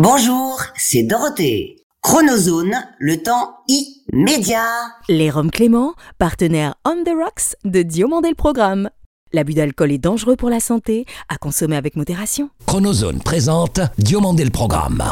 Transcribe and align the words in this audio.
Bonjour, 0.00 0.62
c'est 0.76 1.02
Dorothée. 1.02 1.74
Chronozone, 2.02 2.76
le 3.00 3.20
temps 3.20 3.56
immédiat. 3.66 4.62
Les 5.08 5.28
Roms 5.28 5.50
Clément, 5.50 5.94
partenaire 6.20 6.76
On 6.84 7.02
the 7.02 7.08
Rocks 7.08 7.56
de 7.64 7.82
Diomandé 7.82 8.28
le 8.28 8.36
Programme. 8.36 8.90
L'abus 9.32 9.54
d'alcool 9.54 9.90
est 9.90 9.98
dangereux 9.98 10.36
pour 10.36 10.50
la 10.50 10.60
santé, 10.60 11.04
à 11.28 11.36
consommer 11.36 11.74
avec 11.74 11.96
modération. 11.96 12.48
Chronozone 12.66 13.18
présente 13.18 13.80
Diomandé 13.98 14.44
le 14.44 14.50
Programme. 14.50 15.02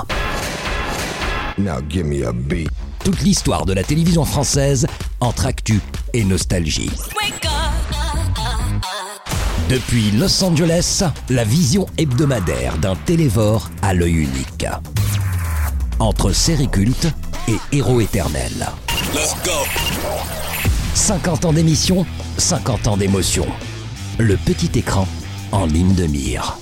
Now 1.58 1.80
give 1.90 2.06
me 2.06 2.24
a 2.24 2.32
beat. 2.32 2.68
Toute 3.04 3.22
l'histoire 3.22 3.66
de 3.66 3.72
la 3.72 3.82
télévision 3.82 4.24
française 4.24 4.86
entre 5.18 5.46
actu 5.46 5.80
et 6.12 6.22
nostalgie. 6.22 6.92
Depuis 9.68 10.12
Los 10.12 10.44
Angeles, 10.44 11.02
la 11.28 11.42
vision 11.42 11.86
hebdomadaire 11.98 12.78
d'un 12.78 12.94
télévore 12.94 13.68
à 13.82 13.94
l'œil 13.94 14.12
unique. 14.12 14.64
Entre 15.98 16.30
série 16.30 16.68
culte 16.68 17.08
et 17.48 17.56
héros 17.76 18.00
éternel. 18.00 18.52
50 20.94 21.46
ans 21.46 21.52
d'émission, 21.52 22.06
50 22.38 22.86
ans 22.86 22.96
d'émotion. 22.96 23.46
Le 24.18 24.36
petit 24.36 24.70
écran 24.78 25.08
en 25.50 25.66
ligne 25.66 25.94
de 25.94 26.06
mire. 26.06 26.58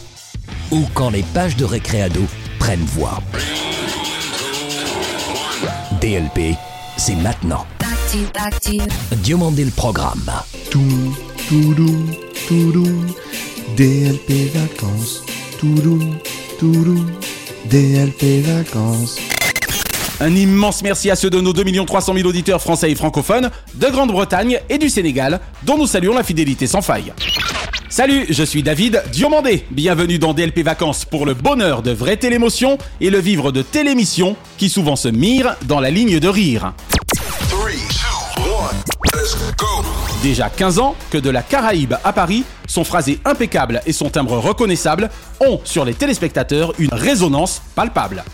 Ou 0.70 0.84
quand 0.94 1.10
les 1.10 1.24
pages 1.24 1.56
de 1.56 1.66
récréado 1.66 2.22
prennent 2.58 2.86
voix. 2.86 3.20
DLP, 6.00 6.56
c'est 6.96 7.16
maintenant. 7.16 7.66
Diomandé 9.16 9.64
le 9.66 9.70
programme. 9.70 10.30
Tout, 10.70 11.14
toudou, 11.48 12.06
toudou. 12.48 12.86
DLP 13.76 14.50
vacances. 14.54 15.22
Toudou, 15.58 15.98
toudou. 16.58 17.04
DLP 17.66 18.42
vacances. 18.42 19.18
Un 20.20 20.34
immense 20.34 20.82
merci 20.82 21.10
à 21.10 21.16
ceux 21.16 21.28
de 21.30 21.40
nos 21.40 21.52
2 21.52 21.84
300 21.84 22.14
000 22.14 22.28
auditeurs 22.28 22.62
français 22.62 22.90
et 22.90 22.94
francophones 22.94 23.50
de 23.74 23.86
Grande-Bretagne 23.88 24.60
et 24.68 24.78
du 24.78 24.88
Sénégal, 24.88 25.40
dont 25.64 25.76
nous 25.76 25.86
saluons 25.86 26.14
la 26.14 26.22
fidélité 26.22 26.66
sans 26.66 26.82
faille. 26.82 27.12
Salut, 27.88 28.26
je 28.28 28.42
suis 28.42 28.62
David 28.62 29.02
Diomandé. 29.12 29.64
Bienvenue 29.70 30.18
dans 30.18 30.34
DLP 30.34 30.60
Vacances 30.60 31.04
pour 31.04 31.26
le 31.26 31.34
bonheur 31.34 31.82
de 31.82 31.90
vraies 31.90 32.16
télémotions 32.16 32.78
et 33.00 33.10
le 33.10 33.18
vivre 33.18 33.52
de 33.52 33.62
télémissions 33.62 34.36
qui 34.56 34.68
souvent 34.68 34.96
se 34.96 35.08
mirent 35.08 35.56
dans 35.66 35.80
la 35.80 35.90
ligne 35.90 36.20
de 36.20 36.28
rire. 36.28 36.72
Déjà 40.24 40.48
15 40.48 40.78
ans 40.78 40.94
que 41.10 41.18
de 41.18 41.28
la 41.28 41.42
Caraïbe 41.42 41.96
à 42.02 42.14
Paris, 42.14 42.44
son 42.66 42.82
phrasé 42.82 43.20
impeccable 43.26 43.82
et 43.84 43.92
son 43.92 44.08
timbre 44.08 44.38
reconnaissable 44.38 45.10
ont 45.38 45.60
sur 45.64 45.84
les 45.84 45.92
téléspectateurs 45.92 46.72
une 46.78 46.94
résonance 46.94 47.60
palpable. 47.74 48.24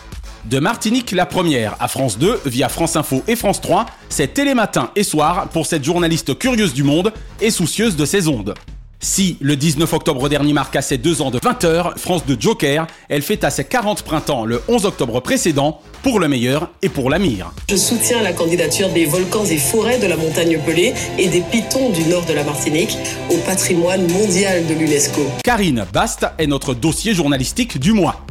De 0.45 0.61
Martinique 0.61 1.11
la 1.11 1.27
première 1.27 1.75
à 1.81 1.89
France 1.89 2.17
2 2.17 2.43
via 2.47 2.69
France 2.69 2.95
Info 2.95 3.25
et 3.27 3.35
France 3.35 3.61
3, 3.61 3.87
c'est 4.09 4.35
télématin 4.35 4.93
et 4.95 5.03
soir 5.03 5.49
pour 5.49 5.67
cette 5.67 5.83
journaliste 5.83 6.39
curieuse 6.39 6.75
du 6.75 6.85
monde 6.85 7.13
et 7.41 7.51
soucieuse 7.51 7.97
de 7.97 8.05
ses 8.05 8.29
ondes. 8.29 8.55
Si 9.03 9.39
le 9.41 9.57
19 9.57 9.91
octobre 9.95 10.29
dernier 10.29 10.53
marqua 10.53 10.83
ses 10.83 10.99
deux 10.99 11.23
ans 11.23 11.31
de 11.31 11.41
20 11.43 11.65
heures, 11.65 11.95
France 11.97 12.27
2 12.27 12.37
Joker, 12.39 12.87
elle 13.09 13.23
fête 13.23 13.45
à 13.45 13.51
ses 13.51 13.65
40 13.65 14.03
printemps 14.03 14.45
le 14.45 14.61
11 14.69 14.85
octobre 14.85 15.21
précédent, 15.21 15.81
pour 16.03 16.21
le 16.21 16.29
meilleur 16.29 16.71
et 16.83 16.91
pour 16.91 17.09
la 17.09 17.19
mire. 17.19 17.51
Je 17.71 17.77
soutiens 17.77 18.23
la 18.23 18.35
candidature 18.35 18.91
des 18.91 19.07
volcans 19.07 19.47
et 19.47 19.57
forêts 19.57 19.99
de 19.99 20.07
la 20.07 20.19
montagne 20.19 20.59
Pelée 20.67 20.93
et 21.19 21.29
des 21.29 21.41
pitons 21.41 21.89
du 21.89 22.05
nord 22.05 22.27
de 22.27 22.35
la 22.35 22.45
Martinique 22.45 22.99
au 23.31 23.39
patrimoine 23.39 24.07
mondial 24.13 24.67
de 24.67 24.75
l'UNESCO. 24.75 25.23
Karine 25.45 25.87
Bast 25.95 26.27
est 26.37 26.47
notre 26.47 26.75
dossier 26.75 27.15
journalistique 27.15 27.79
du 27.79 27.95
mois. 27.95 28.27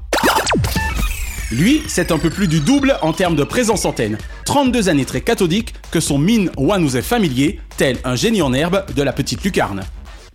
Lui, 1.52 1.82
c'est 1.88 2.12
un 2.12 2.20
peu 2.20 2.30
plus 2.30 2.48
du 2.48 2.60
double 2.60 2.96
en 3.02 3.12
termes 3.12 3.36
de 3.36 3.44
présence 3.44 3.86
antenne. 3.86 4.20
32 4.46 4.88
années 4.88 5.06
très 5.06 5.22
cathodiques 5.22 5.74
que 5.90 6.00
son 6.00 6.20
mine 6.20 6.52
One 6.58 6.84
nous 6.84 6.96
est 6.96 7.02
familier, 7.02 7.60
tel 7.78 7.98
un 8.04 8.16
génie 8.16 8.44
en 8.44 8.54
herbe 8.54 8.86
de 8.96 9.02
la 9.02 9.14
petite 9.14 9.44
lucarne. 9.44 9.84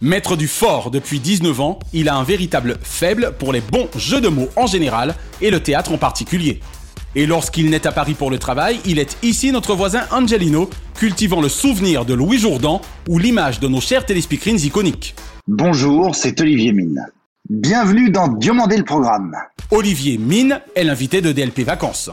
Maître 0.04 0.36
du 0.36 0.48
fort 0.48 0.90
depuis 0.90 1.18
19 1.18 1.60
ans, 1.62 1.78
il 1.94 2.10
a 2.10 2.14
un 2.14 2.24
véritable 2.24 2.76
faible 2.82 3.32
pour 3.38 3.54
les 3.54 3.62
bons 3.62 3.88
jeux 3.96 4.20
de 4.20 4.28
mots 4.28 4.50
en 4.54 4.66
général 4.66 5.14
et 5.40 5.50
le 5.50 5.60
théâtre 5.60 5.92
en 5.92 5.96
particulier. 5.96 6.60
Et 7.14 7.24
lorsqu'il 7.24 7.70
n'est 7.70 7.86
à 7.86 7.90
Paris 7.90 8.12
pour 8.12 8.30
le 8.30 8.38
travail, 8.38 8.80
il 8.84 8.98
est 8.98 9.16
ici 9.22 9.50
notre 9.50 9.74
voisin 9.74 10.02
Angelino, 10.10 10.68
cultivant 10.94 11.40
le 11.40 11.48
souvenir 11.48 12.04
de 12.04 12.12
Louis 12.12 12.36
Jourdan 12.36 12.82
ou 13.08 13.18
l'image 13.18 13.60
de 13.60 13.68
nos 13.68 13.80
chers 13.80 14.04
téléspeakerines 14.04 14.60
iconiques. 14.60 15.14
Bonjour, 15.48 16.14
c'est 16.14 16.38
Olivier 16.38 16.74
Mine. 16.74 17.06
Bienvenue 17.48 18.10
dans 18.10 18.28
Diomandé 18.28 18.76
le 18.76 18.84
programme. 18.84 19.34
Olivier 19.70 20.18
Mine 20.18 20.60
est 20.76 20.84
l'invité 20.84 21.22
de 21.22 21.32
DLP 21.32 21.60
Vacances. 21.60 22.10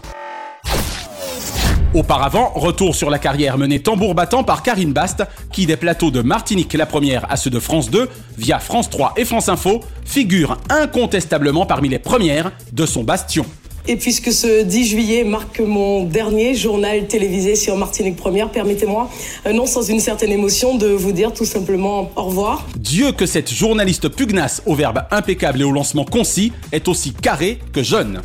Auparavant, 1.93 2.53
retour 2.55 2.95
sur 2.95 3.09
la 3.09 3.19
carrière 3.19 3.57
menée 3.57 3.79
tambour 3.79 4.15
battant 4.15 4.45
par 4.45 4.63
Karine 4.63 4.93
Bast, 4.93 5.25
qui 5.51 5.65
des 5.65 5.75
plateaux 5.75 6.09
de 6.09 6.21
Martinique 6.21 6.73
la 6.73 6.85
première 6.85 7.29
à 7.29 7.35
ceux 7.35 7.49
de 7.49 7.59
France 7.59 7.91
2, 7.91 8.07
via 8.37 8.59
France 8.59 8.89
3 8.89 9.15
et 9.17 9.25
France 9.25 9.49
Info, 9.49 9.81
figure 10.05 10.57
incontestablement 10.69 11.65
parmi 11.65 11.89
les 11.89 11.99
premières 11.99 12.53
de 12.71 12.85
son 12.85 13.03
bastion. 13.03 13.45
Et 13.89 13.97
puisque 13.97 14.31
ce 14.31 14.63
10 14.63 14.87
juillet 14.87 15.23
marque 15.25 15.59
mon 15.59 16.05
dernier 16.05 16.55
journal 16.55 17.07
télévisé 17.07 17.55
sur 17.55 17.75
Martinique 17.75 18.15
Première, 18.15 18.49
permettez-moi, 18.51 19.09
euh, 19.45 19.51
non 19.51 19.65
sans 19.65 19.81
une 19.81 19.99
certaine 19.99 20.31
émotion, 20.31 20.77
de 20.77 20.87
vous 20.87 21.11
dire 21.11 21.33
tout 21.33 21.45
simplement 21.45 22.09
au 22.15 22.23
revoir. 22.23 22.67
Dieu 22.77 23.11
que 23.11 23.25
cette 23.25 23.51
journaliste 23.51 24.07
pugnace 24.07 24.61
au 24.65 24.75
verbe 24.75 25.01
impeccable 25.11 25.59
et 25.59 25.65
au 25.65 25.73
lancement 25.73 26.05
concis 26.05 26.53
est 26.71 26.87
aussi 26.87 27.11
carré 27.11 27.59
que 27.73 27.83
jeune. 27.83 28.21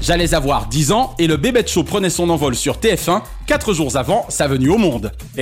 J'allais 0.00 0.34
avoir 0.34 0.66
10 0.66 0.92
ans 0.92 1.14
et 1.18 1.26
le 1.26 1.36
bébé 1.36 1.62
de 1.62 1.68
show 1.68 1.84
prenait 1.84 2.10
son 2.10 2.30
envol 2.30 2.54
sur 2.54 2.78
TF1 2.78 3.22
4 3.46 3.74
jours 3.74 3.96
avant 3.96 4.24
sa 4.28 4.48
venue 4.48 4.70
au 4.70 4.78
monde. 4.78 5.12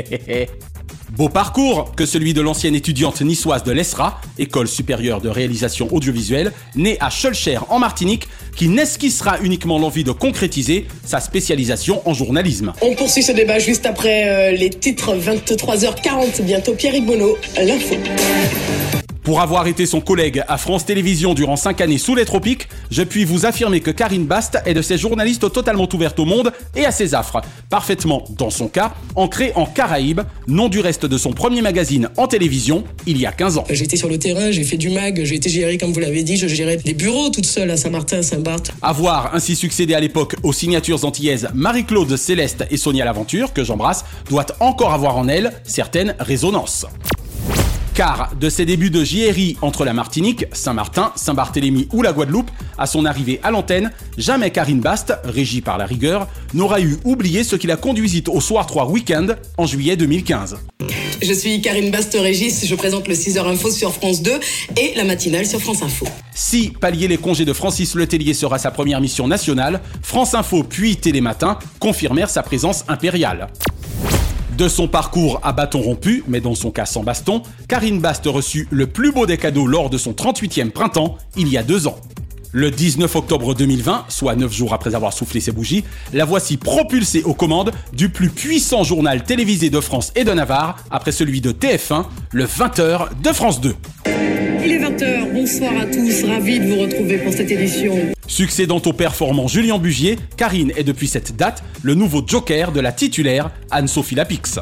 Beau 1.17 1.29
parcours 1.29 1.95
que 1.97 2.05
celui 2.05 2.35
de 2.35 2.41
l'ancienne 2.41 2.75
étudiante 2.75 3.23
niçoise 3.23 3.65
de 3.65 3.73
l'ESRA, 3.73 4.21
École 4.39 4.69
supérieure 4.69 5.21
de 5.21 5.29
réalisation 5.29 5.89
audiovisuelle, 5.93 6.53
née 6.77 6.99
à 7.01 7.09
Schulcher 7.09 7.59
en 7.71 7.79
Martinique, 7.79 8.29
qui 8.57 8.69
n'esquissera 8.69 9.39
uniquement 9.41 9.79
l'envie 9.79 10.05
de 10.05 10.13
concrétiser 10.13 10.87
sa 11.05 11.21
spécialisation 11.21 12.07
en 12.07 12.13
journalisme. 12.13 12.73
On 12.83 12.95
poursuit 12.95 13.23
ce 13.23 13.33
débat 13.33 13.59
juste 13.59 13.87
après 13.87 14.29
euh, 14.29 14.57
les 14.57 14.71
titres 14.71 15.15
23h40, 15.17 16.43
bientôt 16.43 16.75
Pierre 16.75 17.01
Bonneau, 17.03 17.39
l'info. 17.57 17.97
Pour 19.29 19.43
avoir 19.43 19.67
été 19.67 19.85
son 19.85 20.01
collègue 20.01 20.43
à 20.49 20.57
France 20.57 20.87
Télévisions 20.87 21.35
durant 21.35 21.57
5 21.57 21.83
années 21.83 21.99
sous 21.99 22.15
les 22.15 22.25
tropiques, 22.25 22.67
je 22.91 23.03
puis 23.03 23.27
vous 23.27 23.45
affirmer 23.45 23.81
que 23.81 23.91
Karine 23.91 24.25
Bast 24.25 24.57
est 24.65 24.73
de 24.73 24.81
ces 24.81 24.97
journalistes 24.97 25.53
totalement 25.53 25.87
ouvertes 25.93 26.19
au 26.19 26.25
monde 26.25 26.51
et 26.75 26.87
à 26.87 26.91
ses 26.91 27.15
affres, 27.15 27.43
parfaitement, 27.69 28.25
dans 28.39 28.49
son 28.49 28.69
cas, 28.69 28.95
ancrée 29.17 29.53
en 29.55 29.67
Caraïbes, 29.67 30.23
nom 30.47 30.71
du 30.71 30.81
reste 30.81 31.05
de 31.05 31.19
son 31.19 31.33
premier 31.33 31.61
magazine 31.61 32.09
en 32.17 32.27
télévision, 32.27 32.85
il 33.07 33.21
y 33.21 33.27
a 33.27 33.33
15 33.33 33.59
ans. 33.59 33.65
Été 33.69 33.99
sur 33.99 34.09
le 34.09 34.19
terrain, 34.19 34.51
j'ai 34.51 34.65
fait 34.65 34.79
du 34.79 34.89
mag, 34.89 35.23
j'ai 35.23 35.35
été 35.35 35.51
géré 35.51 35.77
comme 35.77 35.93
vous 35.93 36.01
l'avez 36.01 36.23
dit, 36.23 36.39
je 36.39 36.47
gérais 36.47 36.79
des 36.79 36.95
bureaux 36.95 37.29
toute 37.29 37.45
seule 37.45 37.71
à 37.71 37.77
Saint-Martin, 37.77 38.23
Saint-Barth. 38.23 38.71
Avoir 38.81 39.35
ainsi 39.35 39.57
succédé 39.57 39.93
à 39.93 40.01
l'époque 40.01 40.37
aux 40.43 40.55
signatures 40.55 41.05
antillaises 41.05 41.49
Marie-Claude 41.53 42.17
Céleste 42.17 42.65
et 42.71 42.79
Sonia 42.79 43.05
Laventure, 43.05 43.53
que 43.53 43.63
j'embrasse, 43.63 44.07
doit 44.31 44.47
encore 44.61 44.95
avoir 44.95 45.19
en 45.19 45.29
elle 45.29 45.53
certaines 45.65 46.15
résonances. 46.19 46.87
Car 47.99 48.31
de 48.37 48.49
ses 48.49 48.65
débuts 48.65 48.91
de 48.91 49.03
JRI 49.03 49.57
entre 49.61 49.85
la 49.85 49.93
Martinique, 49.93 50.45
Saint-Martin, 50.53 51.11
Saint-Barthélemy 51.17 51.89
ou 51.93 52.03
la 52.03 52.13
Guadeloupe, 52.13 52.49
à 52.79 52.87
son 52.87 53.05
arrivée 53.05 53.41
à 53.43 53.51
l'antenne, 53.51 53.91
jamais 54.17 54.53
Karine 54.53 54.79
Bast, 54.79 55.15
régie 55.25 55.63
par 55.63 55.79
la 55.79 55.85
rigueur, 55.85 56.29
n'aura 56.55 56.81
eu 56.81 56.97
oublié 57.03 57.43
ce 57.43 57.57
qui 57.57 57.67
la 57.67 57.77
conduisit 57.77 58.23
au 58.29 58.41
Soir 58.41 58.69
3 58.69 58.89
Weekend 58.89 59.37
en 59.57 59.67
juillet 59.67 59.97
2015. 59.97 60.59
Je 61.21 61.33
suis 61.33 61.61
Karine 61.61 61.91
Bast-Régis, 61.91 62.67
je 62.67 62.75
présente 62.77 63.09
le 63.09 63.15
6h 63.15 63.45
Info 63.45 63.69
sur 63.73 63.93
France 63.93 64.23
2 64.23 64.31
et 64.77 64.93
la 64.95 65.03
matinale 65.03 65.45
sur 65.45 65.61
France 65.61 65.83
Info. 65.83 66.07
Si 66.33 66.69
pallier 66.69 67.09
les 67.09 67.19
congés 67.19 67.45
de 67.45 67.53
Francis 67.53 67.97
Letellier 67.97 68.35
sera 68.35 68.61
sa 68.61 68.71
première 68.71 69.01
mission 69.01 69.27
nationale, 69.27 69.81
France 70.03 70.35
Info 70.35 70.63
puis 70.63 70.95
Télématin 70.95 71.59
confirmèrent 71.81 72.31
sa 72.31 72.45
présence 72.45 72.85
impériale. 72.87 73.49
De 74.59 74.67
son 74.67 74.89
parcours 74.89 75.39
à 75.45 75.53
bâton 75.53 75.81
rompu, 75.81 76.25
mais 76.27 76.41
dans 76.41 76.57
son 76.57 76.73
cas 76.73 76.85
sans 76.85 77.05
baston, 77.05 77.43
Karine 77.69 78.01
Bast 78.01 78.27
reçut 78.27 78.67
le 78.73 78.89
plus 78.89 79.13
beau 79.13 79.25
des 79.25 79.37
cadeaux 79.37 79.69
lors 79.69 79.89
de 79.89 79.97
son 79.99 80.11
38e 80.11 80.73
printemps, 80.73 81.17
il 81.37 81.47
y 81.47 81.57
a 81.57 81.63
deux 81.63 81.87
ans. 81.87 81.95
Le 82.53 82.71
19 82.71 83.15
octobre 83.15 83.55
2020, 83.55 84.07
soit 84.09 84.35
9 84.35 84.51
jours 84.51 84.73
après 84.73 84.95
avoir 84.95 85.13
soufflé 85.13 85.39
ses 85.39 85.53
bougies, 85.53 85.85
la 86.15 86.25
voici 86.25 86.57
propulsée 86.57 87.23
aux 87.23 87.35
commandes 87.35 87.73
du 87.93 88.09
plus 88.09 88.31
puissant 88.31 88.85
journal 88.85 89.23
télévisé 89.23 89.69
de 89.69 89.81
France 89.81 90.13
et 90.17 90.25
de 90.25 90.33
Navarre, 90.33 90.83
après 90.91 91.13
celui 91.13 91.43
de 91.43 91.53
TF1, 91.53 92.07
le 92.33 92.47
20h 92.47 93.21
de 93.23 93.33
France 93.35 93.61
2. 93.61 93.75
Il 94.65 94.73
est 94.73 94.79
20h, 94.79 95.31
bonsoir 95.35 95.73
à 95.79 95.85
tous, 95.85 96.25
ravi 96.25 96.61
de 96.61 96.67
vous 96.69 96.81
retrouver 96.81 97.19
pour 97.19 97.35
cette 97.35 97.51
édition. 97.51 97.95
Succédant 98.27 98.81
au 98.85 98.95
performant 98.95 99.47
Julien 99.47 99.79
Bugier, 99.79 100.19
Karine 100.39 100.73
est 100.75 100.85
depuis 100.85 101.07
cette 101.07 101.37
date 101.37 101.63
le 101.83 101.95
nouveau 101.95 102.23
joker 102.27 102.73
de 102.73 102.81
la 102.81 102.93
titulaire 102.93 103.51
Anne-Sophie 103.71 104.15
Lapix. 104.15 104.59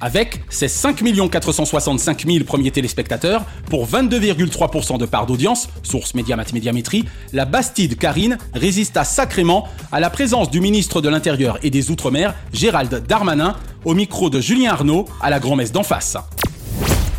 Avec 0.00 0.40
ses 0.48 0.68
5 0.68 1.02
465 1.30 2.24
000 2.24 2.44
premiers 2.44 2.70
téléspectateurs, 2.70 3.44
pour 3.68 3.86
22,3% 3.88 4.96
de 4.96 5.06
part 5.06 5.26
d'audience, 5.26 5.68
source 5.82 6.14
Médiamat 6.14 6.44
Médiamétrie, 6.52 7.04
la 7.32 7.44
Bastide 7.44 7.98
Karine 7.98 8.38
résista 8.54 9.02
sacrément 9.02 9.66
à 9.90 9.98
la 9.98 10.08
présence 10.08 10.50
du 10.50 10.60
ministre 10.60 11.00
de 11.00 11.08
l'Intérieur 11.08 11.58
et 11.64 11.70
des 11.70 11.90
Outre-mer, 11.90 12.34
Gérald 12.52 13.06
Darmanin, 13.08 13.56
au 13.84 13.94
micro 13.94 14.30
de 14.30 14.40
Julien 14.40 14.72
Arnaud 14.72 15.04
à 15.20 15.30
la 15.30 15.40
grand-messe 15.40 15.72
d'en 15.72 15.82
face. 15.82 16.16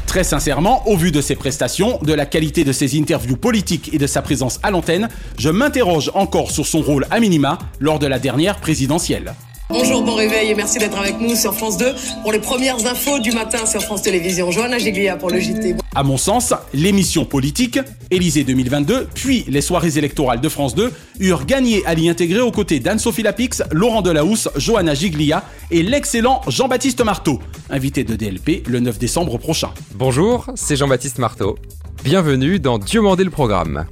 Très 0.07 0.23
sincèrement, 0.23 0.87
au 0.87 0.95
vu 0.95 1.11
de 1.11 1.21
ses 1.21 1.35
prestations, 1.35 1.99
de 2.01 2.13
la 2.13 2.25
qualité 2.25 2.63
de 2.63 2.71
ses 2.71 2.97
interviews 2.97 3.37
politiques 3.37 3.93
et 3.93 3.97
de 3.97 4.07
sa 4.07 4.21
présence 4.21 4.59
à 4.63 4.71
l'antenne, 4.71 5.09
je 5.37 5.49
m'interroge 5.49 6.11
encore 6.15 6.49
sur 6.49 6.65
son 6.65 6.81
rôle 6.81 7.05
à 7.11 7.19
minima 7.19 7.59
lors 7.79 7.99
de 7.99 8.07
la 8.07 8.19
dernière 8.19 8.59
présidentielle. 8.59 9.35
Bonjour, 9.71 10.01
bon 10.01 10.15
réveil 10.15 10.49
et 10.49 10.55
merci 10.55 10.79
d'être 10.79 10.97
avec 10.97 11.19
nous 11.19 11.35
sur 11.35 11.53
France 11.53 11.77
2 11.77 11.93
pour 12.23 12.31
les 12.31 12.39
premières 12.39 12.87
infos 12.87 13.19
du 13.19 13.31
matin 13.31 13.67
sur 13.67 13.83
France 13.83 14.01
Télévisions. 14.01 14.49
Johanna 14.49 14.79
Giglia 14.79 15.15
pour 15.15 15.29
le 15.29 15.39
JT. 15.39 15.75
À 15.93 16.01
mon 16.01 16.17
sens, 16.17 16.55
l'émission 16.73 17.23
politique, 17.23 17.77
Élysée 18.09 18.43
2022, 18.43 19.09
puis 19.13 19.45
les 19.47 19.61
soirées 19.61 19.99
électorales 19.99 20.41
de 20.41 20.49
France 20.49 20.73
2 20.73 20.91
eurent 21.19 21.45
gagné 21.45 21.85
à 21.85 21.93
l'y 21.93 22.09
intégrer 22.09 22.41
aux 22.41 22.51
côtés 22.51 22.79
d'Anne-Sophie 22.79 23.21
Lapix, 23.21 23.61
Laurent 23.71 24.01
Delahousse, 24.01 24.49
Johanna 24.55 24.95
Giglia 24.95 25.43
et 25.69 25.83
l'excellent 25.83 26.41
Jean-Baptiste 26.47 27.01
Marteau, 27.01 27.39
invité 27.69 28.03
de 28.03 28.15
DLP 28.15 28.67
le 28.67 28.79
9 28.79 28.97
décembre 28.97 29.37
prochain. 29.37 29.69
Bonjour, 29.93 30.47
c'est 30.55 30.77
Jean-Baptiste 30.77 31.19
Marteau. 31.19 31.59
Bienvenue 32.03 32.59
dans 32.59 32.79
Dieu 32.79 33.01
mandé 33.01 33.23
le 33.23 33.29
programme. 33.29 33.85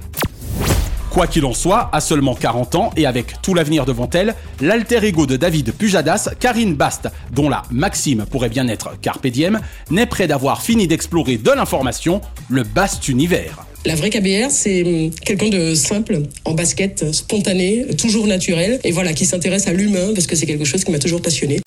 Quoi 1.10 1.26
qu'il 1.26 1.44
en 1.44 1.54
soit, 1.54 1.88
à 1.92 2.00
seulement 2.00 2.34
40 2.34 2.74
ans 2.74 2.90
et 2.96 3.06
avec 3.06 3.40
tout 3.42 3.54
l'avenir 3.54 3.86
devant 3.86 4.08
elle, 4.12 4.34
l'alter 4.60 5.04
ego 5.04 5.26
de 5.26 5.36
David 5.36 5.72
Pujadas, 5.72 6.30
Karine 6.38 6.74
Bast, 6.74 7.08
dont 7.32 7.48
la 7.48 7.62
Maxime 7.70 8.26
pourrait 8.30 8.48
bien 8.48 8.68
être 8.68 8.92
Carpe 9.00 9.26
n'est 9.90 10.06
près 10.06 10.26
d'avoir 10.26 10.62
fini 10.62 10.86
d'explorer 10.86 11.36
de 11.36 11.50
l'information 11.50 12.20
le 12.48 12.62
Bast 12.62 13.08
univers. 13.08 13.64
La 13.84 13.94
vraie 13.94 14.10
KBR, 14.10 14.50
c'est 14.50 14.82
hum, 14.82 15.10
quelqu'un 15.24 15.48
de 15.48 15.74
simple, 15.74 16.22
en 16.44 16.52
basket, 16.52 17.12
spontané, 17.12 17.86
toujours 17.96 18.26
naturel, 18.26 18.80
et 18.84 18.92
voilà, 18.92 19.12
qui 19.12 19.24
s'intéresse 19.24 19.66
à 19.66 19.72
l'humain 19.72 20.12
parce 20.14 20.26
que 20.26 20.36
c'est 20.36 20.46
quelque 20.46 20.64
chose 20.64 20.84
qui 20.84 20.92
m'a 20.92 20.98
toujours 20.98 21.22
passionné. 21.22 21.60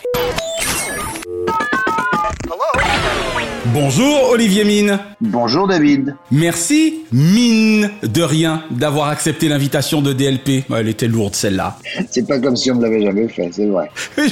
Bonjour 3.73 4.31
Olivier 4.31 4.65
Mine. 4.65 4.99
Bonjour 5.21 5.65
David. 5.65 6.15
Merci, 6.29 7.05
mine 7.13 7.89
de 8.03 8.21
rien, 8.21 8.63
d'avoir 8.69 9.07
accepté 9.07 9.47
l'invitation 9.47 10.01
de 10.01 10.11
DLP. 10.11 10.65
Elle 10.75 10.89
était 10.89 11.07
lourde 11.07 11.35
celle-là. 11.35 11.77
C'est 12.09 12.27
pas 12.27 12.39
comme 12.39 12.57
si 12.57 12.69
on 12.69 12.75
me 12.75 12.81
l'avait 12.81 13.01
jamais 13.01 13.29
fait, 13.29 13.49
c'est 13.53 13.67
vrai. 13.67 13.89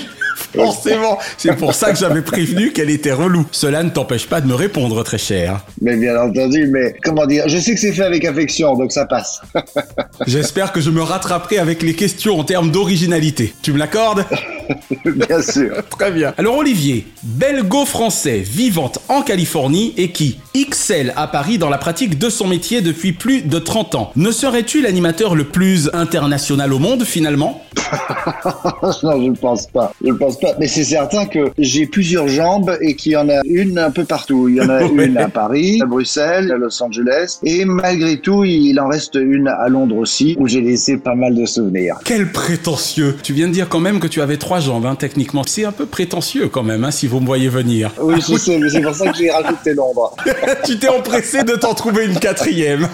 Forcément, 0.55 1.17
c'est 1.37 1.55
pour 1.55 1.73
ça 1.73 1.91
que 1.91 1.97
j'avais 1.97 2.21
prévenu 2.21 2.71
qu'elle 2.71 2.89
était 2.89 3.13
relou. 3.13 3.45
Cela 3.51 3.83
ne 3.83 3.89
t'empêche 3.89 4.27
pas 4.27 4.41
de 4.41 4.47
me 4.47 4.55
répondre, 4.55 5.03
très 5.03 5.17
cher. 5.17 5.61
Mais 5.81 5.95
bien 5.95 6.19
entendu, 6.19 6.67
mais 6.67 6.95
comment 7.03 7.25
dire, 7.25 7.47
je 7.47 7.57
sais 7.59 7.75
que 7.75 7.79
c'est 7.79 7.93
fait 7.93 8.03
avec 8.03 8.25
affection, 8.25 8.75
donc 8.75 8.91
ça 8.91 9.05
passe. 9.05 9.41
J'espère 10.27 10.73
que 10.73 10.81
je 10.81 10.89
me 10.89 11.01
rattraperai 11.01 11.59
avec 11.59 11.81
les 11.81 11.93
questions 11.93 12.39
en 12.39 12.43
termes 12.43 12.71
d'originalité. 12.71 13.53
Tu 13.61 13.71
me 13.71 13.77
l'accordes? 13.77 14.25
Bien 15.05 15.41
sûr. 15.41 15.75
Très 15.89 16.11
bien. 16.11 16.33
Alors 16.37 16.57
Olivier, 16.57 17.07
belgo-français 17.23 18.39
vivant 18.39 18.91
en 19.07 19.21
Californie 19.21 19.93
et 19.97 20.11
qui 20.11 20.39
excelle 20.53 21.13
à 21.15 21.27
Paris 21.27 21.57
dans 21.57 21.69
la 21.69 21.77
pratique 21.77 22.17
de 22.17 22.29
son 22.29 22.47
métier 22.47 22.81
depuis 22.81 23.11
plus 23.13 23.41
de 23.41 23.59
30 23.59 23.95
ans. 23.95 24.11
Ne 24.15 24.31
serais-tu 24.31 24.81
l'animateur 24.81 25.35
le 25.35 25.45
plus 25.45 25.89
international 25.93 26.73
au 26.73 26.79
monde 26.79 27.03
finalement? 27.03 27.63
non, 29.03 29.21
je 29.21 29.29
ne 29.29 29.35
pense 29.35 29.67
pas. 29.67 29.93
Je 30.03 30.11
ne 30.11 30.17
pense 30.17 30.39
pas. 30.39 30.53
Mais 30.59 30.67
c'est 30.67 30.83
certain 30.83 31.25
que 31.25 31.51
j'ai 31.57 31.85
plusieurs 31.85 32.27
jambes 32.27 32.77
et 32.81 32.95
qu'il 32.95 33.13
y 33.13 33.17
en 33.17 33.29
a 33.29 33.41
une 33.45 33.77
un 33.77 33.91
peu 33.91 34.05
partout. 34.05 34.47
Il 34.49 34.55
y 34.55 34.61
en 34.61 34.69
a 34.69 34.83
une 34.85 35.17
à 35.17 35.29
Paris, 35.29 35.79
à 35.81 35.85
Bruxelles, 35.85 36.51
à 36.51 36.57
Los 36.57 36.81
Angeles. 36.81 37.39
Et 37.43 37.65
malgré 37.65 38.17
tout, 38.17 38.43
il 38.43 38.79
en 38.79 38.87
reste 38.87 39.15
une 39.15 39.47
à 39.47 39.67
Londres 39.69 39.97
aussi, 39.97 40.35
où 40.39 40.47
j'ai 40.47 40.61
laissé 40.61 40.97
pas 40.97 41.15
mal 41.15 41.35
de 41.35 41.45
souvenirs. 41.45 41.97
Quel 42.05 42.31
prétentieux 42.31 43.15
Tu 43.23 43.33
viens 43.33 43.47
de 43.47 43.53
dire 43.53 43.69
quand 43.69 43.79
même 43.79 43.99
que 43.99 44.07
tu 44.07 44.21
avais 44.21 44.37
trois 44.37 44.59
jambes, 44.59 44.85
hein, 44.85 44.95
techniquement. 44.95 45.43
C'est 45.45 45.65
un 45.65 45.71
peu 45.71 45.85
prétentieux 45.85 46.47
quand 46.47 46.63
même, 46.63 46.83
hein, 46.83 46.91
si 46.91 47.07
vous 47.07 47.19
me 47.19 47.25
voyez 47.25 47.49
venir. 47.49 47.91
Oui, 48.01 48.15
je 48.27 48.37
sais, 48.37 48.57
mais 48.59 48.69
c'est 48.69 48.81
pour 48.81 48.95
ça 48.95 49.11
que 49.11 49.17
j'ai 49.17 49.29
rajouté 49.29 49.73
Londres. 49.73 50.15
tu 50.65 50.77
t'es 50.77 50.89
empressé 50.89 51.43
de 51.43 51.53
t'en 51.53 51.73
trouver 51.73 52.05
une 52.05 52.19
quatrième. 52.19 52.87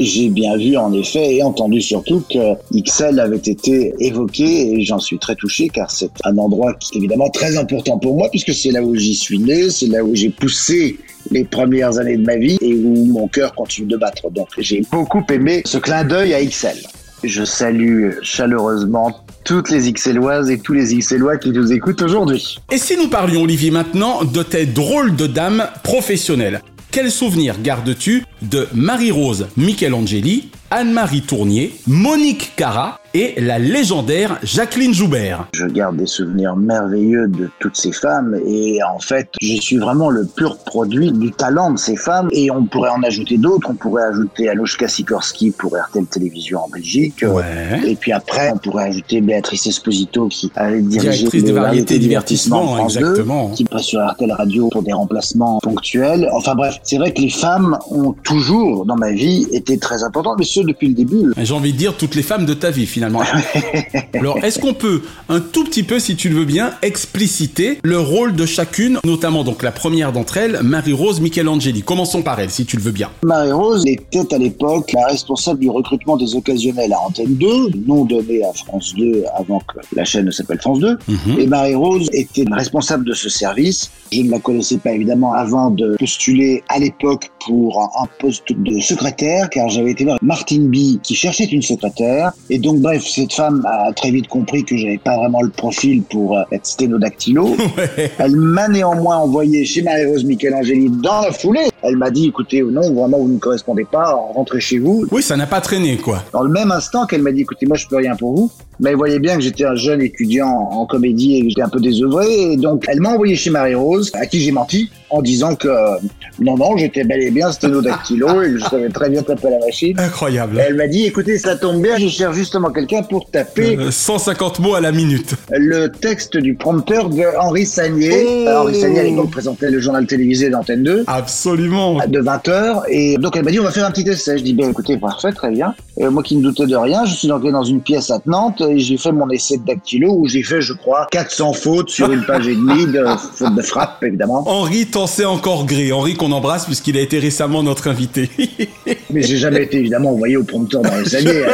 J'ai 0.00 0.28
bien 0.28 0.56
vu 0.56 0.76
en 0.76 0.92
effet 0.92 1.36
et 1.36 1.42
entendu 1.42 1.80
surtout 1.80 2.22
que 2.30 2.54
XL 2.74 3.01
avait 3.02 3.36
été 3.36 3.94
évoqué 3.98 4.74
et 4.74 4.82
j'en 4.82 4.98
suis 4.98 5.18
très 5.18 5.34
touché 5.34 5.68
car 5.68 5.90
c'est 5.90 6.10
un 6.24 6.36
endroit 6.38 6.74
qui 6.74 6.94
est 6.94 6.98
évidemment 6.98 7.30
très 7.30 7.56
important 7.56 7.98
pour 7.98 8.16
moi 8.16 8.28
puisque 8.30 8.54
c'est 8.54 8.70
là 8.70 8.82
où 8.82 8.94
j'y 8.94 9.14
suis 9.14 9.38
né, 9.38 9.70
c'est 9.70 9.86
là 9.86 10.04
où 10.04 10.14
j'ai 10.14 10.30
poussé 10.30 10.98
les 11.30 11.44
premières 11.44 11.98
années 11.98 12.16
de 12.16 12.24
ma 12.24 12.36
vie 12.36 12.58
et 12.60 12.74
où 12.74 13.06
mon 13.06 13.28
cœur 13.28 13.54
continue 13.54 13.88
de 13.88 13.96
battre. 13.96 14.30
Donc 14.30 14.48
j'ai 14.58 14.82
beaucoup 14.90 15.24
aimé 15.30 15.62
ce 15.64 15.78
clin 15.78 16.04
d'œil 16.04 16.34
à 16.34 16.44
XL. 16.44 16.76
Je 17.24 17.44
salue 17.44 18.10
chaleureusement 18.22 19.24
toutes 19.44 19.70
les 19.70 19.92
XLoises 19.92 20.50
et 20.50 20.58
tous 20.58 20.72
les 20.72 20.94
XLois 20.94 21.36
qui 21.36 21.50
nous 21.50 21.72
écoutent 21.72 22.02
aujourd'hui. 22.02 22.58
Et 22.70 22.78
si 22.78 22.96
nous 22.96 23.08
parlions, 23.08 23.42
Olivier, 23.42 23.70
maintenant 23.70 24.24
de 24.24 24.42
tes 24.42 24.66
drôles 24.66 25.14
de 25.16 25.26
dames 25.26 25.66
professionnelles? 25.82 26.60
Quel 26.92 27.10
souvenir 27.10 27.58
gardes-tu 27.62 28.22
de 28.42 28.68
Marie-Rose 28.74 29.48
Michelangeli, 29.56 30.50
Anne-Marie 30.70 31.22
Tournier, 31.22 31.72
Monique 31.86 32.52
Cara 32.54 33.00
et 33.14 33.34
la 33.40 33.58
légendaire 33.58 34.38
Jacqueline 34.42 34.94
Joubert 34.94 35.48
Je 35.52 35.66
garde 35.66 35.96
des 35.96 36.06
souvenirs 36.06 36.56
merveilleux 36.56 37.28
de 37.28 37.50
toutes 37.58 37.76
ces 37.76 37.92
femmes 37.92 38.38
et 38.46 38.82
en 38.82 38.98
fait, 38.98 39.28
je 39.40 39.60
suis 39.60 39.76
vraiment 39.76 40.10
le 40.10 40.24
pur 40.24 40.56
produit 40.58 41.12
du 41.12 41.30
talent 41.30 41.72
de 41.72 41.78
ces 41.78 41.96
femmes 41.96 42.28
et 42.32 42.50
on 42.50 42.64
pourrait 42.64 42.90
en 42.90 43.02
ajouter 43.02 43.36
d'autres. 43.36 43.68
On 43.70 43.74
pourrait 43.74 44.04
ajouter 44.04 44.48
Anushka 44.48 44.88
Sikorski 44.88 45.50
pour 45.50 45.76
RTL 45.76 46.06
Télévision 46.06 46.64
en 46.64 46.68
Belgique. 46.68 47.24
Ouais. 47.26 47.80
Et 47.86 47.96
puis 47.96 48.12
après, 48.12 48.50
on 48.52 48.58
pourrait 48.58 48.84
ajouter 48.84 49.20
Béatrice 49.20 49.66
Esposito 49.66 50.28
qui 50.28 50.50
avait 50.56 50.80
dirigé 50.80 51.18
Directrice 51.18 51.44
de 51.44 51.52
variété 51.52 51.62
variété 51.62 51.98
divertissement, 51.98 52.62
en 52.62 52.76
France 52.76 52.94
2, 52.96 53.00
exactement. 53.00 53.50
qui 53.50 53.64
passe 53.64 53.84
sur 53.84 54.00
RTL 54.00 54.32
Radio 54.32 54.68
pour 54.68 54.82
des 54.82 54.92
remplacements 54.92 55.58
ponctuels. 55.62 56.28
Enfin 56.32 56.54
bref, 56.54 56.78
c'est 56.82 56.96
vrai 56.96 57.12
que 57.12 57.20
les 57.20 57.30
femmes 57.30 57.78
ont 57.90 58.12
toujours, 58.24 58.86
dans 58.86 58.96
ma 58.96 59.12
vie, 59.12 59.46
été 59.52 59.78
très 59.78 60.02
importantes, 60.02 60.36
mais 60.38 60.44
ce 60.44 60.60
depuis 60.60 60.88
le 60.88 60.94
début. 60.94 61.32
J'ai 61.36 61.54
envie 61.54 61.72
de 61.72 61.78
dire 61.78 61.96
toutes 61.96 62.14
les 62.14 62.22
femmes 62.22 62.46
de 62.46 62.54
ta 62.54 62.70
vie 62.70 62.86
finalement. 62.86 63.01
Alors 64.14 64.42
est-ce 64.44 64.58
qu'on 64.58 64.74
peut 64.74 65.02
un 65.28 65.40
tout 65.40 65.64
petit 65.64 65.82
peu, 65.82 65.98
si 65.98 66.16
tu 66.16 66.28
le 66.28 66.36
veux 66.36 66.44
bien, 66.44 66.72
expliciter 66.82 67.78
le 67.82 67.98
rôle 67.98 68.34
de 68.34 68.46
chacune, 68.46 68.98
notamment 69.04 69.44
donc 69.44 69.62
la 69.62 69.72
première 69.72 70.12
d'entre 70.12 70.36
elles, 70.36 70.60
Marie-Rose 70.62 71.20
Michelangeli? 71.20 71.82
Commençons 71.82 72.22
par 72.22 72.40
elle, 72.40 72.50
si 72.50 72.64
tu 72.64 72.76
le 72.76 72.82
veux 72.82 72.92
bien. 72.92 73.10
Marie-Rose 73.22 73.84
était 73.86 74.34
à 74.34 74.38
l'époque 74.38 74.92
la 74.92 75.06
responsable 75.06 75.60
du 75.60 75.70
recrutement 75.70 76.16
des 76.16 76.34
occasionnels 76.34 76.92
à 76.92 77.00
Antenne 77.00 77.34
2, 77.34 77.70
nom 77.86 78.04
donné 78.04 78.44
à 78.44 78.52
France 78.52 78.94
2 78.96 79.24
avant 79.34 79.60
que 79.60 79.78
la 79.94 80.04
chaîne 80.04 80.26
ne 80.26 80.30
s'appelle 80.30 80.60
France 80.60 80.80
2. 80.80 80.98
Mhm. 81.08 81.38
Et 81.38 81.46
Marie-Rose 81.46 82.08
était 82.12 82.44
responsable 82.50 83.04
de 83.04 83.14
ce 83.14 83.28
service. 83.28 83.90
Je 84.12 84.22
ne 84.22 84.30
la 84.30 84.38
connaissais 84.38 84.78
pas 84.78 84.92
évidemment 84.92 85.32
avant 85.32 85.70
de 85.70 85.96
postuler 85.98 86.62
à 86.68 86.78
l'époque 86.78 87.30
pour 87.44 87.80
un, 87.80 88.02
un 88.02 88.08
poste 88.18 88.52
de 88.52 88.80
secrétaire, 88.80 89.48
car 89.50 89.68
j'avais 89.68 89.92
été 89.92 90.04
voir 90.04 90.18
Martine 90.22 90.68
B 90.68 91.00
qui 91.02 91.14
cherchait 91.14 91.44
une 91.44 91.62
secrétaire. 91.62 92.32
Et 92.50 92.58
donc 92.58 92.80
bref, 92.92 93.06
cette 93.06 93.32
femme 93.32 93.64
a 93.66 93.92
très 93.92 94.10
vite 94.10 94.28
compris 94.28 94.64
que 94.64 94.76
j'avais 94.76 94.98
pas 94.98 95.16
vraiment 95.16 95.42
le 95.42 95.50
profil 95.50 96.02
pour 96.02 96.36
euh, 96.36 96.42
être 96.52 96.66
sténodactylo. 96.66 97.56
Elle 98.18 98.36
m'a 98.36 98.68
néanmoins 98.68 99.16
envoyé 99.16 99.64
chez 99.64 99.82
Marie-Rose 99.82 100.24
Michelangeli 100.24 100.90
dans 100.90 101.22
la 101.22 101.32
foulée. 101.32 101.68
Elle 101.82 101.96
m'a 101.96 102.10
dit, 102.10 102.28
écoutez, 102.28 102.62
non, 102.62 102.92
vraiment, 102.92 103.18
vous 103.18 103.28
ne 103.28 103.38
correspondez 103.38 103.86
pas, 103.90 104.12
rentrez 104.12 104.60
chez 104.60 104.78
vous. 104.78 105.06
Oui, 105.10 105.22
ça 105.22 105.36
n'a 105.36 105.46
pas 105.46 105.60
traîné 105.60 105.96
quoi. 105.96 106.22
Dans 106.32 106.42
le 106.42 106.50
même 106.50 106.70
instant 106.70 107.06
qu'elle 107.06 107.22
m'a 107.22 107.32
dit, 107.32 107.40
écoutez, 107.40 107.66
moi, 107.66 107.76
je 107.76 107.86
peux 107.86 107.96
rien 107.96 108.14
pour 108.14 108.34
vous. 108.34 108.50
Mais 108.80 108.90
elle 108.90 108.96
voyait 108.96 109.20
bien 109.20 109.36
que 109.36 109.42
j'étais 109.42 109.64
un 109.64 109.74
jeune 109.74 110.00
étudiant 110.02 110.48
en 110.48 110.86
comédie 110.86 111.36
et 111.36 111.42
que 111.42 111.48
j'étais 111.48 111.62
un 111.62 111.68
peu 111.68 111.80
désœuvré. 111.80 112.52
Et 112.52 112.56
donc, 112.56 112.84
elle 112.88 113.00
m'a 113.00 113.10
envoyé 113.10 113.36
chez 113.36 113.50
Marie-Rose, 113.50 114.10
à 114.14 114.26
qui 114.26 114.40
j'ai 114.40 114.52
menti, 114.52 114.90
en 115.12 115.22
disant 115.22 115.54
que 115.54 115.68
euh, 115.68 115.96
non, 116.40 116.56
non, 116.56 116.76
j'étais 116.76 117.04
bel 117.04 117.22
et 117.22 117.30
bien 117.30 117.52
sténodactylo 117.52 118.42
et 118.42 118.52
je 118.58 118.64
savais 118.64 118.88
très 118.88 119.10
bien 119.10 119.22
taper 119.22 119.50
la 119.50 119.58
machine. 119.64 119.98
Incroyable. 119.98 120.58
Et 120.58 120.62
elle 120.68 120.74
m'a 120.74 120.86
dit, 120.88 121.04
écoutez, 121.06 121.38
ça 121.38 121.56
tombe 121.56 121.80
bien, 121.82 121.96
je 121.98 122.08
cherche 122.08 122.34
justement 122.36 122.70
quelqu'un 122.70 123.02
pour 123.02 123.30
taper 123.30 123.76
Euh, 123.78 123.90
150 123.90 124.58
mots 124.60 124.74
à 124.74 124.80
la 124.80 124.90
minute. 124.92 125.34
le 125.50 125.88
texte 125.88 126.36
du 126.36 126.54
prompteur 126.54 127.08
de 127.10 127.22
Henri 127.38 127.66
Sagnier. 127.66 128.24
Oh. 128.26 128.48
Euh, 128.48 128.56
Henri 128.62 128.80
Sagnier, 128.80 129.00
à 129.00 129.02
l'époque, 129.04 129.30
présentait 129.30 129.70
le 129.70 129.80
journal 129.80 130.06
télévisé 130.06 130.50
d'Antenne 130.50 130.82
2 130.82 131.04
Absolument. 131.06 131.98
de 132.06 132.20
20h. 132.20 132.82
Et 132.88 133.16
donc, 133.18 133.36
elle 133.36 133.44
m'a 133.44 133.50
dit, 133.50 133.60
on 133.60 133.64
va 133.64 133.70
faire 133.70 133.86
un 133.86 133.90
petit 133.90 134.08
essai. 134.08 134.38
Je 134.38 134.42
dis, 134.44 134.54
ben 134.54 134.70
écoutez, 134.70 134.96
parfait, 134.96 135.32
très 135.32 135.50
bien. 135.50 135.74
Et 135.98 136.06
moi 136.08 136.22
qui 136.22 136.36
ne 136.36 136.42
doutais 136.42 136.66
de 136.66 136.74
rien, 136.76 137.04
je 137.04 137.14
suis 137.14 137.30
entré 137.30 137.52
dans 137.52 137.62
une 137.64 137.80
pièce 137.80 138.10
attenante 138.10 138.60
et 138.62 138.78
j'ai 138.78 138.96
fait 138.96 139.12
mon 139.12 139.28
essai 139.30 139.58
de 139.58 139.64
dactylo 139.64 140.12
où 140.14 140.26
j'ai 140.26 140.42
fait, 140.42 140.60
je 140.62 140.72
crois, 140.72 141.06
400 141.10 141.52
fautes 141.52 141.90
sur 141.90 142.10
une 142.10 142.24
page 142.24 142.48
et 142.48 142.54
demie 142.54 142.86
de 142.86 143.04
fautes 143.34 143.54
de 143.54 143.62
frappe, 143.62 144.02
évidemment. 144.02 144.42
Henri 144.46 144.86
t'en 144.86 145.01
sait 145.06 145.24
encore 145.24 145.66
gré. 145.66 145.92
Henri 145.92 146.14
qu'on 146.14 146.32
embrasse 146.32 146.66
puisqu'il 146.66 146.96
a 146.96 147.00
été 147.00 147.18
récemment 147.18 147.62
notre 147.62 147.88
invité. 147.88 148.30
Mais 149.10 149.22
j'ai 149.22 149.36
jamais 149.36 149.62
été 149.64 149.78
évidemment 149.78 150.10
envoyé 150.10 150.36
au 150.36 150.44
prompteur 150.44 150.82
dans 150.82 150.96
les 150.96 151.14
alliés. 151.14 151.44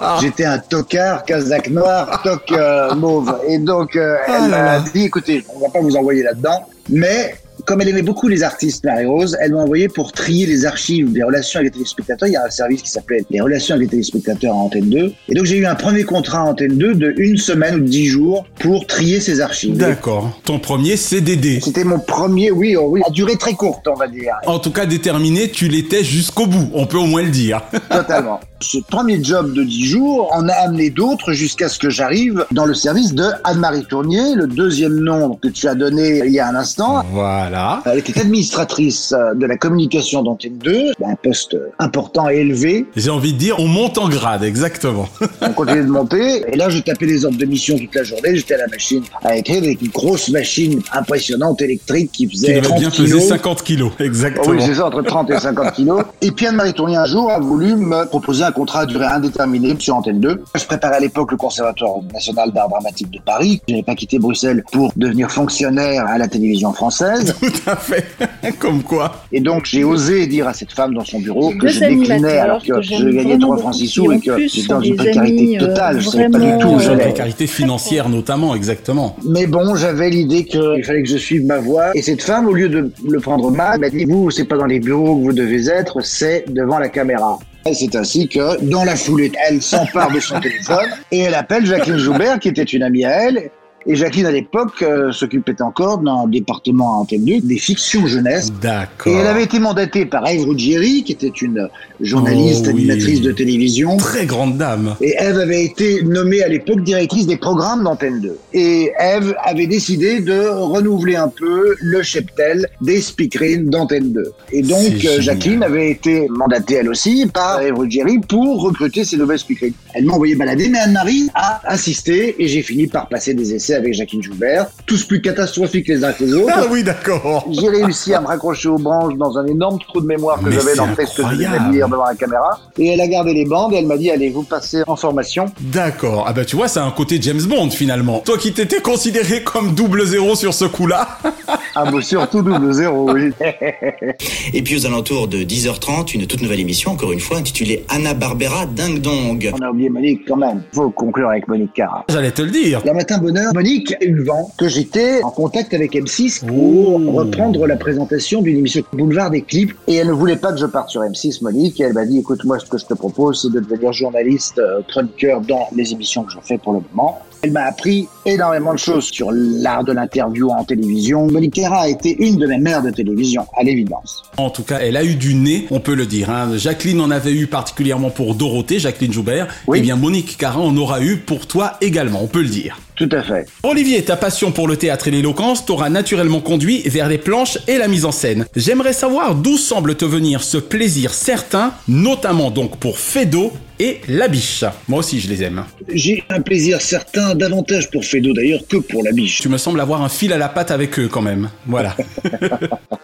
hein. 0.00 0.18
J'étais 0.20 0.44
un 0.44 0.58
tocard, 0.58 1.24
casaque 1.24 1.68
noir, 1.70 2.22
toc 2.22 2.50
euh, 2.52 2.94
mauve. 2.94 3.34
Et 3.48 3.58
donc, 3.58 3.96
euh, 3.96 4.16
elle 4.26 4.50
m'a 4.50 4.80
dit, 4.80 5.04
écoutez, 5.04 5.44
on 5.54 5.60
va 5.60 5.68
pas 5.68 5.80
vous 5.80 5.96
envoyer 5.96 6.22
là-dedans, 6.22 6.66
mais 6.88 7.34
comme 7.66 7.80
elle 7.80 7.88
aimait 7.88 8.02
beaucoup 8.02 8.28
les 8.28 8.42
artistes, 8.42 8.84
Marie-Rose, 8.84 9.36
elle 9.40 9.52
m'a 9.52 9.62
envoyé 9.62 9.88
pour 9.88 10.12
trier 10.12 10.46
les 10.46 10.64
archives 10.66 11.12
des 11.12 11.22
relations 11.22 11.60
avec 11.60 11.72
les 11.72 11.78
téléspectateurs. 11.78 12.28
Il 12.28 12.32
y 12.32 12.36
a 12.36 12.44
un 12.44 12.50
service 12.50 12.82
qui 12.82 12.90
s'appelait 12.90 13.24
les 13.30 13.40
relations 13.40 13.74
avec 13.74 13.86
les 13.86 13.90
téléspectateurs 13.90 14.54
à 14.54 14.58
Antenne 14.58 14.88
2. 14.88 15.12
Et 15.28 15.34
donc 15.34 15.44
j'ai 15.44 15.56
eu 15.56 15.66
un 15.66 15.74
premier 15.74 16.04
contrat 16.04 16.40
à 16.40 16.44
Antenne 16.44 16.76
2 16.76 16.94
de 16.94 17.14
une 17.18 17.36
semaine 17.36 17.76
ou 17.76 17.80
dix 17.80 18.06
jours 18.06 18.46
pour 18.58 18.86
trier 18.86 19.20
ces 19.20 19.40
archives. 19.40 19.76
D'accord. 19.76 20.38
Ton 20.44 20.58
premier 20.58 20.96
CDD. 20.96 21.60
C'était 21.62 21.84
mon 21.84 21.98
premier, 21.98 22.50
oui, 22.50 22.76
oh 22.76 22.88
oui, 22.88 23.02
à 23.06 23.10
durée 23.10 23.36
très 23.36 23.54
courte, 23.54 23.86
on 23.88 23.94
va 23.94 24.08
dire. 24.08 24.34
En 24.46 24.58
tout 24.58 24.72
cas, 24.72 24.86
déterminé, 24.86 25.50
tu 25.50 25.68
l'étais 25.68 26.04
jusqu'au 26.04 26.46
bout. 26.46 26.70
On 26.74 26.86
peut 26.86 26.98
au 26.98 27.06
moins 27.06 27.22
le 27.22 27.30
dire. 27.30 27.62
Totalement. 27.90 28.40
Ce 28.62 28.76
premier 28.76 29.24
job 29.24 29.54
de 29.54 29.64
10 29.64 29.86
jours 29.86 30.30
en 30.34 30.46
a 30.46 30.52
amené 30.52 30.90
d'autres 30.90 31.32
jusqu'à 31.32 31.70
ce 31.70 31.78
que 31.78 31.88
j'arrive 31.88 32.44
dans 32.52 32.66
le 32.66 32.74
service 32.74 33.14
de 33.14 33.24
Anne-Marie 33.44 33.86
Tournier, 33.86 34.34
le 34.34 34.46
deuxième 34.46 35.00
nom 35.00 35.38
que 35.40 35.48
tu 35.48 35.66
as 35.66 35.74
donné 35.74 36.20
il 36.26 36.32
y 36.32 36.40
a 36.40 36.46
un 36.48 36.54
instant. 36.54 37.02
Voilà. 37.10 37.82
Elle 37.86 38.00
était 38.00 38.20
administratrice 38.20 39.12
euh, 39.12 39.32
de 39.34 39.46
la 39.46 39.56
communication 39.56 40.22
d'Antenne 40.22 40.58
2, 40.58 40.92
un 41.02 41.14
poste 41.14 41.56
important 41.78 42.28
et 42.28 42.36
élevé. 42.36 42.84
J'ai 42.96 43.08
envie 43.08 43.32
de 43.32 43.38
dire, 43.38 43.58
on 43.60 43.66
monte 43.66 43.96
en 43.96 44.10
grade, 44.10 44.42
exactement. 44.42 45.08
On 45.40 45.52
continuait 45.52 45.82
de 45.82 45.88
monter. 45.88 46.44
Et 46.52 46.56
là, 46.56 46.68
je 46.68 46.80
tapais 46.80 47.06
les 47.06 47.24
ordres 47.24 47.38
de 47.38 47.46
mission 47.46 47.78
toute 47.78 47.94
la 47.94 48.02
journée. 48.02 48.36
J'étais 48.36 48.54
à 48.54 48.58
la 48.58 48.66
machine 48.66 49.02
à 49.24 49.36
écrire 49.36 49.62
avec 49.62 49.80
une 49.80 49.88
grosse 49.88 50.28
machine 50.28 50.82
impressionnante 50.92 51.62
électrique 51.62 52.12
qui 52.12 52.28
faisait 52.28 52.48
devais 52.48 52.60
30 52.60 52.78
bien 52.78 52.90
peser 52.90 53.04
kilos. 53.04 53.28
50 53.28 53.62
kilos, 53.62 53.92
Oh 53.98 54.02
exactement. 54.02 54.46
oui, 54.54 54.58
c'est 54.60 54.74
ça, 54.74 54.86
entre 54.86 55.00
30 55.02 55.30
et 55.30 55.38
50 55.38 55.72
kilos. 55.72 56.02
Et 56.20 56.30
puis 56.30 56.46
Anne-Marie 56.46 56.74
Tournier, 56.74 56.96
un 56.96 57.06
jour, 57.06 57.30
a 57.30 57.40
voulu 57.40 57.74
me 57.74 58.04
proposer 58.06 58.44
un 58.44 58.49
contrat 58.52 58.80
à 58.80 58.86
durée 58.86 59.06
indéterminée 59.06 59.76
sur 59.78 59.96
Antenne 59.96 60.20
2. 60.20 60.42
Je 60.54 60.64
préparais 60.64 60.96
à 60.96 61.00
l'époque 61.00 61.30
le 61.32 61.36
Conservatoire 61.36 61.96
national 62.12 62.52
d'art 62.52 62.68
dramatique 62.68 63.10
de 63.10 63.18
Paris. 63.20 63.60
Je 63.68 63.74
n'avais 63.74 63.82
pas 63.82 63.94
quitté 63.94 64.18
Bruxelles 64.18 64.64
pour 64.72 64.92
devenir 64.96 65.30
fonctionnaire 65.30 66.06
à 66.06 66.18
la 66.18 66.28
télévision 66.28 66.72
française. 66.72 67.34
Tout 67.40 67.70
à 67.70 67.76
fait. 67.76 68.06
Comme 68.58 68.82
quoi. 68.82 69.12
Et 69.32 69.40
donc, 69.40 69.66
j'ai 69.66 69.84
osé 69.84 70.26
dire 70.26 70.48
à 70.48 70.54
cette 70.54 70.72
femme 70.72 70.94
dans 70.94 71.04
son 71.04 71.20
bureau 71.20 71.52
que 71.58 71.68
je 71.68 71.80
déclinais 71.80 72.38
alors 72.38 72.62
que, 72.62 72.72
que 72.72 72.82
je 72.82 73.08
gagnais 73.08 73.36
vraiment 73.36 73.56
3 73.56 73.58
francs 73.58 73.74
6 73.74 73.88
sous 73.88 74.12
et 74.12 74.20
que 74.20 74.38
j'étais 74.46 74.68
dans 74.68 74.80
une 74.80 74.96
précarité 74.96 75.40
amis, 75.40 75.56
euh, 75.56 75.60
totale. 75.60 76.00
Je 76.00 76.08
savais 76.08 76.28
pas 76.28 76.38
du 76.38 76.58
tout 76.58 76.68
où 76.68 76.76
euh, 76.76 76.78
j'allais. 76.80 77.04
précarité 77.04 77.46
financière 77.46 78.08
notamment, 78.08 78.54
exactement. 78.54 79.16
Mais 79.24 79.46
bon, 79.46 79.74
j'avais 79.76 80.10
l'idée 80.10 80.44
qu'il 80.44 80.84
fallait 80.84 81.02
que 81.02 81.08
je 81.08 81.16
suive 81.16 81.44
ma 81.46 81.58
voie. 81.58 81.90
Et 81.94 82.02
cette 82.02 82.22
femme, 82.22 82.46
au 82.46 82.52
lieu 82.52 82.68
de 82.68 82.92
le 83.08 83.20
prendre 83.20 83.50
mal, 83.50 83.80
m'a 83.80 83.90
dit, 83.90 84.04
vous, 84.04 84.30
c'est 84.30 84.44
pas 84.44 84.56
dans 84.56 84.66
les 84.66 84.80
bureaux 84.80 85.16
que 85.16 85.22
vous 85.22 85.32
devez 85.32 85.68
être, 85.68 86.00
c'est 86.02 86.44
devant 86.48 86.78
la 86.78 86.88
caméra. 86.88 87.38
Et 87.66 87.74
c'est 87.74 87.94
ainsi 87.94 88.26
que, 88.26 88.62
dans 88.64 88.84
la 88.84 88.96
foulée, 88.96 89.30
elle 89.48 89.60
s'empare 89.60 90.10
de 90.12 90.20
son 90.20 90.40
téléphone 90.40 90.88
et 91.10 91.20
elle 91.20 91.34
appelle 91.34 91.66
Jacqueline 91.66 91.98
Joubert, 91.98 92.38
qui 92.38 92.48
était 92.48 92.62
une 92.62 92.82
amie 92.82 93.04
à 93.04 93.28
elle. 93.28 93.50
Et 93.86 93.96
Jacqueline, 93.96 94.26
à 94.26 94.30
l'époque, 94.30 94.82
euh, 94.82 95.10
s'occupait 95.10 95.62
encore 95.62 95.98
d'un 95.98 96.26
département 96.28 96.92
à 96.94 96.96
Antenne 96.98 97.24
2, 97.24 97.40
des 97.40 97.56
fictions 97.56 98.06
jeunesse. 98.06 98.52
D'accord. 98.60 99.10
Et 99.12 99.16
elle 99.16 99.26
avait 99.26 99.44
été 99.44 99.58
mandatée 99.58 100.04
par 100.04 100.26
Eve 100.28 100.44
Ruggieri, 100.46 101.02
qui 101.02 101.12
était 101.12 101.28
une 101.28 101.68
journaliste, 102.00 102.66
Oh, 102.68 102.72
oui. 102.74 102.82
animatrice 102.90 103.22
de 103.22 103.32
télévision. 103.32 103.96
Très 103.96 104.26
grande 104.26 104.58
dame. 104.58 104.96
Et 105.00 105.14
Eve 105.18 105.38
avait 105.38 105.64
été 105.64 106.02
nommée 106.02 106.42
à 106.42 106.48
l'époque 106.48 106.82
directrice 106.82 107.26
des 107.26 107.38
programmes 107.38 107.82
d'Antenne 107.84 108.20
2. 108.20 108.38
Et 108.52 108.92
Eve 109.00 109.34
avait 109.42 109.66
décidé 109.66 110.20
de 110.20 110.48
renouveler 110.48 111.16
un 111.16 111.28
peu 111.28 111.74
le 111.80 112.02
cheptel 112.02 112.66
des 112.82 113.00
speakerines 113.00 113.70
d'Antenne 113.70 114.12
2. 114.12 114.32
Et 114.52 114.62
donc, 114.62 115.04
euh. 115.06 115.20
Jacqueline 115.20 115.62
avait 115.62 115.90
été 115.90 116.28
mandatée 116.28 116.74
elle 116.74 116.88
aussi 116.90 117.26
par 117.32 117.62
Eve 117.62 117.78
Ruggieri 117.78 118.18
pour 118.18 118.62
recruter 118.62 119.04
ces 119.04 119.16
nouvelles 119.16 119.38
speakerines. 119.38 119.72
Elle 119.94 120.04
m'a 120.04 120.12
envoyé 120.12 120.34
balader, 120.34 120.68
mais 120.68 120.78
Anne-Marie 120.78 121.28
a 121.34 121.60
insisté 121.72 122.36
et 122.38 122.46
j'ai 122.46 122.62
fini 122.62 122.86
par 122.86 123.08
passer 123.08 123.32
des 123.34 123.54
essais 123.54 123.69
avec 123.74 123.94
Jacqueline 123.94 124.22
Joubert, 124.22 124.66
tous 124.86 125.04
plus 125.04 125.20
catastrophiques 125.20 125.88
les 125.88 126.04
uns 126.04 126.12
que 126.12 126.24
les 126.24 126.34
autres. 126.34 126.52
Ah 126.54 126.64
oui, 126.70 126.82
d'accord. 126.82 127.46
J'ai 127.50 127.68
réussi 127.68 128.14
à 128.14 128.20
me 128.20 128.26
raccrocher 128.26 128.68
aux 128.68 128.78
branches 128.78 129.14
dans 129.16 129.38
un 129.38 129.46
énorme 129.46 129.78
trou 129.78 130.00
de 130.00 130.06
mémoire 130.06 130.40
que 130.42 130.50
j'avais 130.50 130.74
dans 130.74 130.86
le 130.86 130.94
texte 130.94 131.16
que 131.16 131.22
je 131.22 131.36
devais 131.36 131.72
lire 131.72 131.88
devant 131.88 132.06
la 132.06 132.14
caméra. 132.14 132.58
Et 132.78 132.88
elle 132.88 133.00
a 133.00 133.08
gardé 133.08 133.34
les 133.34 133.44
bandes 133.44 133.72
et 133.72 133.76
elle 133.76 133.86
m'a 133.86 133.96
dit, 133.96 134.10
allez, 134.10 134.30
vous 134.30 134.42
passez 134.42 134.82
en 134.86 134.96
formation? 134.96 135.46
D'accord. 135.60 136.24
Ah 136.26 136.32
bah 136.32 136.44
tu 136.44 136.56
vois, 136.56 136.68
c'est 136.68 136.80
un 136.80 136.90
côté 136.90 137.18
James 137.20 137.42
Bond 137.42 137.70
finalement. 137.70 138.20
Toi 138.20 138.38
qui 138.38 138.52
t'étais 138.52 138.80
considéré 138.80 139.42
comme 139.42 139.74
double 139.74 140.06
zéro 140.06 140.34
sur 140.34 140.54
ce 140.54 140.64
coup-là. 140.64 141.18
Ah, 141.82 141.90
bah, 141.90 142.02
surtout 142.02 142.42
double 142.42 142.72
zéro, 142.74 143.10
oui. 143.10 143.30
Et 144.52 144.60
puis 144.62 144.76
aux 144.76 144.84
alentours 144.86 145.28
de 145.28 145.38
10h30, 145.38 146.14
une 146.14 146.26
toute 146.26 146.42
nouvelle 146.42 146.60
émission, 146.60 146.90
encore 146.90 147.10
une 147.12 147.20
fois, 147.20 147.38
intitulée 147.38 147.84
Anna 147.88 148.12
Barbera 148.12 148.66
Ding 148.66 149.00
Dong. 149.00 149.50
On 149.58 149.64
a 149.64 149.70
oublié 149.70 149.88
Monique 149.88 150.22
quand 150.28 150.36
même. 150.36 150.62
Faut 150.74 150.90
conclure 150.90 151.30
avec 151.30 151.48
Monique 151.48 151.72
Cara. 151.72 152.04
J'allais 152.10 152.32
te 152.32 152.42
le 152.42 152.50
dire. 152.50 152.82
Le 152.84 152.92
matin 152.92 153.16
bonheur, 153.16 153.54
Monique 153.54 153.94
a 153.98 154.04
eu 154.04 154.12
le 154.12 154.24
vent 154.24 154.50
que 154.58 154.68
j'étais 154.68 155.22
en 155.22 155.30
contact 155.30 155.72
avec 155.72 155.94
M6 155.94 156.44
pour 156.46 156.96
Oh. 156.96 157.12
reprendre 157.12 157.66
la 157.66 157.76
présentation 157.76 158.42
d'une 158.42 158.58
émission 158.58 158.82
Boulevard 158.92 159.30
des 159.30 159.40
clips. 159.42 159.72
Et 159.88 159.94
elle 159.94 160.08
ne 160.08 160.12
voulait 160.12 160.36
pas 160.36 160.52
que 160.52 160.58
je 160.58 160.66
parte 160.66 160.90
sur 160.90 161.00
M6, 161.00 161.42
Monique. 161.42 161.80
Et 161.80 161.84
elle 161.84 161.94
m'a 161.94 162.04
dit, 162.04 162.18
écoute, 162.18 162.44
moi, 162.44 162.58
ce 162.58 162.66
que 162.66 162.76
je 162.76 162.84
te 162.84 162.94
propose, 162.94 163.40
c'est 163.42 163.52
de 163.52 163.60
devenir 163.60 163.92
journaliste, 163.94 164.58
euh, 164.58 164.80
chroniqueur 164.86 165.40
dans 165.40 165.68
les 165.74 165.92
émissions 165.92 166.24
que 166.24 166.32
je 166.32 166.38
fais 166.42 166.58
pour 166.58 166.74
le 166.74 166.80
moment. 166.92 167.20
Elle 167.42 167.52
m'a 167.52 167.62
appris 167.64 168.06
énormément 168.26 168.74
de 168.74 168.78
choses 168.78 169.06
sur 169.06 169.30
l'art 169.32 169.82
de 169.82 169.92
l'interview 169.92 170.50
en 170.50 170.62
télévision. 170.62 171.26
Monique 171.26 171.54
Cara 171.54 171.82
a 171.82 171.88
été 171.88 172.14
une 172.22 172.36
de 172.36 172.46
mes 172.46 172.58
mères 172.58 172.82
de 172.82 172.90
télévision, 172.90 173.46
à 173.56 173.62
l'évidence. 173.62 174.22
En 174.36 174.50
tout 174.50 174.62
cas, 174.62 174.78
elle 174.80 174.96
a 174.96 175.04
eu 175.04 175.14
du 175.14 175.34
nez, 175.34 175.66
on 175.70 175.80
peut 175.80 175.94
le 175.94 176.04
dire. 176.04 176.28
hein. 176.28 176.50
Jacqueline 176.58 177.00
en 177.00 177.10
avait 177.10 177.32
eu 177.32 177.46
particulièrement 177.46 178.10
pour 178.10 178.34
Dorothée, 178.34 178.78
Jacqueline 178.78 179.12
Joubert. 179.12 179.48
Oui. 179.66 179.78
Eh 179.78 179.82
bien, 179.82 179.96
Monique 179.96 180.36
Carin 180.36 180.60
en 180.60 180.76
aura 180.76 181.00
eu 181.02 181.16
pour 181.16 181.46
toi 181.46 181.78
également, 181.80 182.22
on 182.22 182.26
peut 182.26 182.42
le 182.42 182.48
dire. 182.48 182.78
Tout 183.00 183.08
à 183.12 183.22
fait. 183.22 183.48
Olivier, 183.62 184.04
ta 184.04 184.14
passion 184.14 184.52
pour 184.52 184.68
le 184.68 184.76
théâtre 184.76 185.08
et 185.08 185.10
l'éloquence 185.10 185.64
t'aura 185.64 185.88
naturellement 185.88 186.42
conduit 186.42 186.82
vers 186.84 187.08
les 187.08 187.16
planches 187.16 187.56
et 187.66 187.78
la 187.78 187.88
mise 187.88 188.04
en 188.04 188.12
scène. 188.12 188.44
J'aimerais 188.54 188.92
savoir 188.92 189.34
d'où 189.34 189.56
semble 189.56 189.94
te 189.94 190.04
venir 190.04 190.42
ce 190.42 190.58
plaisir 190.58 191.14
certain, 191.14 191.72
notamment 191.88 192.50
donc 192.50 192.78
pour 192.78 192.98
Fedo 192.98 193.54
et 193.78 194.02
La 194.06 194.28
Biche. 194.28 194.66
Moi 194.86 194.98
aussi, 194.98 195.18
je 195.18 195.30
les 195.30 195.42
aime. 195.42 195.64
J'ai 195.90 196.22
un 196.28 196.42
plaisir 196.42 196.82
certain, 196.82 197.34
davantage 197.34 197.90
pour 197.90 198.04
Fedo 198.04 198.34
d'ailleurs 198.34 198.60
que 198.68 198.76
pour 198.76 199.02
la 199.02 199.12
biche. 199.12 199.40
Tu 199.40 199.48
me 199.48 199.56
sembles 199.56 199.80
avoir 199.80 200.02
un 200.02 200.10
fil 200.10 200.34
à 200.34 200.38
la 200.38 200.50
patte 200.50 200.70
avec 200.70 200.98
eux 200.98 201.08
quand 201.08 201.22
même. 201.22 201.48
Voilà. 201.64 201.96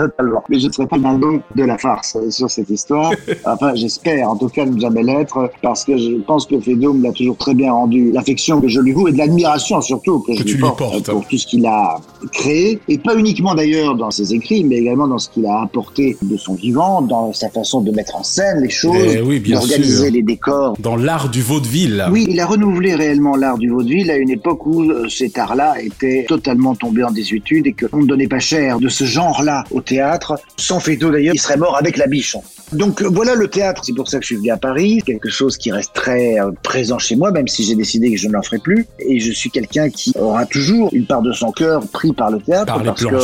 Totalement. 0.00 0.42
Mais 0.48 0.58
je 0.58 0.66
ne 0.68 0.72
serai 0.72 0.86
pas 0.86 0.98
dans 0.98 1.12
le 1.12 1.40
de 1.54 1.64
la 1.64 1.76
farce 1.78 2.16
sur 2.30 2.50
cette 2.50 2.70
histoire. 2.70 3.12
Enfin, 3.44 3.74
j'espère 3.74 4.28
en 4.30 4.36
tout 4.36 4.48
cas 4.48 4.64
ne 4.64 4.78
jamais 4.78 5.02
l'être, 5.02 5.50
parce 5.62 5.84
que 5.84 5.96
je 5.96 6.16
pense 6.26 6.46
que 6.46 6.58
Fedo 6.60 6.92
me 6.92 7.02
l'a 7.02 7.12
toujours 7.12 7.36
très 7.36 7.54
bien 7.54 7.72
rendu. 7.72 8.10
L'affection 8.12 8.60
que 8.60 8.68
je 8.68 8.80
lui 8.80 8.92
voue 8.92 9.08
et 9.08 9.12
de 9.12 9.18
l'admiration 9.18 9.80
surtout 9.80 10.20
que, 10.20 10.34
je 10.34 10.42
Que 10.42 10.48
lui 10.48 10.58
porte, 10.58 10.78
portes. 10.78 11.10
pour 11.10 11.26
tout 11.26 11.36
ce 11.38 11.46
qu'il 11.46 11.66
a 11.66 11.96
créé. 12.32 12.80
Et 12.88 12.98
pas 12.98 13.16
uniquement 13.16 13.54
d'ailleurs 13.54 13.94
dans 13.96 14.10
ses 14.10 14.32
écrits, 14.34 14.64
mais 14.64 14.76
également 14.76 15.08
dans 15.08 15.18
ce 15.18 15.28
qu'il 15.30 15.46
a 15.46 15.62
apporté 15.62 16.16
de 16.22 16.36
son 16.36 16.54
vivant, 16.54 17.02
dans 17.02 17.32
sa 17.32 17.48
façon 17.50 17.80
de 17.80 17.90
mettre 17.90 18.16
en 18.16 18.22
scène 18.22 18.60
les 18.62 18.70
choses, 18.70 18.96
Eh 19.16 19.20
oui, 19.20 19.40
d'organiser 19.40 20.04
sûr. 20.04 20.12
les 20.12 20.22
décors. 20.22 20.76
Dans 20.80 20.96
l'art 20.96 21.28
du 21.28 21.42
vaudeville. 21.42 22.04
Oui, 22.10 22.26
il 22.28 22.38
a 22.40 22.46
renouvelé 22.46 22.94
réellement 22.94 23.36
l'art 23.36 23.58
du 23.58 23.68
vaudeville 23.70 24.10
à 24.10 24.16
une 24.16 24.30
époque 24.30 24.64
où 24.66 24.82
euh, 24.82 25.08
cet 25.08 25.38
art-là 25.38 25.74
était 25.82 26.24
totalement 26.28 26.74
tombé 26.74 27.02
en 27.04 27.10
désuétude 27.10 27.66
et 27.66 27.72
qu'on 27.74 27.98
ne 27.98 28.06
donnait 28.06 28.28
pas 28.28 28.38
cher 28.38 28.78
de 28.80 28.88
ce 28.88 29.04
genre-là 29.04 29.64
au 29.70 29.80
théâtre. 29.90 30.38
Sans 30.56 30.80
Fédo 30.80 31.10
d'ailleurs, 31.10 31.34
il 31.34 31.40
serait 31.40 31.56
mort 31.56 31.76
avec 31.76 31.96
la 31.96 32.06
biche. 32.06 32.36
Donc 32.72 33.02
euh, 33.02 33.08
voilà 33.10 33.34
le 33.34 33.48
théâtre, 33.48 33.82
c'est 33.84 33.92
pour 33.92 34.08
ça 34.08 34.18
que 34.18 34.24
je 34.24 34.28
suis 34.28 34.36
venu 34.36 34.50
à 34.50 34.56
Paris, 34.56 35.02
quelque 35.04 35.28
chose 35.28 35.56
qui 35.56 35.72
reste 35.72 35.92
très 35.92 36.38
euh, 36.38 36.52
présent 36.62 36.98
chez 36.98 37.16
moi, 37.16 37.32
même 37.32 37.48
si 37.48 37.64
j'ai 37.64 37.74
décidé 37.74 38.12
que 38.12 38.16
je 38.16 38.28
n'en 38.28 38.42
ferai 38.42 38.58
plus. 38.58 38.86
Et 39.00 39.18
je 39.18 39.32
suis 39.32 39.50
quelqu'un 39.50 39.90
qui 39.90 40.12
aura 40.18 40.46
toujours 40.46 40.90
une 40.92 41.06
part 41.06 41.22
de 41.22 41.32
son 41.32 41.50
cœur 41.50 41.82
pris 41.88 42.12
par 42.12 42.30
le 42.30 42.38
théâtre. 42.40 42.72
Par 42.72 42.82
parce 42.82 43.04
que, 43.04 43.16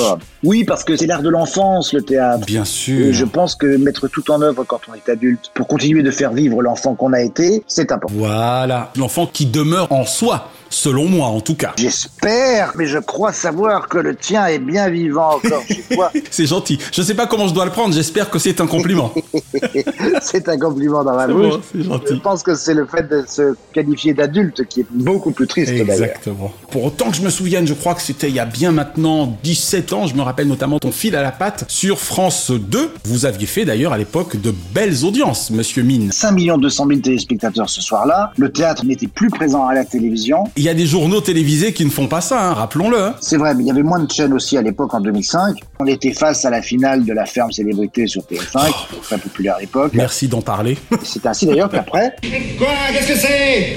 oui, 0.47 0.65
parce 0.65 0.85
que 0.85 0.97
c'est 0.97 1.07
l'art 1.07 1.23
de 1.23 1.29
l'enfance, 1.29 1.93
le 1.93 2.03
théâtre. 2.03 2.47
Bien 2.47 2.63
Et 2.63 2.67
sûr. 2.67 3.13
je 3.13 3.25
pense 3.25 3.57
que 3.57 3.67
mettre 3.77 4.07
tout 4.09 4.31
en 4.31 4.41
œuvre 4.43 4.63
quand 4.65 4.81
on 4.89 4.95
est 4.95 5.09
adulte 5.09 5.51
pour 5.55 5.67
continuer 5.67 6.03
de 6.05 6.11
faire 6.11 6.33
vivre 6.33 6.63
l'enfant 6.63 6.95
qu'on 6.95 7.13
a 7.13 7.21
été, 7.21 7.65
c'est 7.67 7.91
important. 7.91 8.15
Voilà. 8.17 8.91
L'enfant 8.97 9.27
qui 9.27 9.47
demeure 9.47 9.91
en 9.91 10.05
soi, 10.05 10.49
selon 10.71 11.07
moi 11.07 11.27
en 11.27 11.41
tout 11.41 11.57
cas. 11.57 11.73
J'espère, 11.77 12.73
mais 12.77 12.87
je 12.87 12.99
crois 12.99 13.33
savoir 13.33 13.89
que 13.89 13.99
le 13.99 14.15
tien 14.15 14.47
est 14.47 14.59
bien 14.61 14.89
vivant 14.89 15.35
encore 15.37 15.63
chez 15.69 15.85
toi. 15.95 16.13
C'est 16.31 16.47
gentil. 16.47 16.79
Je 16.93 17.03
sais 17.03 17.15
pas 17.15 17.27
comment 17.27 17.49
je 17.49 17.55
dois 17.55 17.65
le 17.65 17.73
prendre, 17.73 17.93
j'espère 17.93 18.31
que 18.31 18.39
c'est 18.39 18.61
un 18.61 18.67
compliment. 18.67 19.13
C'est 20.23 20.49
un 20.49 20.59
compliment 20.59 21.05
dans 21.05 21.15
ma 21.15 21.27
bouche. 21.27 21.55
bon, 21.75 22.01
Je 22.09 22.15
pense 22.15 22.43
que 22.43 22.55
c'est 22.55 22.75
le 22.75 22.87
fait 22.87 23.09
de 23.09 23.25
se 23.27 23.55
qualifier 23.73 24.15
d'adulte 24.15 24.65
qui 24.67 24.81
est 24.81 24.87
beaucoup 24.91 25.31
plus 25.31 25.47
triste 25.47 25.73
d'ailleurs. 25.73 25.91
Exactement. 25.91 26.53
Pour 26.71 26.85
autant 26.85 27.11
que 27.11 27.17
je 27.17 27.23
me 27.23 27.31
souvienne, 27.31 27.67
je 27.67 27.75
crois 27.75 27.95
que 27.95 28.03
c'était 28.03 28.29
il 28.29 28.35
y 28.35 28.41
a 28.41 28.45
bien 28.47 28.73
maintenant 28.73 29.37
17 29.43 29.93
ans, 29.93 30.07
je 30.07 30.15
me 30.15 30.23
rappelle 30.23 30.49
notamment 30.49 30.79
ton 30.79 30.93
fil 30.93 31.15
à 31.17 31.23
la 31.23 31.33
patte 31.33 31.65
sur 31.69 31.99
France 31.99 32.51
2. 32.51 32.91
Vous 33.05 33.27
aviez 33.27 33.47
fait 33.47 33.65
d'ailleurs 33.65 33.93
à 33.93 33.99
l'époque 33.99 34.41
de 34.41 34.53
belles 34.75 35.05
audiences, 35.05 35.51
monsieur 35.51 35.83
Mine. 35.83 36.13
5 36.13 36.33
millions 36.33 36.59
200 36.59 36.87
000 36.89 37.01
téléspectateurs 37.01 37.69
ce 37.71 37.81
soir-là. 37.81 38.33
Le 38.37 38.51
théâtre 38.51 38.85
n'était 38.85 39.07
plus 39.07 39.29
présent 39.31 39.67
à 39.67 39.75
la 39.75 39.85
télévision. 39.85 40.45
Il 40.57 40.63
y 40.63 40.69
a 40.69 40.75
des 40.75 40.87
journaux 40.87 41.21
télévisés 41.21 41.73
qui 41.73 41.85
ne 41.85 41.91
font 41.91 42.09
pas 42.09 42.21
ça, 42.21 42.51
hein, 42.51 42.53
rappelons-le. 42.55 42.99
hein. 42.99 43.15
C'est 43.21 43.37
vrai, 43.37 43.55
mais 43.55 43.65
il 43.65 43.67
y 43.67 43.71
avait 43.71 43.83
moins 43.83 44.01
de 44.01 44.11
chaînes 44.11 44.33
aussi 44.33 44.57
à 44.57 44.63
l'époque 44.63 44.93
en 44.95 45.01
2005. 45.01 45.59
On 45.81 45.87
était 45.87 46.13
face 46.13 46.45
à 46.45 46.51
la 46.51 46.63
finale 46.63 47.05
de 47.05 47.13
la 47.13 47.27
ferme 47.27 47.53
célébrité 47.53 48.07
sur 48.07 48.23
TF5. 48.23 48.73
Très 49.03 49.19
populaire 49.29 49.57
à 49.57 49.61
l'époque. 49.61 49.93
Merci 49.95 50.29
d'en 50.29 50.41
parler. 50.43 50.77
C'est 51.05 51.27
ainsi 51.27 51.47
d'ailleurs 51.47 51.71
qu'après, 51.71 52.15
Quoi 52.59 52.69
Qu'est-ce 52.93 53.09
que 53.09 53.17
c'est? 53.19 53.77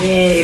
Euh, 0.00 0.42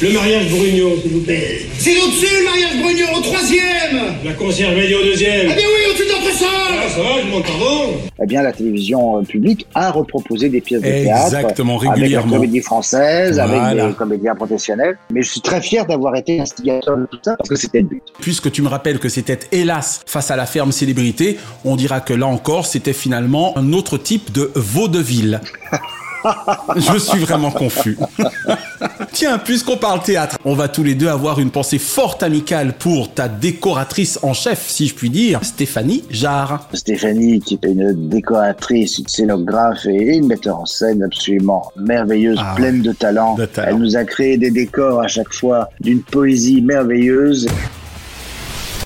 le, 0.00 0.06
le 0.06 0.12
mariage 0.14 0.48
Brugnon, 0.48 0.92
s'il 1.02 1.10
vous 1.12 1.20
plaît. 1.20 1.66
C'est 1.78 1.98
au-dessus 2.00 2.26
le 2.38 2.44
mariage 2.44 2.76
Brugnon, 2.82 3.06
au 3.18 3.20
troisième 3.20 4.00
La 4.24 4.32
concierge 4.32 4.74
dit 4.86 4.94
au 4.94 5.02
deuxième. 5.02 5.48
Ah 5.50 5.54
bien 5.54 5.66
oui, 5.66 5.90
au-dessus 5.90 6.06
de 6.06 6.12
notre 6.12 6.30
Ah, 6.34 6.38
sol 6.38 6.83
ça 6.94 7.00
va, 7.02 7.20
je 7.20 7.26
demande 7.26 7.42
pardon. 7.44 7.92
eh 8.22 8.26
bien, 8.26 8.42
la 8.42 8.52
télévision 8.52 9.18
euh, 9.18 9.22
publique 9.22 9.66
a 9.74 9.90
reproposé 9.90 10.48
des 10.48 10.60
pièces 10.60 10.82
de 10.82 10.86
théâtre. 10.86 11.24
Exactement, 11.26 11.78
Avec 11.80 12.10
la 12.10 12.22
comédie 12.22 12.60
française, 12.60 13.34
Voilà. 13.38 13.64
avec 13.64 13.86
des 13.88 13.92
comédiens 13.94 14.34
professionnels. 14.34 14.98
Mais 15.12 15.22
je 15.22 15.30
suis 15.30 15.40
très 15.40 15.60
fier 15.60 15.84
d'avoir 15.86 16.14
été 16.16 16.40
instigateur 16.40 16.96
de 16.96 17.06
tout 17.06 17.18
ça 17.22 17.36
parce 17.36 17.48
que 17.48 17.56
c'était 17.56 17.80
le 17.80 17.88
but. 17.88 18.02
Puisque 18.20 18.50
tu 18.50 18.62
me 18.62 18.68
rappelles 18.68 18.98
que 18.98 19.08
c'était 19.08 19.38
hélas 19.52 20.02
face 20.06 20.30
à 20.30 20.36
la 20.36 20.46
ferme 20.46 20.72
célébrité, 20.72 21.38
on 21.64 21.76
dira 21.76 22.00
que 22.00 22.14
là 22.14 22.26
encore 22.26 22.66
c'était 22.66 22.92
finalement 22.92 23.56
un 23.58 23.72
autre 23.72 23.98
type 23.98 24.32
de 24.32 24.50
vaudeville. 24.54 25.40
Je 26.76 26.98
suis 26.98 27.18
vraiment 27.20 27.50
confus. 27.50 27.96
Tiens, 29.12 29.38
puisqu'on 29.38 29.76
parle 29.76 30.02
théâtre, 30.02 30.38
on 30.44 30.54
va 30.54 30.68
tous 30.68 30.82
les 30.82 30.94
deux 30.94 31.08
avoir 31.08 31.38
une 31.38 31.50
pensée 31.50 31.78
forte 31.78 32.22
amicale 32.22 32.74
pour 32.74 33.12
ta 33.12 33.28
décoratrice 33.28 34.18
en 34.22 34.32
chef, 34.32 34.66
si 34.68 34.88
je 34.88 34.94
puis 34.94 35.10
dire, 35.10 35.44
Stéphanie 35.44 36.04
Jarre. 36.10 36.68
Stéphanie, 36.72 37.40
qui 37.40 37.54
est 37.54 37.66
une 37.66 38.08
décoratrice, 38.08 38.98
une 38.98 39.08
scénographe 39.08 39.86
et 39.86 40.16
une 40.16 40.26
metteur 40.26 40.58
en 40.58 40.66
scène 40.66 41.02
absolument 41.02 41.72
merveilleuse, 41.76 42.38
Ah 42.40 42.54
pleine 42.56 42.82
de 42.82 42.92
talent. 42.92 43.34
De 43.36 43.46
talent. 43.46 43.68
Elle 43.70 43.78
nous 43.78 43.96
a 43.96 44.04
créé 44.04 44.36
des 44.36 44.50
décors 44.50 45.00
à 45.00 45.08
chaque 45.08 45.32
fois 45.32 45.68
d'une 45.80 46.02
poésie 46.02 46.62
merveilleuse. 46.62 47.46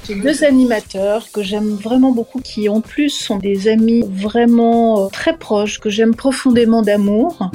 J'ai 0.07 0.15
deux 0.15 0.43
animateurs 0.43 1.31
que 1.33 1.43
j'aime 1.43 1.75
vraiment 1.75 2.13
beaucoup, 2.13 2.41
qui 2.41 2.69
en 2.69 2.81
plus 2.81 3.11
sont 3.11 3.37
des 3.37 3.69
amis 3.69 4.05
vraiment 4.11 5.05
euh, 5.05 5.09
très 5.09 5.37
proches, 5.37 5.79
que 5.79 5.91
j'aime 5.91 6.15
profondément 6.15 6.81
d'amour. 6.81 7.51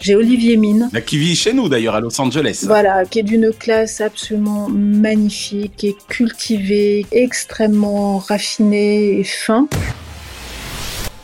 J'ai 0.00 0.14
Olivier 0.14 0.56
Mine. 0.56 0.88
Là, 0.92 1.02
qui 1.02 1.18
vit 1.18 1.36
chez 1.36 1.52
nous 1.52 1.68
d'ailleurs 1.68 1.94
à 1.94 2.00
Los 2.00 2.18
Angeles. 2.20 2.64
Voilà, 2.66 3.04
qui 3.04 3.18
est 3.18 3.24
d'une 3.24 3.52
classe 3.52 4.00
absolument 4.00 4.68
magnifique, 4.70 5.72
qui 5.76 5.88
est 5.88 6.06
cultivé, 6.08 7.04
extrêmement 7.12 8.18
raffiné 8.18 9.20
et 9.20 9.24
fin. 9.24 9.68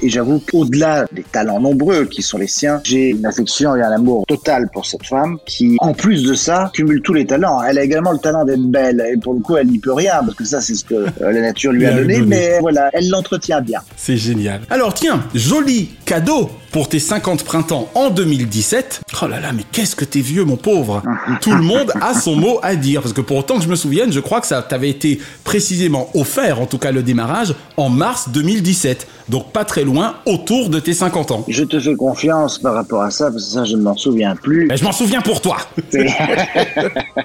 Et 0.04 0.10
j'avoue 0.10 0.38
qu'au-delà 0.38 1.06
des 1.12 1.22
talents 1.22 1.58
nombreux 1.60 2.04
qui 2.04 2.20
sont 2.20 2.36
les 2.36 2.46
siens, 2.46 2.82
j'ai 2.84 3.08
une 3.08 3.24
affection 3.24 3.74
et 3.74 3.80
un 3.80 3.90
amour 3.90 4.26
total 4.28 4.68
pour 4.70 4.84
cette 4.84 5.06
femme 5.06 5.38
qui, 5.46 5.78
en 5.80 5.94
plus 5.94 6.24
de 6.24 6.34
ça, 6.34 6.70
cumule 6.74 7.00
tous 7.00 7.14
les 7.14 7.24
talents. 7.24 7.62
Elle 7.62 7.78
a 7.78 7.84
également 7.84 8.12
le 8.12 8.18
talent 8.18 8.44
d'être 8.44 8.60
belle 8.60 9.02
et 9.10 9.16
pour 9.16 9.32
le 9.32 9.40
coup, 9.40 9.56
elle 9.56 9.68
n'y 9.68 9.78
peut 9.78 9.94
rien 9.94 10.16
parce 10.22 10.34
que 10.34 10.44
ça, 10.44 10.60
c'est 10.60 10.74
ce 10.74 10.84
que 10.84 10.94
euh, 10.94 11.08
la 11.32 11.40
nature 11.40 11.72
lui 11.72 11.86
a 11.86 11.92
donné. 11.96 12.20
Mais 12.20 12.58
voilà, 12.60 12.90
elle 12.92 13.08
l'entretient 13.08 13.62
bien. 13.62 13.80
C'est 13.96 14.18
génial. 14.18 14.60
Alors 14.68 14.92
tiens, 14.92 15.24
joli 15.34 15.88
cadeau 16.04 16.50
pour 16.74 16.88
tes 16.88 16.98
50 16.98 17.44
printemps 17.44 17.88
en 17.94 18.10
2017. 18.10 19.02
Oh 19.22 19.28
là 19.28 19.38
là, 19.38 19.52
mais 19.52 19.62
qu'est-ce 19.70 19.94
que 19.94 20.04
t'es 20.04 20.18
vieux, 20.18 20.42
mon 20.42 20.56
pauvre. 20.56 21.04
Tout 21.40 21.52
le 21.52 21.62
monde 21.62 21.92
a 22.00 22.14
son 22.14 22.34
mot 22.34 22.58
à 22.64 22.74
dire. 22.74 23.00
Parce 23.00 23.12
que 23.12 23.20
pour 23.20 23.36
autant 23.36 23.58
que 23.58 23.62
je 23.62 23.68
me 23.68 23.76
souvienne, 23.76 24.10
je 24.10 24.18
crois 24.18 24.40
que 24.40 24.48
ça 24.48 24.60
t'avait 24.60 24.90
été 24.90 25.20
précisément 25.44 26.08
offert, 26.14 26.60
en 26.60 26.66
tout 26.66 26.78
cas 26.78 26.90
le 26.90 27.04
démarrage, 27.04 27.54
en 27.76 27.90
mars 27.90 28.30
2017. 28.30 29.06
Donc 29.28 29.52
pas 29.52 29.64
très 29.64 29.84
loin, 29.84 30.16
autour 30.26 30.68
de 30.68 30.78
tes 30.80 30.92
50 30.92 31.30
ans. 31.30 31.44
Je 31.48 31.64
te 31.64 31.80
fais 31.80 31.94
confiance 31.94 32.58
par 32.58 32.74
rapport 32.74 33.02
à 33.02 33.10
ça 33.10 33.30
parce 33.30 33.44
que 33.44 33.50
ça, 33.52 33.64
je 33.64 33.76
ne 33.76 33.82
m'en 33.82 33.96
souviens 33.96 34.36
plus. 34.36 34.66
Mais 34.66 34.76
je 34.76 34.84
m'en 34.84 34.92
souviens 34.92 35.22
pour 35.22 35.40
toi. 35.40 35.56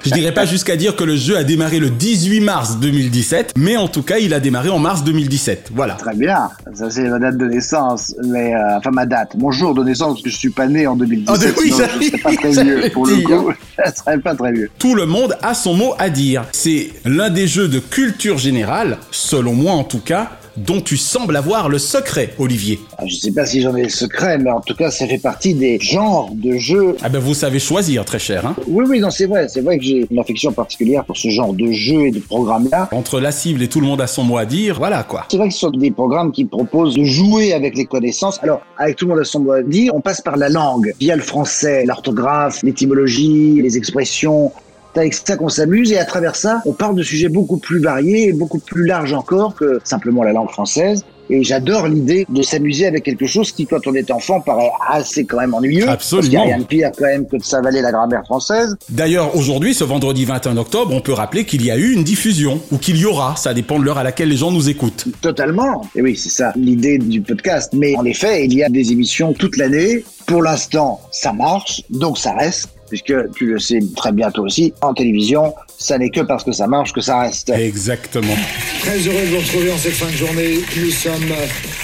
Je 0.06 0.12
dirais 0.12 0.34
pas 0.34 0.46
jusqu'à 0.46 0.75
dire 0.75 0.96
que 0.96 1.03
le 1.03 1.15
jeu 1.15 1.36
a 1.36 1.44
démarré 1.44 1.79
le 1.79 1.89
18 1.89 2.39
mars 2.39 2.77
2017, 2.77 3.53
mais 3.58 3.75
en 3.75 3.88
tout 3.88 4.03
cas, 4.03 4.18
il 4.18 4.34
a 4.34 4.39
démarré 4.39 4.70
en 4.70 4.79
mars 4.79 5.03
2017. 5.03 5.72
Voilà. 5.74 5.96
Très 5.96 6.15
bien, 6.15 6.50
ça 6.74 6.89
c'est 6.89 7.10
ma 7.10 7.20
date 7.20 7.38
de 7.38 7.46
naissance, 7.46 8.15
mais 8.24 8.56
euh, 8.56 8.77
enfin 8.77 8.91
ma 8.91 9.06
date, 9.06 9.36
mon 9.39 9.51
jour 9.51 9.74
de 9.74 9.84
naissance 9.84 10.13
parce 10.13 10.24
que 10.24 10.29
je 10.29 10.38
suis 10.38 10.50
pas 10.50 10.67
né 10.67 10.86
en 10.86 10.96
2017. 10.96 11.27
Ah, 11.29 11.60
oui, 11.60 11.72
sinon 11.72 11.88
je 12.00 12.05
serais 12.05 12.17
pas 12.17 12.36
très 12.36 12.51
vieux 12.63 12.89
pour 12.91 13.08
le 13.08 13.15
coup. 13.24 13.51
Je 13.86 13.91
serais 13.96 14.19
pas 14.19 14.36
très 14.36 14.51
vieux. 14.51 14.69
Tout 14.77 14.96
le 14.96 15.05
monde 15.05 15.38
a 15.41 15.53
son 15.53 15.74
mot 15.74 15.93
à 15.98 16.10
dire. 16.10 16.46
C'est 16.51 16.89
l'un 17.05 17.29
des 17.29 17.48
jeux 17.48 17.67
de 17.67 17.79
culture 17.79 18.38
générale, 18.38 18.98
selon 19.12 19.53
moi 19.53 19.74
en 19.74 19.84
tout 19.84 20.00
cas, 20.00 20.31
dont 20.65 20.81
tu 20.81 20.97
sembles 20.97 21.35
avoir 21.35 21.69
le 21.69 21.77
secret, 21.77 22.33
Olivier. 22.37 22.79
Ah, 22.97 23.03
Je 23.07 23.15
sais 23.15 23.31
pas 23.31 23.45
si 23.45 23.61
j'en 23.61 23.75
ai 23.75 23.83
le 23.83 23.89
secret, 23.89 24.37
mais 24.37 24.49
en 24.51 24.61
tout 24.61 24.75
cas 24.75 24.91
ça 24.91 25.07
fait 25.07 25.17
partie 25.17 25.53
des 25.53 25.79
genres 25.79 26.29
de 26.33 26.57
jeux. 26.57 26.95
Ah 27.01 27.09
ben 27.09 27.19
vous 27.19 27.33
savez 27.33 27.59
choisir, 27.59 28.05
très 28.05 28.19
cher. 28.19 28.45
Hein 28.45 28.55
Oui, 28.67 28.85
oui, 28.87 28.99
non, 28.99 29.09
c'est 29.09 29.25
vrai, 29.25 29.47
c'est 29.47 29.61
vrai 29.61 29.77
que 29.77 29.83
j'ai 29.83 30.05
une 30.09 30.19
affection 30.19 30.51
particulière 30.51 31.05
pour 31.05 31.17
ce 31.17 31.29
genre 31.29 31.53
de 31.53 31.72
jeux 31.72 32.07
et 32.07 32.11
de 32.11 32.19
programmes-là. 32.19 32.89
Entre 32.91 33.19
la 33.19 33.31
cible 33.31 33.61
et 33.61 33.67
tout 33.67 33.79
le 33.79 33.87
monde 33.87 34.01
a 34.01 34.07
son 34.07 34.24
mot 34.24 34.37
à 34.37 34.45
dire, 34.45 34.75
voilà 34.77 35.03
quoi. 35.03 35.25
C'est 35.29 35.37
vrai 35.37 35.48
que 35.48 35.53
ce 35.53 35.61
sont 35.61 35.72
des 35.72 35.91
programmes 35.91 36.31
qui 36.31 36.45
proposent 36.45 36.95
de 36.95 37.03
jouer 37.03 37.53
avec 37.53 37.77
les 37.77 37.85
connaissances. 37.85 38.39
Alors, 38.43 38.61
avec 38.77 38.95
tout 38.98 39.05
le 39.05 39.11
monde 39.11 39.22
à 39.22 39.25
son 39.25 39.39
mot 39.39 39.51
à 39.53 39.63
dire, 39.63 39.93
on 39.95 40.01
passe 40.01 40.22
par 40.22 40.37
la 40.37 40.50
langue, 40.50 40.93
via 41.00 41.15
le 41.15 41.22
français, 41.22 41.85
l'orthographe, 41.85 42.61
l'étymologie, 42.63 43.61
les 43.61 43.77
expressions. 43.77 44.51
C'est 44.93 45.01
avec 45.01 45.13
ça 45.13 45.35
qu'on 45.35 45.49
s'amuse 45.49 45.91
et 45.91 45.97
à 45.97 46.05
travers 46.05 46.35
ça, 46.35 46.61
on 46.65 46.73
parle 46.73 46.95
de 46.95 47.03
sujets 47.03 47.29
beaucoup 47.29 47.57
plus 47.57 47.79
variés 47.79 48.29
et 48.29 48.33
beaucoup 48.33 48.59
plus 48.59 48.85
larges 48.85 49.13
encore 49.13 49.55
que 49.55 49.79
simplement 49.83 50.23
la 50.23 50.33
langue 50.33 50.49
française. 50.49 51.03
Et 51.31 51.43
j'adore 51.43 51.87
l'idée 51.87 52.25
de 52.27 52.41
s'amuser 52.41 52.87
avec 52.87 53.03
quelque 53.03 53.27
chose 53.27 53.51
qui, 53.51 53.67
quand 53.67 53.85
on 53.85 53.93
est 53.93 54.09
enfant, 54.09 54.41
paraît 54.41 54.71
assez 54.89 55.25
quand 55.25 55.39
même 55.39 55.53
ennuyeux. 55.53 55.85
Parce 55.85 56.09
qu'il 56.09 56.17
n'y 56.17 56.25
Absolument. 56.25 56.41
a 56.41 56.45
rien 56.45 56.57
de 56.57 56.63
pire 56.63 56.91
quand 56.97 57.05
même 57.05 57.27
que 57.27 57.37
de 57.37 57.43
s'avaler 57.43 57.81
la 57.81 57.91
grammaire 57.91 58.23
française. 58.25 58.75
D'ailleurs, 58.89 59.35
aujourd'hui, 59.35 59.75
ce 59.75 59.83
vendredi 59.83 60.25
21 60.25 60.57
octobre, 60.57 60.91
on 60.91 61.01
peut 61.01 61.13
rappeler 61.13 61.45
qu'il 61.45 61.63
y 61.63 61.69
a 61.69 61.77
eu 61.77 61.91
une 61.91 62.03
diffusion, 62.03 62.59
ou 62.71 62.77
qu'il 62.77 62.97
y 62.97 63.05
aura, 63.05 63.35
ça 63.35 63.53
dépend 63.53 63.77
de 63.77 63.85
l'heure 63.85 63.99
à 63.99 64.03
laquelle 64.03 64.29
les 64.29 64.37
gens 64.37 64.51
nous 64.51 64.69
écoutent. 64.69 65.05
Totalement. 65.21 65.85
Et 65.95 66.01
oui, 66.01 66.17
c'est 66.17 66.29
ça 66.29 66.51
l'idée 66.55 66.97
du 66.97 67.21
podcast. 67.21 67.73
Mais 67.75 67.95
en 67.95 68.05
effet, 68.05 68.45
il 68.45 68.53
y 68.55 68.63
a 68.63 68.69
des 68.69 68.91
émissions 68.91 69.33
toute 69.33 69.55
l'année. 69.57 70.03
Pour 70.25 70.41
l'instant, 70.41 70.99
ça 71.11 71.31
marche, 71.31 71.83
donc 71.91 72.17
ça 72.17 72.33
reste. 72.33 72.69
Puisque 72.89 73.13
tu 73.35 73.45
le 73.45 73.59
sais 73.59 73.79
très 73.95 74.11
bien 74.11 74.31
toi 74.31 74.45
aussi, 74.45 74.73
en 74.81 74.93
télévision, 74.93 75.53
ça 75.77 75.97
n'est 75.97 76.09
que 76.09 76.21
parce 76.21 76.43
que 76.43 76.51
ça 76.51 76.67
marche 76.67 76.91
que 76.93 77.01
ça 77.01 77.21
reste. 77.21 77.49
Exactement. 77.49 78.35
Très 78.81 78.97
heureux 78.97 79.21
de 79.21 79.27
vous 79.35 79.37
retrouver 79.37 79.71
en 79.71 79.77
cette 79.77 79.93
fin 79.93 80.07
de 80.07 80.11
journée. 80.11 80.55
Nous 80.77 80.91
sommes 80.91 81.33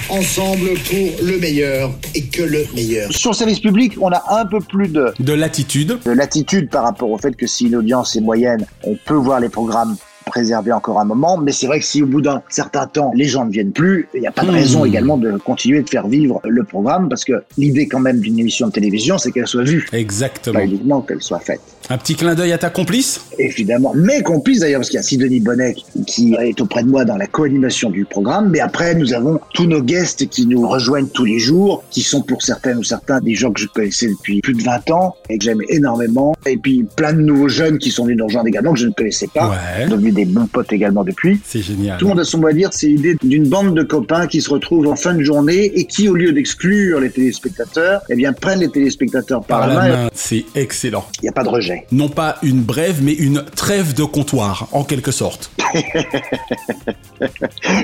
ensemble 0.10 0.70
pour 0.90 1.26
le 1.26 1.38
meilleur 1.40 1.92
et 2.14 2.24
que 2.24 2.42
le 2.42 2.66
meilleur. 2.76 3.12
Sur 3.12 3.32
le 3.32 3.36
service 3.36 3.60
public, 3.60 3.94
on 4.02 4.12
a 4.12 4.24
un 4.40 4.46
peu 4.46 4.60
plus 4.60 4.88
de, 4.90 5.14
De 5.20 5.34
latitude. 5.34 5.98
de 6.06 6.12
latitude 6.12 6.70
par 6.70 6.84
rapport 6.84 7.10
au 7.10 7.18
fait 7.18 7.36
que 7.36 7.48
si 7.48 7.68
une 7.68 7.76
audience 7.76 8.16
est 8.16 8.22
moyenne, 8.22 8.66
on 8.84 8.96
peut 9.06 9.14
voir 9.16 9.40
les 9.40 9.50
programmes 9.50 9.96
préservés 10.26 10.72
encore 10.72 11.00
un 11.00 11.06
moment, 11.06 11.38
mais 11.38 11.52
c'est 11.52 11.68
vrai 11.68 11.80
que 11.80 11.86
si 11.86 12.02
au 12.04 12.08
bout 12.08 12.22
d'un 12.22 12.42
certain 12.50 12.88
temps 12.88 13.12
les 13.16 13.26
gens 13.26 13.46
ne 13.46 13.52
viennent 13.52 13.72
plus, 13.72 14.08
il 14.14 14.22
n'y 14.22 14.28
a 14.28 14.32
pas 14.32 14.44
de 14.44 14.48
Hmm. 14.52 14.54
raison 14.56 14.86
également 14.86 15.18
de 15.18 15.38
continuer 15.38 15.82
de 15.82 15.90
faire 15.90 16.08
vivre 16.08 16.40
le 16.46 16.64
programme 16.64 17.10
parce 17.10 17.24
que 17.26 17.34
l'idée 17.58 17.88
quand 17.88 18.00
même 18.00 18.20
d'une 18.20 18.40
émission 18.40 18.68
de 18.68 18.72
télévision 18.72 19.18
c'est 19.18 19.32
qu'elle 19.32 19.48
soit 19.48 19.64
vue, 19.64 19.88
Exactement. 19.94 20.60
pas 20.60 20.66
uniquement 20.66 21.02
qu'elle 21.02 21.22
soit 21.22 21.40
faite. 21.40 21.62
Un 21.90 21.98
petit 22.00 22.16
clin 22.16 22.34
d'œil 22.34 22.52
à 22.52 22.58
ta 22.58 22.70
complice 22.72 23.22
Évidemment, 23.38 23.94
qu'on 24.24 24.40
puisse 24.40 24.60
d'ailleurs, 24.62 24.80
parce 24.80 24.90
qu'il 24.90 24.98
y 24.98 25.00
a 25.00 25.04
Sidonie 25.04 25.40
Bonnet 25.40 25.76
qui 26.08 26.34
est 26.40 26.60
auprès 26.60 26.82
de 26.84 26.90
moi 26.90 27.06
dans 27.06 27.18
la 27.18 27.28
co-animation 27.28 27.90
du 27.92 28.06
programme, 28.06 28.50
mais 28.50 28.60
après 28.60 28.96
nous 28.96 29.14
avons 29.14 29.40
tous 29.54 29.66
nos 29.68 29.82
guests 29.82 30.28
qui 30.30 30.48
nous 30.48 30.68
rejoignent 30.68 31.08
tous 31.08 31.26
les 31.26 31.38
jours, 31.38 31.84
qui 31.92 32.02
sont 32.02 32.22
pour 32.24 32.42
certaines 32.42 32.78
ou 32.78 32.84
certains 32.84 33.20
des 33.20 33.36
gens 33.36 33.52
que 33.52 33.60
je 33.60 33.68
connaissais 33.68 34.08
depuis 34.08 34.42
plus 34.42 34.54
de 34.56 34.64
20 34.64 34.90
ans 34.92 35.16
et 35.30 35.38
que 35.38 35.44
j'aime 35.44 35.62
énormément, 35.70 36.34
et 36.48 36.58
puis 36.58 36.86
plein 36.96 37.14
de 37.14 37.22
nouveaux 37.22 37.50
jeunes 37.50 37.78
qui 37.78 37.92
sont 37.92 38.06
venus 38.06 38.18
nous 38.18 38.26
rejoindre 38.26 38.48
également 38.48 38.74
que 38.74 38.80
je 38.80 38.88
ne 38.88 38.94
connaissais 38.94 39.28
pas, 39.34 39.50
Ouais. 39.50 39.88
devenus 39.88 40.14
des 40.16 40.26
bons 40.26 40.48
potes 40.48 40.74
également 40.74 41.04
depuis. 41.04 41.40
C'est 41.46 41.62
génial. 41.62 41.98
Tout 41.98 42.06
le 42.06 42.10
monde 42.10 42.20
a 42.20 42.24
son 42.24 42.40
mot 42.40 42.48
à 42.48 42.54
dire, 42.54 42.70
c'est 42.72 42.88
l'idée 42.88 43.16
d'une 43.24 43.48
bande 43.48 43.76
de 43.76 43.84
copains 43.84 44.26
qui 44.28 44.42
se 44.42 44.50
retrouvent 44.50 44.88
en 44.88 44.96
fin 44.96 45.14
de 45.14 45.22
journée 45.24 45.72
et 45.76 45.86
qui, 45.86 46.10
au 46.10 46.16
lieu 46.16 46.32
d'exclure 46.32 47.00
les 47.00 47.12
téléspectateurs, 47.12 48.02
eh 48.10 48.16
bien 48.16 48.34
prennent 48.34 48.62
les 48.62 48.70
téléspectateurs 48.70 49.44
par, 49.44 49.60
Par 49.60 49.68
la 49.68 49.76
main. 49.76 49.88
main, 49.90 50.10
c'est 50.14 50.46
excellent. 50.56 51.06
Il 51.22 51.24
n'y 51.26 51.30
a 51.30 51.34
pas 51.34 51.44
de 51.44 51.50
rejet. 51.50 51.86
Non 51.92 52.10
pas 52.10 52.38
une 52.42 52.62
brève, 52.62 53.00
mais 53.04 53.14
une 53.14 53.44
trêve 53.56 53.94
de 53.94 54.04
comptoir, 54.04 54.68
en 54.72 54.84
quelque 54.84 55.12
sorte. 55.12 55.52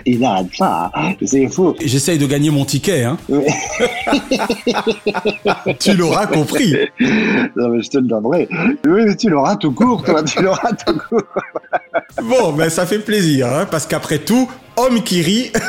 Ils 0.05 0.19
n'arrêtent 0.19 0.57
pas, 0.57 0.91
hein. 0.93 1.13
c'est 1.25 1.47
fou. 1.47 1.75
J'essaye 1.83 2.17
de 2.17 2.25
gagner 2.25 2.49
mon 2.49 2.65
ticket, 2.65 3.03
hein. 3.03 3.17
tu 5.79 5.93
l'auras 5.93 6.27
compris. 6.27 6.75
Non, 7.55 7.69
mais 7.69 7.81
je 7.81 7.89
te 7.89 7.97
le 7.97 8.07
donnerai. 8.07 8.47
Oui, 8.85 9.01
mais 9.05 9.15
tu 9.15 9.29
l'auras 9.29 9.55
tout 9.55 9.71
court, 9.71 10.03
toi, 10.03 10.23
tu 10.23 10.41
l'auras 10.41 10.71
tout 10.85 10.97
court. 11.09 11.23
Bon, 12.23 12.53
ben 12.53 12.69
ça 12.69 12.85
fait 12.85 12.99
plaisir, 12.99 13.47
hein, 13.47 13.67
parce 13.69 13.85
qu'après 13.85 14.19
tout, 14.19 14.49
homme 14.77 15.03
qui 15.03 15.21
rit, 15.21 15.51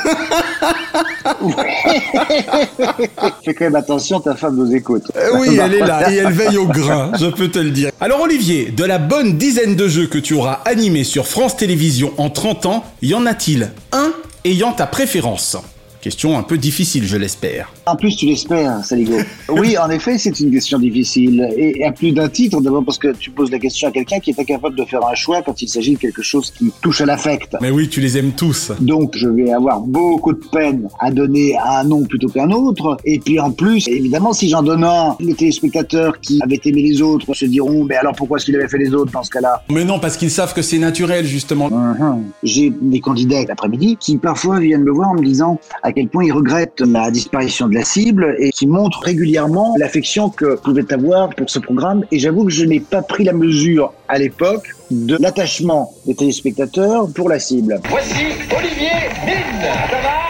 Fais 3.44 3.54
quand 3.54 3.64
même 3.64 3.76
attention, 3.76 4.20
ta 4.20 4.34
femme 4.34 4.56
nous 4.56 4.74
écoute. 4.74 5.04
Euh, 5.16 5.38
oui, 5.38 5.58
elle 5.62 5.74
est 5.74 5.80
là 5.80 6.10
et 6.10 6.16
elle 6.16 6.32
veille 6.32 6.56
au 6.56 6.66
grain, 6.66 7.12
je 7.18 7.26
peux 7.26 7.48
te 7.48 7.58
le 7.58 7.70
dire. 7.70 7.90
Alors 8.00 8.20
Olivier, 8.20 8.70
de 8.70 8.84
la 8.84 8.98
bonne 8.98 9.36
dizaine 9.38 9.74
de 9.76 9.88
jeux 9.88 10.06
que 10.06 10.18
tu 10.18 10.34
auras 10.34 10.60
animés 10.64 11.04
sur 11.04 11.26
France 11.26 11.56
Télévisions 11.56 12.12
en 12.18 12.30
30 12.30 12.66
ans, 12.66 12.84
y 13.02 13.14
en 13.14 13.26
a-t-il 13.26 13.70
un 13.92 14.12
ayant 14.44 14.72
ta 14.72 14.86
préférence? 14.86 15.56
Question 16.02 16.36
un 16.36 16.42
peu 16.42 16.58
difficile, 16.58 17.06
je 17.06 17.16
l'espère. 17.16 17.72
En 17.86 17.94
plus, 17.94 18.16
tu 18.16 18.26
l'espères, 18.26 18.84
Saligo. 18.84 19.18
oui, 19.50 19.78
en 19.78 19.88
effet, 19.88 20.18
c'est 20.18 20.40
une 20.40 20.50
question 20.50 20.80
difficile. 20.80 21.48
Et 21.56 21.84
à 21.84 21.92
plus 21.92 22.10
d'un 22.10 22.28
titre, 22.28 22.60
d'abord 22.60 22.84
parce 22.84 22.98
que 22.98 23.12
tu 23.12 23.30
poses 23.30 23.52
la 23.52 23.60
question 23.60 23.86
à 23.86 23.92
quelqu'un 23.92 24.18
qui 24.18 24.30
est 24.30 24.40
incapable 24.40 24.74
de 24.74 24.84
faire 24.84 25.06
un 25.06 25.14
choix 25.14 25.42
quand 25.42 25.62
il 25.62 25.68
s'agit 25.68 25.94
de 25.94 25.98
quelque 26.00 26.20
chose 26.20 26.50
qui 26.50 26.72
touche 26.82 27.02
à 27.02 27.06
l'affect. 27.06 27.56
Mais 27.60 27.70
oui, 27.70 27.88
tu 27.88 28.00
les 28.00 28.18
aimes 28.18 28.32
tous. 28.32 28.72
Donc, 28.80 29.16
je 29.16 29.28
vais 29.28 29.52
avoir 29.52 29.78
beaucoup 29.78 30.32
de 30.32 30.44
peine 30.50 30.88
à 30.98 31.12
donner 31.12 31.56
un 31.64 31.84
nom 31.84 32.02
plutôt 32.02 32.26
qu'un 32.26 32.50
autre. 32.50 32.96
Et 33.04 33.20
puis, 33.20 33.38
en 33.38 33.52
plus, 33.52 33.86
évidemment, 33.86 34.32
si 34.32 34.48
j'en 34.48 34.64
donne 34.64 34.82
un, 34.82 35.14
les 35.20 35.34
téléspectateurs 35.34 36.18
qui 36.18 36.40
avaient 36.42 36.60
aimé 36.64 36.82
les 36.82 37.00
autres 37.00 37.32
se 37.32 37.46
diront, 37.46 37.84
mais 37.84 37.94
alors 37.94 38.16
pourquoi 38.16 38.38
est-ce 38.38 38.46
qu'il 38.46 38.56
avait 38.56 38.66
fait 38.66 38.78
les 38.78 38.92
autres 38.92 39.12
dans 39.12 39.22
ce 39.22 39.30
cas-là? 39.30 39.62
Mais 39.70 39.84
non, 39.84 40.00
parce 40.00 40.16
qu'ils 40.16 40.32
savent 40.32 40.52
que 40.52 40.62
c'est 40.62 40.78
naturel, 40.78 41.26
justement. 41.26 41.68
Uh-huh. 41.68 42.20
J'ai 42.42 42.72
des 42.82 42.98
candidats 42.98 43.44
l'après-midi 43.46 43.96
qui 44.00 44.16
parfois 44.16 44.58
viennent 44.58 44.82
me 44.82 44.90
voir 44.90 45.10
en 45.10 45.14
me 45.14 45.24
disant 45.24 45.60
à 45.84 45.91
quel 45.92 46.08
point 46.08 46.24
ils 46.24 46.32
regrettent 46.32 46.80
la 46.80 47.10
disparition 47.10 47.68
de 47.68 47.74
la 47.74 47.84
cible 47.84 48.36
et 48.38 48.50
qui 48.50 48.66
montrent 48.66 49.00
régulièrement 49.00 49.74
l'affection 49.78 50.30
que 50.30 50.56
pouvait 50.56 50.92
avoir 50.92 51.30
pour 51.30 51.50
ce 51.50 51.58
programme. 51.58 52.04
Et 52.10 52.18
j'avoue 52.18 52.44
que 52.44 52.52
je 52.52 52.64
n'ai 52.64 52.80
pas 52.80 53.02
pris 53.02 53.24
la 53.24 53.32
mesure 53.32 53.92
à 54.08 54.18
l'époque 54.18 54.68
de 54.90 55.16
l'attachement 55.20 55.94
des 56.06 56.14
téléspectateurs 56.14 57.08
pour 57.14 57.28
la 57.28 57.38
cible. 57.38 57.80
Voici 57.88 58.24
Olivier 58.56 58.90
Mine. 59.26 59.62
Ça 59.90 60.00
va 60.02 60.22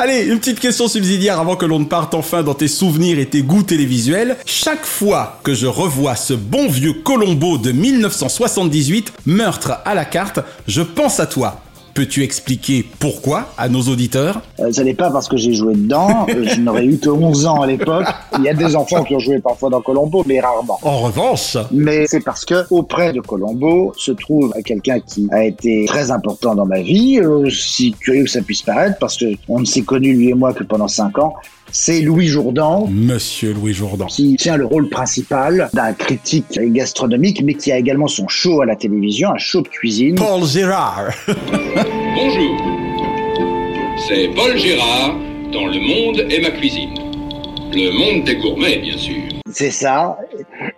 Allez, 0.00 0.24
une 0.26 0.38
petite 0.38 0.58
question 0.58 0.88
subsidiaire 0.88 1.38
avant 1.38 1.56
que 1.56 1.64
l'on 1.64 1.78
ne 1.78 1.84
parte 1.84 2.14
enfin 2.14 2.42
dans 2.42 2.54
tes 2.54 2.68
souvenirs 2.68 3.18
et 3.18 3.26
tes 3.26 3.42
goûts 3.42 3.62
télévisuels. 3.62 4.36
Chaque 4.44 4.84
fois 4.84 5.38
que 5.44 5.54
je 5.54 5.66
revois 5.66 6.16
ce 6.16 6.34
bon 6.34 6.68
vieux 6.68 6.92
Colombo 6.92 7.58
de 7.58 7.70
1978, 7.70 9.12
meurtre 9.26 9.78
à 9.84 9.94
la 9.94 10.04
carte, 10.04 10.40
je 10.66 10.82
pense 10.82 11.20
à 11.20 11.26
toi. 11.26 11.63
Peux-tu 11.94 12.24
expliquer 12.24 12.84
pourquoi 12.98 13.50
à 13.56 13.68
nos 13.68 13.82
auditeurs 13.82 14.42
euh, 14.58 14.72
Ce 14.72 14.82
n'est 14.82 14.94
pas 14.94 15.12
parce 15.12 15.28
que 15.28 15.36
j'ai 15.36 15.54
joué 15.54 15.74
dedans, 15.74 16.26
euh, 16.34 16.44
je 16.44 16.60
n'aurais 16.60 16.84
eu 16.84 16.98
que 16.98 17.08
11 17.08 17.46
ans 17.46 17.62
à 17.62 17.68
l'époque. 17.68 18.06
Il 18.36 18.44
y 18.44 18.48
a 18.48 18.54
des 18.54 18.74
enfants 18.74 19.04
qui 19.04 19.14
ont 19.14 19.20
joué 19.20 19.38
parfois 19.38 19.70
dans 19.70 19.80
Colombo, 19.80 20.24
mais 20.26 20.40
rarement. 20.40 20.76
En 20.82 20.98
revanche 20.98 21.56
Mais 21.70 22.08
c'est 22.08 22.24
parce 22.24 22.44
que 22.44 22.66
auprès 22.70 23.12
de 23.12 23.20
Colombo 23.20 23.92
se 23.96 24.10
trouve 24.10 24.52
quelqu'un 24.64 24.98
qui 24.98 25.28
a 25.30 25.44
été 25.44 25.84
très 25.86 26.10
important 26.10 26.56
dans 26.56 26.66
ma 26.66 26.80
vie, 26.80 27.20
aussi 27.20 27.92
curieux 27.92 28.24
que 28.24 28.30
ça 28.30 28.42
puisse 28.42 28.62
paraître, 28.62 28.98
parce 28.98 29.16
que 29.16 29.26
on 29.48 29.60
ne 29.60 29.64
s'est 29.64 29.82
connu 29.82 30.14
lui 30.14 30.30
et 30.30 30.34
moi 30.34 30.52
que 30.52 30.64
pendant 30.64 30.88
5 30.88 31.16
ans, 31.18 31.34
c'est 31.70 32.00
Louis 32.00 32.26
Jourdan. 32.26 32.86
Monsieur 32.90 33.52
Louis 33.52 33.72
Jourdan. 33.72 34.06
Qui 34.06 34.36
tient 34.36 34.56
le 34.56 34.66
rôle 34.66 34.88
principal 34.88 35.70
d'un 35.72 35.92
critique 35.92 36.58
gastronomique, 36.72 37.42
mais 37.42 37.54
qui 37.54 37.72
a 37.72 37.78
également 37.78 38.08
son 38.08 38.28
show 38.28 38.62
à 38.62 38.66
la 38.66 38.76
télévision, 38.76 39.30
un 39.30 39.38
show 39.38 39.60
de 39.62 39.68
cuisine. 39.68 40.14
Paul 40.14 40.44
Gérard. 40.44 41.10
Bonjour. 41.26 42.56
C'est 44.08 44.28
Paul 44.34 44.56
Gérard 44.56 45.16
dans 45.52 45.66
Le 45.66 45.80
Monde 45.80 46.26
et 46.30 46.40
ma 46.40 46.50
cuisine. 46.50 46.94
Le 47.72 47.90
monde 47.90 48.24
des 48.24 48.36
gourmets, 48.36 48.78
bien 48.78 48.96
sûr. 48.96 49.16
C'est 49.50 49.72
ça, 49.72 50.16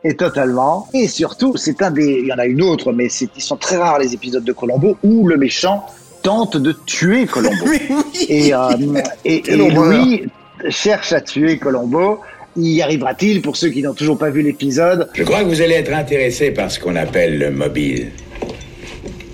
et 0.03 0.15
totalement. 0.15 0.89
Et 0.95 1.09
surtout, 1.09 1.57
c'est 1.57 1.83
un 1.83 1.91
des. 1.91 2.21
Il 2.23 2.27
y 2.27 2.33
en 2.33 2.39
a 2.39 2.47
une 2.47 2.63
autre, 2.63 2.93
mais 2.93 3.09
ils 3.37 3.43
sont 3.43 3.57
très 3.57 3.77
rares 3.77 3.99
les 3.99 4.15
épisodes 4.15 4.45
de 4.45 4.53
Colombo 4.53 4.97
où 5.03 5.27
le 5.27 5.37
méchant 5.37 5.85
tente 6.23 6.57
de 6.57 6.73
tuer 6.87 7.27
Colombo. 7.27 7.67
et, 8.29 8.55
euh, 8.55 9.01
et, 9.25 9.43
et 9.47 9.57
Louis 9.57 10.25
cherche 10.69 11.13
à 11.13 11.21
tuer 11.21 11.59
Colombo. 11.59 12.21
Y 12.57 12.81
arrivera-t-il 12.81 13.43
pour 13.43 13.57
ceux 13.57 13.69
qui 13.69 13.83
n'ont 13.83 13.93
toujours 13.93 14.17
pas 14.17 14.31
vu 14.31 14.41
l'épisode? 14.41 15.11
Je 15.15 15.25
crois 15.25 15.41
que 15.41 15.49
vous 15.49 15.61
allez 15.61 15.75
être 15.75 15.93
intéressé 15.93 16.51
par 16.51 16.71
ce 16.71 16.81
qu'on 16.81 16.97
appelle 16.97 17.39
le 17.39 17.51
mobile. 17.51 18.13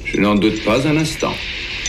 Je 0.04 0.20
n'en 0.20 0.34
doute 0.34 0.64
pas 0.64 0.86
un 0.86 0.96
instant. 0.96 1.32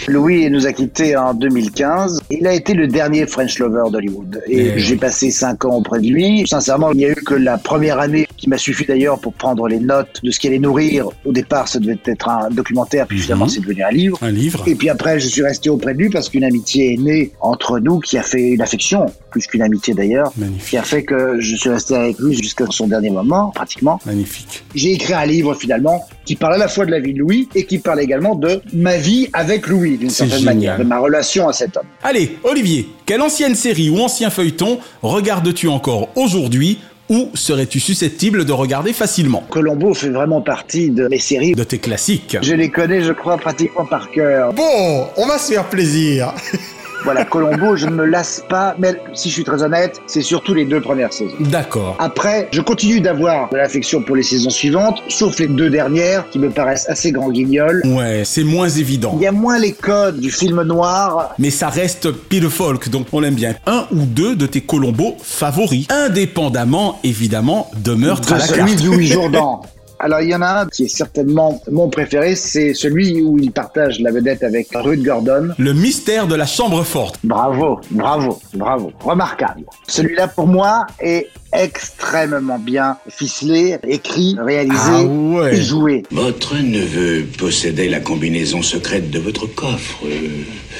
Louis 0.07 0.49
nous 0.49 0.67
a 0.67 0.73
quittés 0.73 1.15
en 1.15 1.33
2015. 1.33 2.21
Il 2.29 2.47
a 2.47 2.53
été 2.53 2.73
le 2.73 2.87
dernier 2.87 3.25
French 3.25 3.59
lover 3.59 3.91
d'Hollywood. 3.91 4.41
Et 4.47 4.77
j'ai 4.77 4.95
passé 4.95 5.31
cinq 5.31 5.65
ans 5.65 5.75
auprès 5.77 5.99
de 5.99 6.07
lui. 6.07 6.45
Sincèrement, 6.47 6.91
il 6.91 6.97
n'y 6.97 7.05
a 7.05 7.09
eu 7.09 7.15
que 7.15 7.35
la 7.35 7.57
première 7.57 7.99
année 7.99 8.27
qui 8.37 8.49
m'a 8.49 8.57
suffi 8.57 8.85
d'ailleurs 8.85 9.19
pour 9.19 9.33
prendre 9.33 9.67
les 9.67 9.79
notes 9.79 10.19
de 10.23 10.31
ce 10.31 10.39
qu'il 10.39 10.49
allait 10.49 10.59
nourrir. 10.59 11.07
Au 11.25 11.31
départ, 11.31 11.67
ça 11.67 11.79
devait 11.79 11.99
être 12.05 12.29
un 12.29 12.49
documentaire, 12.49 13.07
puis 13.07 13.19
finalement, 13.19 13.47
c'est 13.47 13.61
devenu 13.61 13.83
un 13.83 13.91
livre. 13.91 14.17
Un 14.21 14.31
livre. 14.31 14.63
Et 14.67 14.75
puis 14.75 14.89
après, 14.89 15.19
je 15.19 15.27
suis 15.27 15.41
resté 15.41 15.69
auprès 15.69 15.93
de 15.93 15.99
lui 15.99 16.09
parce 16.09 16.29
qu'une 16.29 16.43
amitié 16.43 16.93
est 16.93 16.97
née 16.97 17.31
entre 17.39 17.79
nous 17.79 17.99
qui 17.99 18.17
a 18.17 18.23
fait 18.23 18.49
une 18.49 18.61
affection, 18.61 19.05
plus 19.31 19.47
qu'une 19.47 19.61
amitié 19.61 19.93
d'ailleurs, 19.93 20.33
qui 20.67 20.77
a 20.77 20.83
fait 20.83 21.03
que 21.03 21.39
je 21.39 21.55
suis 21.55 21.69
resté 21.69 21.95
avec 21.95 22.19
lui 22.19 22.35
jusqu'à 22.35 22.65
son 22.69 22.87
dernier 22.87 23.09
moment, 23.09 23.51
pratiquement. 23.55 23.99
Magnifique. 24.05 24.63
J'ai 24.75 24.93
écrit 24.93 25.13
un 25.13 25.25
livre 25.25 25.53
finalement 25.53 26.05
qui 26.25 26.35
parle 26.35 26.55
à 26.55 26.57
la 26.57 26.67
fois 26.67 26.85
de 26.85 26.91
la 26.91 26.99
vie 26.99 27.13
de 27.13 27.19
Louis 27.19 27.49
et 27.55 27.65
qui 27.65 27.79
parle 27.79 27.99
également 27.99 28.35
de 28.35 28.61
ma 28.73 28.97
vie 28.97 29.29
avec 29.33 29.67
Louis, 29.67 29.92
d'une 29.97 30.09
certaine 30.09 30.39
génial. 30.39 30.55
manière, 30.55 30.77
de 30.79 30.83
ma 30.83 30.99
relation 30.99 31.47
à 31.47 31.53
cet 31.53 31.77
homme. 31.77 31.85
Allez, 32.03 32.37
Olivier, 32.43 32.89
quelle 33.05 33.21
ancienne 33.21 33.55
série 33.55 33.89
ou 33.89 33.99
ancien 33.99 34.29
feuilleton 34.29 34.79
regardes-tu 35.01 35.67
encore 35.67 36.09
aujourd'hui 36.15 36.79
ou 37.09 37.29
serais-tu 37.33 37.79
susceptible 37.79 38.45
de 38.45 38.53
regarder 38.53 38.93
facilement? 38.93 39.43
Colombo 39.49 39.93
fait 39.93 40.09
vraiment 40.09 40.41
partie 40.41 40.89
de 40.89 41.07
mes 41.07 41.19
séries. 41.19 41.53
De 41.53 41.63
tes 41.63 41.77
classiques. 41.77 42.37
Je 42.41 42.53
les 42.53 42.69
connais, 42.69 43.01
je 43.01 43.11
crois, 43.11 43.37
pratiquement 43.37 43.85
par 43.85 44.09
cœur. 44.09 44.53
Bon, 44.53 45.07
on 45.17 45.27
va 45.27 45.37
se 45.37 45.51
faire 45.51 45.69
plaisir. 45.69 46.33
Voilà, 47.03 47.25
Colombo, 47.25 47.75
je 47.75 47.85
ne 47.85 47.91
me 47.91 48.05
lasse 48.05 48.41
pas, 48.47 48.75
mais 48.79 48.95
si 49.13 49.27
je 49.29 49.33
suis 49.33 49.43
très 49.43 49.61
honnête, 49.61 49.99
c'est 50.07 50.21
surtout 50.21 50.53
les 50.53 50.63
deux 50.63 50.79
premières 50.79 51.11
saisons. 51.11 51.35
D'accord. 51.41 51.97
Après, 51.99 52.47
je 52.53 52.61
continue 52.61 53.01
d'avoir 53.01 53.49
de 53.49 53.57
l'affection 53.57 54.01
pour 54.01 54.15
les 54.15 54.23
saisons 54.23 54.49
suivantes, 54.49 55.03
sauf 55.09 55.37
les 55.39 55.47
deux 55.47 55.69
dernières 55.69 56.29
qui 56.29 56.39
me 56.39 56.49
paraissent 56.49 56.87
assez 56.87 57.11
grand 57.11 57.29
guignols. 57.29 57.81
Ouais, 57.85 58.23
c'est 58.25 58.45
moins 58.45 58.69
évident. 58.69 59.13
Il 59.17 59.21
y 59.23 59.27
a 59.27 59.33
moins 59.33 59.59
les 59.59 59.73
codes 59.73 60.19
du 60.21 60.31
film 60.31 60.61
noir. 60.63 61.33
Mais 61.39 61.49
ça 61.49 61.67
reste 61.67 62.09
Peter 62.11 62.49
Folk, 62.49 62.87
donc 62.89 63.07
on 63.11 63.19
l'aime 63.19 63.35
bien. 63.35 63.53
Un 63.67 63.85
ou 63.91 64.05
deux 64.05 64.35
de 64.37 64.45
tes 64.45 64.61
Colombos 64.61 65.17
favoris, 65.21 65.85
indépendamment, 65.89 66.99
évidemment, 67.03 67.69
de 67.83 67.93
meurtre 67.95 68.29
de 68.29 68.33
à 68.35 68.37
la 68.37 68.45
celui 68.45 68.75
carte. 68.75 68.81
de 68.81 68.87
Louis 68.87 69.07
Jourdan. 69.13 69.61
Alors 69.99 70.21
il 70.21 70.29
y 70.29 70.35
en 70.35 70.41
a 70.41 70.61
un 70.63 70.67
qui 70.67 70.83
est 70.85 70.87
certainement 70.87 71.61
mon 71.71 71.89
préféré, 71.89 72.35
c'est 72.35 72.73
celui 72.73 73.21
où 73.21 73.37
il 73.39 73.51
partage 73.51 73.99
la 73.99 74.11
vedette 74.11 74.43
avec 74.43 74.67
Ruth 74.73 75.01
Gordon. 75.03 75.49
Le 75.57 75.73
mystère 75.73 76.27
de 76.27 76.35
la 76.35 76.45
chambre 76.45 76.83
forte. 76.83 77.19
Bravo, 77.23 77.79
bravo, 77.91 78.39
bravo, 78.53 78.91
remarquable. 78.99 79.61
Celui-là 79.87 80.27
pour 80.27 80.47
moi 80.47 80.85
est 80.99 81.27
extrêmement 81.55 82.57
bien 82.57 82.97
ficelé, 83.09 83.77
écrit, 83.87 84.35
réalisé 84.39 84.75
Ah 84.91 85.03
ouais. 85.03 85.55
et 85.57 85.61
joué. 85.61 86.03
Votre 86.11 86.55
neveu 86.55 87.25
possédait 87.37 87.89
la 87.89 87.99
combinaison 87.99 88.61
secrète 88.63 89.11
de 89.11 89.19
votre 89.19 89.45
coffre. 89.45 89.99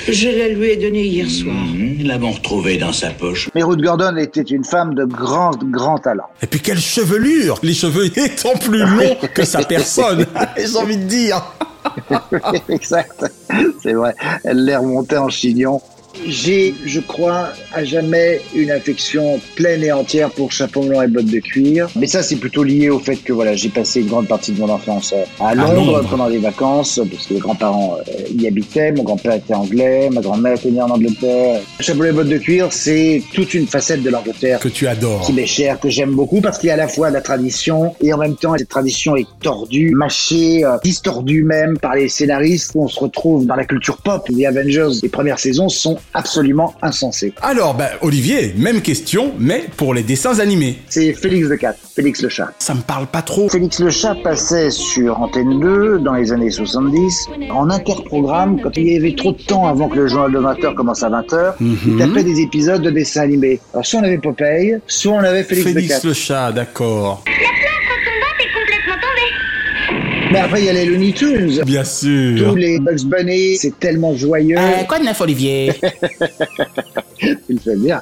Je 0.10 0.28
la 0.30 0.48
lui 0.50 0.70
ai 0.72 0.78
donnée 0.78 1.04
hier 1.06 1.30
soir. 1.30 1.54
Mhm, 1.56 1.98
Nous 2.00 2.08
l'avons 2.08 2.32
retrouvée 2.32 2.78
dans 2.78 2.92
sa 2.92 3.12
poche. 3.12 3.50
Mais 3.54 3.62
Ruth 3.62 3.82
Gordon 3.82 4.18
était 4.18 4.42
une 4.42 4.64
femme 4.66 4.96
de 4.96 5.06
grand, 5.06 5.52
grand 5.70 6.00
talent. 6.00 6.26
Et 6.42 6.48
puis 6.48 6.60
quelle 6.60 6.80
chevelure 6.80 7.60
Les 7.62 7.74
cheveux 7.76 8.06
étant 8.18 8.56
plus 8.60 8.80
longs 8.80 9.03
que 9.34 9.44
sa 9.44 9.64
personne, 9.64 10.26
j'ai 10.58 10.78
envie 10.78 10.98
de 10.98 11.04
dire. 11.04 11.44
exact, 12.70 13.26
c'est 13.82 13.94
vrai. 13.94 14.16
Elle 14.44 14.66
l'est 14.66 14.76
remontée 14.76 15.18
en 15.18 15.30
chignon. 15.30 15.82
J'ai, 16.28 16.74
je 16.86 17.00
crois, 17.00 17.50
à 17.74 17.84
jamais 17.84 18.40
une 18.56 18.72
affection 18.72 19.40
pleine 19.56 19.84
et 19.84 19.92
entière 19.92 20.30
pour 20.30 20.52
Chapeau 20.52 20.84
melon 20.84 21.02
et 21.02 21.08
bottes 21.08 21.26
de 21.26 21.40
cuir. 21.40 21.90
Mais 21.96 22.08
ça, 22.08 22.24
c'est 22.24 22.36
plutôt 22.38 22.64
lié 22.64 22.90
au 22.90 23.00
fait 23.00 23.16
que 23.18 23.34
voilà, 23.34 23.56
j'ai 23.56 23.70
passé 23.70 24.02
une 24.02 24.08
grande 24.08 24.28
partie 24.28 24.52
de 24.52 24.60
mon 24.60 24.70
enfance 24.70 25.14
euh, 25.14 25.24
à 25.44 25.56
Londres, 25.56 25.74
Londres. 25.74 26.08
pendant 26.10 26.28
les 26.28 26.38
vacances, 26.38 27.02
parce 27.12 27.28
que 27.28 27.34
les 27.34 27.40
grands-parents 27.40 27.98
euh, 28.08 28.22
y 28.38 28.48
habitaient. 28.48 28.92
Mon 28.92 29.04
grand-père 29.04 29.34
était 29.34 29.54
anglais, 29.56 30.10
ma 30.12 30.22
grand-mère 30.22 30.54
était 30.54 30.70
née 30.72 30.82
en 30.82 30.90
Angleterre. 30.92 31.62
Chapeau 31.80 32.00
melon 32.00 32.12
et 32.12 32.16
bottes 32.16 32.30
de 32.30 32.38
cuir, 32.38 32.68
c'est 32.72 33.22
toute 33.34 33.54
une 33.54 33.68
facette 33.68 34.04
de 34.04 34.10
l'Angleterre 34.10 34.60
Que 34.60 34.70
tu 34.70 34.88
adores. 34.88 35.22
qui 35.26 35.34
m'est 35.34 35.46
cher, 35.48 35.80
que 35.80 35.90
j'aime 35.90 36.12
beaucoup 36.12 36.42
parce 36.42 36.58
qu'il 36.60 36.68
y 36.68 36.72
a 36.72 36.76
à 36.76 36.78
la 36.78 36.88
fois 36.88 37.10
la 37.10 37.22
tradition 37.22 37.96
et 38.02 38.14
en 38.14 38.18
même 38.18 38.36
temps 38.36 38.56
cette 38.58 38.70
tradition 38.70 39.16
est 39.16 39.28
tordue, 39.42 39.92
mâchée, 39.92 40.64
euh, 40.64 40.78
distordue 40.84 41.44
même 41.44 41.78
par 41.80 41.96
les 41.96 42.08
scénaristes. 42.08 42.72
On 42.76 42.88
se 42.88 43.00
retrouve 43.00 43.46
dans 43.46 43.56
la 43.56 43.66
culture 43.66 43.98
pop. 43.98 44.26
Les 44.30 44.46
Avengers, 44.46 44.90
les 45.02 45.10
premières 45.10 45.40
saisons 45.40 45.70
sont 45.70 45.98
absolument 46.14 46.76
insensées. 46.82 47.34
Alors, 47.42 47.74
ben, 47.74 47.90
Olivier, 48.02 48.54
même 48.58 48.82
question, 48.82 49.34
mais 49.40 49.66
pour 49.78 49.94
les 49.94 50.04
dessins 50.04 50.40
animés. 50.40 50.80
C'est 50.90 51.14
Félix 51.14 51.48
le 51.48 51.58
Cat, 51.58 51.76
Félix 51.96 52.22
le 52.22 52.30
Chat. 52.30 52.54
Ça 52.60 52.74
me 52.74 52.82
parle 52.82 53.08
pas 53.08 53.22
trop. 53.22 53.50
Félix 53.50 53.80
le 53.80 53.90
Chat 53.90 54.16
passait 54.24 54.72
sur 54.72 55.20
Antenne 55.20 55.60
2 55.60 56.00
dans 56.00 56.14
les 56.14 56.32
années 56.32 56.52
70 56.52 57.30
en 57.52 57.70
interprogramme 57.70 58.62
quand 58.62 58.76
il 58.78 58.94
y 58.94 58.98
avait 58.98 59.16
trop 59.16 59.32
de 59.32 59.42
temps 59.42 59.68
avant 59.68 59.90
que 59.90 59.96
le 59.96 60.08
journal 60.08 60.32
de 60.32 60.40
20h 60.40 60.76
commence 60.76 61.04
à 61.04 61.10
20h. 61.10 61.54
Mhm. 61.60 61.78
Il 61.88 61.98
tapait 61.98 62.24
des 62.24 62.42
épisodes 62.42 62.82
de 62.82 62.90
dessins 62.90 63.22
animés. 63.22 63.60
Alors 63.74 63.86
soit 63.86 64.00
on 64.00 64.04
avait 64.04 64.18
Popeye, 64.18 64.80
soit 64.88 65.14
on 65.14 65.20
avait 65.20 65.44
Félix, 65.44 65.66
le 65.66 65.74
Cat. 65.74 65.80
Félix 65.82 66.06
le 66.06 66.14
chat, 66.14 66.52
d'accord. 66.52 67.24
Mais 70.34 70.40
après 70.40 70.62
il 70.62 70.66
y 70.66 70.70
a 70.70 70.74
les 70.74 70.86
Looney 70.86 71.14
Tunes. 71.14 71.62
Bien 71.66 71.84
sûr. 71.84 72.50
Tous 72.50 72.56
les 72.56 72.80
Bugs 72.80 73.06
Bunny, 73.06 73.56
c'est 73.58 73.80
tellement 73.80 74.16
joyeux. 74.16 74.58
quoi 74.88 75.00
de 75.00 75.06
neuf, 75.06 75.22
Olivier? 75.22 75.72
Tu 77.20 77.54
le 77.54 77.60
fais 77.60 77.76
bien. 77.78 78.02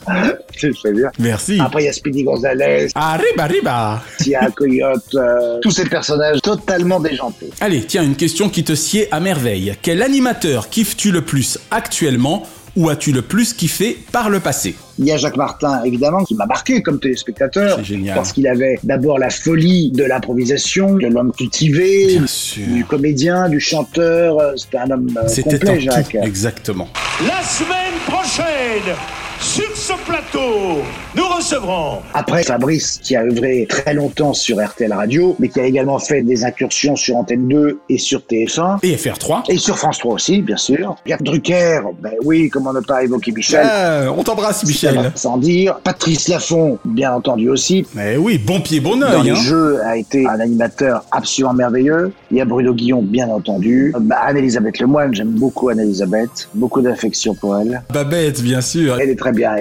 Tu 0.58 0.68
le 0.68 0.74
fais 0.74 0.94
bien. 0.94 1.12
Merci. 1.20 1.60
Après, 1.60 1.84
il 1.84 1.86
y 1.86 1.90
a 1.90 1.94
Speedy 1.94 2.24
Gonzales, 2.24 2.88
Arriba, 2.96 3.44
arriba. 3.44 4.04
il 4.22 4.28
y 4.30 4.36
a 4.36 4.50
Coyote, 4.50 5.04
euh, 5.14 5.60
tous 5.62 5.70
ces 5.70 5.86
personnages 5.86 6.42
totalement 6.42 7.00
déjantés. 7.00 7.52
Allez, 7.60 7.84
tiens, 7.84 8.04
une 8.04 8.16
question 8.16 8.50
qui 8.50 8.64
te 8.64 8.74
sied 8.74 9.08
à 9.12 9.20
merveille. 9.20 9.76
Quel 9.84 10.02
animateur 10.02 10.70
kiffes-tu 10.70 11.12
le 11.12 11.22
plus 11.22 11.60
actuellement 11.70 12.48
Où 12.78 12.90
as-tu 12.90 13.12
le 13.12 13.22
plus 13.22 13.54
kiffé 13.54 13.98
par 14.14 14.30
le 14.30 14.40
passé 14.40 14.76
Il 14.98 15.04
y 15.06 15.12
a 15.12 15.18
Jacques 15.18 15.36
Martin, 15.36 15.84
évidemment, 15.84 16.24
qui 16.24 16.36
m'a 16.36 16.46
marqué 16.46 16.82
comme 16.82 17.00
téléspectateur. 17.02 17.78
C'est 17.78 17.84
génial. 17.84 18.16
Parce 18.16 18.32
qu'il 18.32 18.48
avait 18.48 18.80
d'abord 18.84 19.20
la 19.20 19.30
folie 19.30 19.92
de 19.92 20.06
l'improvisation, 20.06 20.96
de 20.96 21.08
l'homme 21.08 21.34
cultivé, 21.34 22.20
du 22.56 22.86
comédien, 22.86 23.50
du 23.50 23.60
chanteur. 23.60 24.40
Euh, 24.40 24.54
C'était 24.56 24.78
un 24.78 24.90
homme 24.92 25.10
euh, 25.22 25.28
C'était 25.28 25.60
complet, 25.60 25.82
Jacques. 25.82 26.12
tout. 26.12 26.18
Exactement. 26.26 26.88
La 27.28 27.44
semaine 27.44 28.00
prochaine, 28.08 28.96
sur 29.42 29.76
ce 29.82 29.94
plateau, 30.06 30.84
nous 31.16 31.28
recevrons 31.28 32.04
Après, 32.14 32.44
Fabrice, 32.44 33.00
qui 33.02 33.16
a 33.16 33.24
œuvré 33.24 33.66
très 33.68 33.96
longtemps 33.96 34.32
sur 34.32 34.64
RTL 34.64 34.94
Radio, 34.94 35.36
mais 35.40 35.50
qui 35.50 35.60
a 35.60 35.66
également 35.66 35.98
fait 35.98 36.22
des 36.22 36.46
incursions 36.46 36.96
sur 36.96 37.18
Antenne 37.18 37.48
2 37.48 37.80
et 37.90 37.98
sur 37.98 38.20
TF1. 38.20 38.78
Et 38.84 38.96
FR3. 38.96 39.46
Et 39.50 39.58
sur 39.58 39.80
France 39.80 39.98
3 39.98 40.14
aussi, 40.14 40.44
bien 40.44 40.58
sûr. 40.58 40.96
Gerd 41.08 41.24
Drucker, 41.24 41.82
ben 42.00 42.14
oui, 42.24 42.50
comment 42.50 42.74
ne 42.74 42.82
pas 42.82 43.04
évoquer 43.04 43.32
Michel. 43.32 43.66
Ah, 43.68 44.12
on 44.16 44.24
t'embrasse, 44.24 44.64
Michel. 44.66 45.12
Sans 45.16 45.38
dire. 45.38 45.80
Patrice 45.84 46.28
Laffont, 46.28 46.78
bien 46.86 47.14
entendu 47.14 47.50
aussi. 47.50 47.84
Mais 47.96 48.18
oui, 48.18 48.38
bon 48.38 48.62
pied, 48.62 48.80
bon 48.82 48.98
Dans 48.98 49.08
oeil. 49.08 49.24
les 49.24 49.32
hein. 49.32 49.36
jeux, 49.36 49.82
a 49.84 49.98
été 49.98 50.28
un 50.28 50.40
animateur 50.40 51.06
absolument 51.12 51.54
merveilleux. 51.54 52.14
Il 52.30 52.38
y 52.38 52.42
a 52.42 52.46
Bruno 52.46 52.76
Guillon, 52.76 53.02
bien 53.02 53.30
entendu. 53.30 53.94
Euh, 53.96 54.00
bah, 54.00 54.18
Anne-Elisabeth 54.28 54.78
Lemoine, 54.78 55.16
j'aime 55.16 55.32
beaucoup 55.32 55.70
Anne-Elisabeth. 55.70 56.50
Beaucoup 56.54 56.82
d'affection 56.82 57.34
pour 57.34 57.58
elle. 57.58 57.82
Babette, 57.92 58.44
bien 58.44 58.62
sûr. 58.62 59.00
Elle 59.00 59.10
est 59.10 59.20
très 59.20 59.32
bien, 59.32 59.56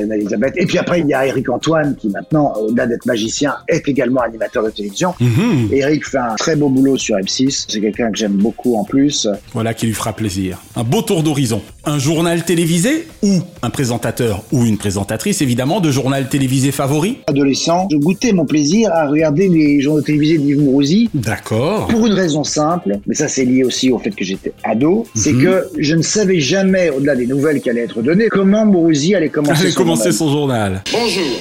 Et 0.56 0.66
puis 0.66 0.78
après, 0.78 1.00
il 1.00 1.06
y 1.06 1.14
a 1.14 1.26
Eric 1.26 1.48
Antoine, 1.48 1.96
qui 1.96 2.08
maintenant, 2.08 2.52
au-delà 2.60 2.86
d'être 2.86 3.06
magicien, 3.06 3.54
est 3.68 3.86
également 3.88 4.20
animateur 4.20 4.64
de 4.64 4.70
télévision. 4.70 5.14
Mhm. 5.20 5.68
Eric 5.72 6.06
fait 6.06 6.18
un 6.18 6.34
très 6.36 6.56
beau 6.56 6.68
boulot 6.68 6.96
sur 6.96 7.16
M6. 7.16 7.66
C'est 7.68 7.80
quelqu'un 7.80 8.10
que 8.10 8.18
j'aime 8.18 8.32
beaucoup 8.32 8.76
en 8.76 8.84
plus. 8.84 9.28
Voilà 9.52 9.74
qui 9.74 9.86
lui 9.86 9.94
fera 9.94 10.12
plaisir. 10.12 10.58
Un 10.76 10.84
beau 10.84 11.02
tour 11.02 11.22
d'horizon. 11.22 11.62
Un 11.84 11.98
journal 11.98 12.44
télévisé 12.44 13.06
ou 13.22 13.40
un 13.62 13.70
présentateur 13.70 14.42
ou 14.52 14.64
une 14.64 14.76
présentatrice, 14.76 15.40
évidemment, 15.42 15.80
de 15.80 15.90
journal 15.90 16.28
télévisé 16.28 16.70
favori 16.72 17.18
Adolescent, 17.26 17.88
je 17.90 17.96
goûtais 17.96 18.32
mon 18.32 18.44
plaisir 18.44 18.90
à 18.92 19.06
regarder 19.08 19.48
les 19.48 19.80
journaux 19.80 20.02
télévisés 20.02 20.38
d'Yves 20.38 20.60
Mourouzi. 20.60 21.08
D'accord. 21.14 21.88
Pour 21.88 22.06
une 22.06 22.12
raison 22.12 22.44
simple, 22.44 22.98
mais 23.06 23.14
ça 23.14 23.28
c'est 23.28 23.44
lié 23.44 23.64
aussi 23.64 23.90
au 23.90 23.98
fait 23.98 24.10
que 24.10 24.24
j'étais 24.24 24.52
ado, 24.62 25.06
c'est 25.14 25.32
Mhm. 25.32 25.42
que 25.42 25.64
je 25.78 25.94
ne 25.96 26.02
savais 26.02 26.40
jamais, 26.40 26.90
au-delà 26.90 27.16
des 27.16 27.26
nouvelles 27.26 27.60
qui 27.60 27.70
allaient 27.70 27.84
être 27.84 28.02
données, 28.02 28.28
comment 28.28 28.66
Mourouzi 28.66 29.14
allait 29.14 29.28
commencer 29.30 29.70
son 29.70 29.84
commencer 30.00 30.16
son 30.18 30.30
journal. 30.30 30.82
Bonjour. 30.92 31.40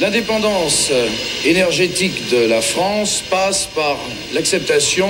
L'indépendance 0.00 0.90
énergétique 1.44 2.30
de 2.30 2.48
la 2.48 2.60
France 2.60 3.22
passe 3.30 3.68
par 3.74 3.96
l'acceptation 4.34 5.06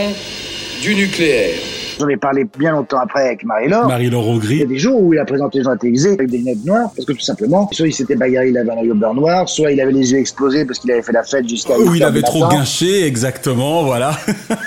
du 0.83 0.95
nucléaire. 0.95 1.55
J'en 1.99 2.09
ai 2.09 2.17
parlé 2.17 2.45
bien 2.59 2.73
longtemps 2.73 2.99
après 2.99 3.25
avec 3.29 3.45
Marie-Laure. 3.45 3.87
Marie-Laure 3.87 4.25
Il 4.25 4.29
y 4.29 4.33
a 4.33 4.35
Augry. 4.37 4.67
des 4.67 4.79
jours 4.79 5.01
où 5.01 5.15
il 5.15 5.19
a 5.21 5.25
présenté 5.25 5.59
les 5.59 5.65
journaux 5.65 5.79
télévisés 5.79 6.11
avec 6.11 6.29
des 6.29 6.39
lunettes 6.39 6.65
noires, 6.65 6.91
parce 6.95 7.07
que 7.07 7.13
tout 7.13 7.21
simplement, 7.21 7.69
soit 7.73 7.87
il 7.87 7.93
s'était 7.93 8.17
bagarré, 8.17 8.49
il 8.49 8.59
avait 8.59 8.71
un 8.73 8.79
œil 8.79 8.91
au 8.91 8.95
beurre 8.95 9.15
noir, 9.15 9.49
soit 9.49 9.71
il 9.71 9.81
avait 9.81 9.93
les 9.93 10.11
yeux 10.13 10.19
explosés 10.19 10.65
parce 10.65 10.81
qu'il 10.81 10.91
avait 10.91 11.03
fait 11.03 11.13
la 11.13 11.23
fête 11.23 11.49
jusqu'à 11.49 11.79
8 11.79 11.91
il 11.95 12.03
avait 12.03 12.23
trop 12.23 12.41
matin. 12.41 12.57
guinché, 12.57 13.05
exactement, 13.07 13.85
voilà. 13.85 14.19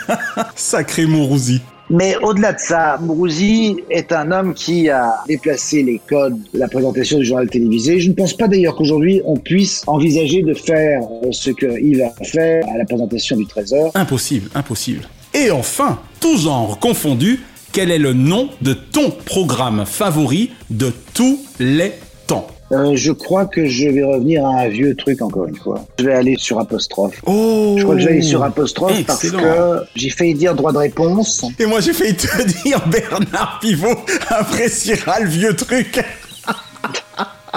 Sacré 0.55 1.05
Mourouzi. 1.05 1.61
Mais 1.89 2.17
au-delà 2.21 2.53
de 2.53 2.59
ça, 2.59 2.97
Mourouzi 3.01 3.77
est 3.89 4.11
un 4.11 4.31
homme 4.31 4.53
qui 4.53 4.89
a 4.89 5.15
déplacé 5.27 5.83
les 5.83 6.01
codes 6.07 6.37
de 6.53 6.59
la 6.59 6.67
présentation 6.67 7.17
du 7.17 7.25
journal 7.25 7.49
télévisé. 7.49 7.99
Je 7.99 8.09
ne 8.09 8.13
pense 8.13 8.33
pas 8.33 8.47
d'ailleurs 8.47 8.75
qu'aujourd'hui 8.75 9.21
on 9.25 9.37
puisse 9.37 9.83
envisager 9.87 10.41
de 10.41 10.53
faire 10.53 11.01
ce 11.31 11.51
Yves 11.79 12.03
a 12.03 12.25
fait 12.25 12.61
à 12.73 12.77
la 12.77 12.85
présentation 12.85 13.37
du 13.37 13.45
Trésor. 13.45 13.91
Impossible, 13.95 14.49
impossible. 14.53 15.07
Et 15.33 15.49
enfin, 15.51 15.99
tout 16.19 16.37
genre 16.37 16.79
confondu, 16.79 17.39
quel 17.71 17.91
est 17.91 17.99
le 17.99 18.13
nom 18.13 18.49
de 18.61 18.73
ton 18.73 19.11
programme 19.11 19.85
favori 19.85 20.51
de 20.69 20.91
tous 21.13 21.39
les 21.59 21.93
temps? 22.25 22.47
Euh, 22.71 22.95
je 22.95 23.11
crois 23.13 23.45
que 23.45 23.65
je 23.65 23.87
vais 23.87 24.03
revenir 24.03 24.45
à 24.45 24.61
un 24.61 24.67
vieux 24.67 24.93
truc 24.95 25.21
encore 25.21 25.47
une 25.47 25.55
fois. 25.55 25.85
Je 25.99 26.05
vais 26.05 26.13
aller 26.13 26.35
sur 26.37 26.59
apostrophe. 26.59 27.21
Oh 27.25 27.75
Je 27.77 27.83
crois 27.83 27.95
que 27.95 28.01
je 28.01 28.05
vais 28.07 28.13
aller 28.13 28.21
sur 28.21 28.43
apostrophe 28.43 29.05
parce 29.05 29.29
que 29.29 29.83
j'ai 29.95 30.09
failli 30.09 30.33
dire 30.33 30.53
droit 30.53 30.73
de 30.73 30.79
réponse. 30.79 31.45
Et 31.59 31.65
moi 31.65 31.79
j'ai 31.79 31.93
failli 31.93 32.15
te 32.15 32.27
dire 32.63 32.85
Bernard 32.87 33.59
Pivot 33.61 33.95
appréciera 34.29 35.21
le 35.21 35.29
vieux 35.29 35.55
truc. 35.55 36.03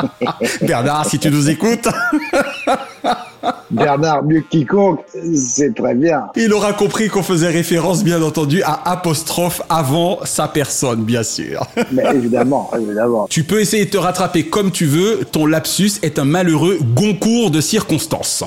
Bernard, 0.63 1.07
si 1.07 1.19
tu 1.19 1.31
nous 1.31 1.51
écoutes, 1.51 1.89
Bernard, 3.71 4.25
mieux 4.25 4.41
que 4.41 4.49
quiconque, 4.49 5.01
c'est 5.35 5.75
très 5.75 5.95
bien. 5.95 6.27
il 6.37 6.53
aura 6.53 6.73
compris 6.73 7.09
qu'on 7.09 7.23
faisait 7.23 7.49
référence 7.49 8.05
bien 8.05 8.23
entendu 8.23 8.63
à 8.63 8.91
apostrophe 8.91 9.63
avant 9.69 10.19
sa 10.25 10.49
personne, 10.49 11.03
bien 11.05 11.23
sûr. 11.23 11.67
Mais 11.93 12.05
évidemment, 12.15 12.71
évidemment. 12.79 13.27
Tu 13.29 13.45
peux 13.45 13.61
essayer 13.61 13.85
de 13.85 13.91
te 13.91 13.99
rattraper 13.99 14.47
comme 14.47 14.71
tu 14.71 14.87
veux, 14.87 15.21
ton 15.31 15.47
lapsus 15.47 15.93
est 16.03 16.19
un 16.19 16.25
malheureux 16.25 16.79
concours 16.95 17.51
de 17.51 17.61
circonstances. 17.61 18.45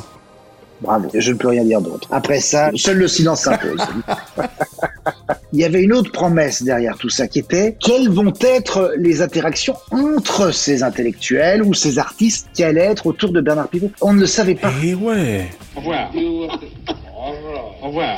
Bravo, 0.81 1.09
je 1.13 1.31
ne 1.31 1.37
peux 1.37 1.47
rien 1.47 1.63
dire 1.63 1.81
d'autre. 1.81 2.07
Après 2.11 2.41
ça, 2.41 2.69
seul 2.75 2.97
le 2.97 3.07
silence 3.07 3.43
s'impose. 3.43 3.79
Il 5.53 5.59
y 5.59 5.65
avait 5.65 5.83
une 5.83 5.93
autre 5.93 6.11
promesse 6.11 6.63
derrière 6.63 6.97
tout 6.97 7.09
ça 7.09 7.27
qui 7.27 7.37
était 7.37 7.77
quelles 7.79 8.09
vont 8.09 8.33
être 8.41 8.95
les 8.97 9.21
interactions 9.21 9.75
entre 9.91 10.49
ces 10.49 10.81
intellectuels 10.81 11.61
ou 11.61 11.75
ces 11.75 11.99
artistes 11.99 12.47
qui 12.55 12.63
allaient 12.63 12.81
être 12.81 13.05
autour 13.05 13.31
de 13.31 13.39
Bernard 13.39 13.67
Pivot? 13.67 13.91
On 14.01 14.13
ne 14.13 14.21
le 14.21 14.25
savait 14.25 14.55
pas. 14.55 14.71
Et 14.83 14.95
ouais. 14.95 15.51
Au 15.75 15.79
revoir. 15.79 16.11
Au 17.83 17.87
revoir. 17.87 18.17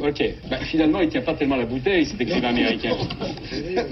Ok. 0.00 0.22
Bah, 0.50 0.58
finalement, 0.70 1.00
il 1.00 1.08
tient 1.08 1.22
pas 1.22 1.34
tellement 1.34 1.56
la 1.56 1.64
bouteille, 1.64 2.06
cet 2.06 2.20
écrivain 2.20 2.48
américain. 2.48 2.90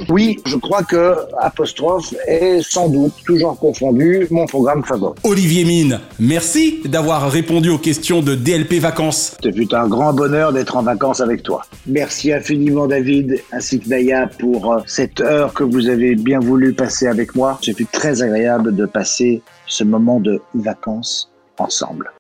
Oui, 0.09 0.37
je 0.47 0.57
crois 0.57 0.83
que 0.83 1.15
apostrophe 1.39 2.15
est 2.27 2.61
sans 2.63 2.89
doute 2.89 3.13
toujours 3.25 3.59
confondu 3.59 4.27
mon 4.31 4.47
programme 4.47 4.85
favori. 4.85 5.15
Olivier 5.25 5.65
Mine, 5.65 6.01
merci 6.19 6.81
d'avoir 6.85 7.31
répondu 7.31 7.71
aux 7.71 7.79
questions 7.79 8.21
de 8.21 8.35
DLP 8.35 8.75
Vacances. 8.75 9.37
Ce 9.43 9.51
fut 9.51 9.75
un 9.75 9.89
grand 9.89 10.13
bonheur 10.13 10.53
d'être 10.53 10.77
en 10.77 10.83
vacances 10.83 11.21
avec 11.21 11.43
toi. 11.43 11.63
Merci 11.87 12.33
infiniment 12.33 12.87
David 12.87 13.41
ainsi 13.53 13.81
que 13.81 13.89
Naya 13.89 14.29
pour 14.39 14.73
euh, 14.73 14.81
cette 14.87 15.21
heure 15.21 15.55
que 15.55 15.65
vous 15.65 15.89
avez 15.89 16.15
bien 16.15 16.41
voulu 16.41 16.73
passer 16.73 17.07
avec 17.07 17.35
moi. 17.35 17.59
Ce 17.63 17.73
fut 17.73 17.87
très 17.87 18.23
agréable 18.23 18.75
de 18.75 18.87
passer 18.87 19.43
ce 19.67 19.85
moment 19.85 20.21
de 20.21 20.41
vacances 20.55 21.31
ensemble. 21.59 22.11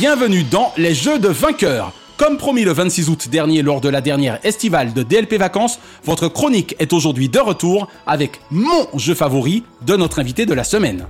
Bienvenue 0.00 0.44
dans 0.44 0.72
les 0.78 0.94
Jeux 0.94 1.18
de 1.18 1.28
vainqueurs. 1.28 1.92
Comme 2.16 2.38
promis 2.38 2.64
le 2.64 2.72
26 2.72 3.10
août 3.10 3.28
dernier 3.28 3.60
lors 3.60 3.82
de 3.82 3.90
la 3.90 4.00
dernière 4.00 4.40
estivale 4.46 4.94
de 4.94 5.02
DLP 5.02 5.34
Vacances, 5.34 5.78
votre 6.04 6.28
chronique 6.28 6.74
est 6.78 6.94
aujourd'hui 6.94 7.28
de 7.28 7.38
retour 7.38 7.86
avec 8.06 8.40
mon 8.50 8.88
jeu 8.94 9.12
favori 9.12 9.62
de 9.82 9.96
notre 9.96 10.18
invité 10.18 10.46
de 10.46 10.54
la 10.54 10.64
semaine. 10.64 11.04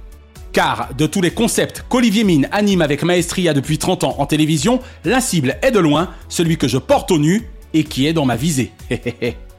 Car 0.53 0.88
de 0.98 1.07
tous 1.07 1.20
les 1.20 1.31
concepts 1.31 1.85
qu'Olivier 1.88 2.24
Mine 2.24 2.48
anime 2.50 2.83
avec 2.83 3.05
maestria 3.05 3.55
depuis 3.55 3.79
30 3.79 4.03
ans 4.03 4.16
en 4.18 4.26
télévision, 4.26 4.81
la 5.05 5.20
cible 5.20 5.57
est 5.62 5.70
de 5.70 5.79
loin 5.79 6.09
celui 6.29 6.57
que 6.57 6.66
je 6.66 6.79
porte 6.79 7.12
au 7.12 7.18
nu 7.18 7.48
et 7.72 7.85
qui 7.85 8.09
est 8.09 8.12
dans 8.12 8.26
ma 8.26 8.35
visée. 8.35 8.72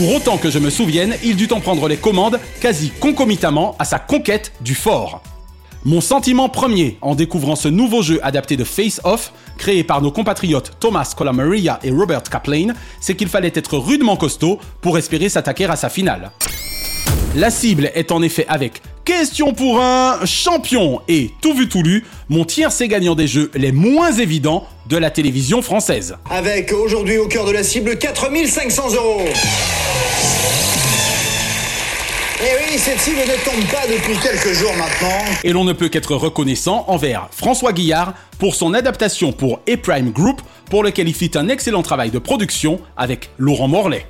Pour 0.00 0.14
autant 0.14 0.38
que 0.38 0.48
je 0.48 0.58
me 0.58 0.70
souvienne, 0.70 1.14
il 1.22 1.36
dut 1.36 1.52
en 1.52 1.60
prendre 1.60 1.86
les 1.86 1.98
commandes 1.98 2.40
quasi 2.62 2.88
concomitamment 2.88 3.76
à 3.78 3.84
sa 3.84 3.98
conquête 3.98 4.50
du 4.62 4.74
fort. 4.74 5.20
Mon 5.84 6.00
sentiment 6.00 6.48
premier 6.48 6.96
en 7.02 7.14
découvrant 7.14 7.54
ce 7.54 7.68
nouveau 7.68 8.00
jeu 8.00 8.18
adapté 8.22 8.56
de 8.56 8.64
Face 8.64 9.02
Off, 9.04 9.34
créé 9.58 9.84
par 9.84 10.00
nos 10.00 10.10
compatriotes 10.10 10.72
Thomas 10.80 11.12
Colamaria 11.14 11.80
et 11.82 11.90
Robert 11.90 12.22
Kaplan, 12.22 12.68
c'est 12.98 13.14
qu'il 13.14 13.28
fallait 13.28 13.52
être 13.54 13.76
rudement 13.76 14.16
costaud 14.16 14.58
pour 14.80 14.96
espérer 14.96 15.28
s'attaquer 15.28 15.66
à 15.66 15.76
sa 15.76 15.90
finale. 15.90 16.30
La 17.34 17.50
cible 17.50 17.90
est 17.94 18.12
en 18.12 18.22
effet 18.22 18.44
avec 18.48 18.82
Question 19.04 19.54
pour 19.54 19.80
un 19.80 20.24
champion 20.24 21.00
et 21.08 21.30
tout 21.40 21.54
vu 21.54 21.68
tout 21.68 21.82
lu, 21.82 22.04
mon 22.28 22.44
tiercé 22.44 22.86
gagnant 22.86 23.14
des 23.14 23.26
jeux 23.26 23.50
les 23.54 23.72
moins 23.72 24.12
évidents 24.12 24.68
de 24.88 24.96
la 24.96 25.10
télévision 25.10 25.62
française. 25.62 26.16
Avec 26.30 26.72
aujourd'hui 26.72 27.18
au 27.18 27.26
cœur 27.26 27.44
de 27.44 27.52
la 27.52 27.64
cible 27.64 27.98
4500 27.98 28.94
euros. 28.94 29.22
Et 32.40 32.52
oui, 32.58 32.78
cette 32.78 33.00
cible 33.00 33.18
ne 33.18 33.44
tombe 33.44 33.66
pas 33.70 33.86
depuis 33.86 34.16
quelques 34.22 34.52
jours 34.54 34.72
maintenant. 34.76 35.24
Et 35.42 35.52
l'on 35.52 35.64
ne 35.64 35.72
peut 35.72 35.88
qu'être 35.88 36.14
reconnaissant 36.14 36.84
envers 36.88 37.28
François 37.32 37.72
Guillard 37.72 38.14
pour 38.38 38.54
son 38.54 38.74
adaptation 38.74 39.32
pour 39.32 39.60
E-Prime 39.68 40.10
Group, 40.10 40.40
pour 40.70 40.82
lequel 40.82 41.08
il 41.08 41.14
fit 41.14 41.32
un 41.34 41.48
excellent 41.48 41.82
travail 41.82 42.10
de 42.10 42.18
production 42.18 42.80
avec 42.96 43.30
Laurent 43.38 43.68
Morlaix. 43.68 44.06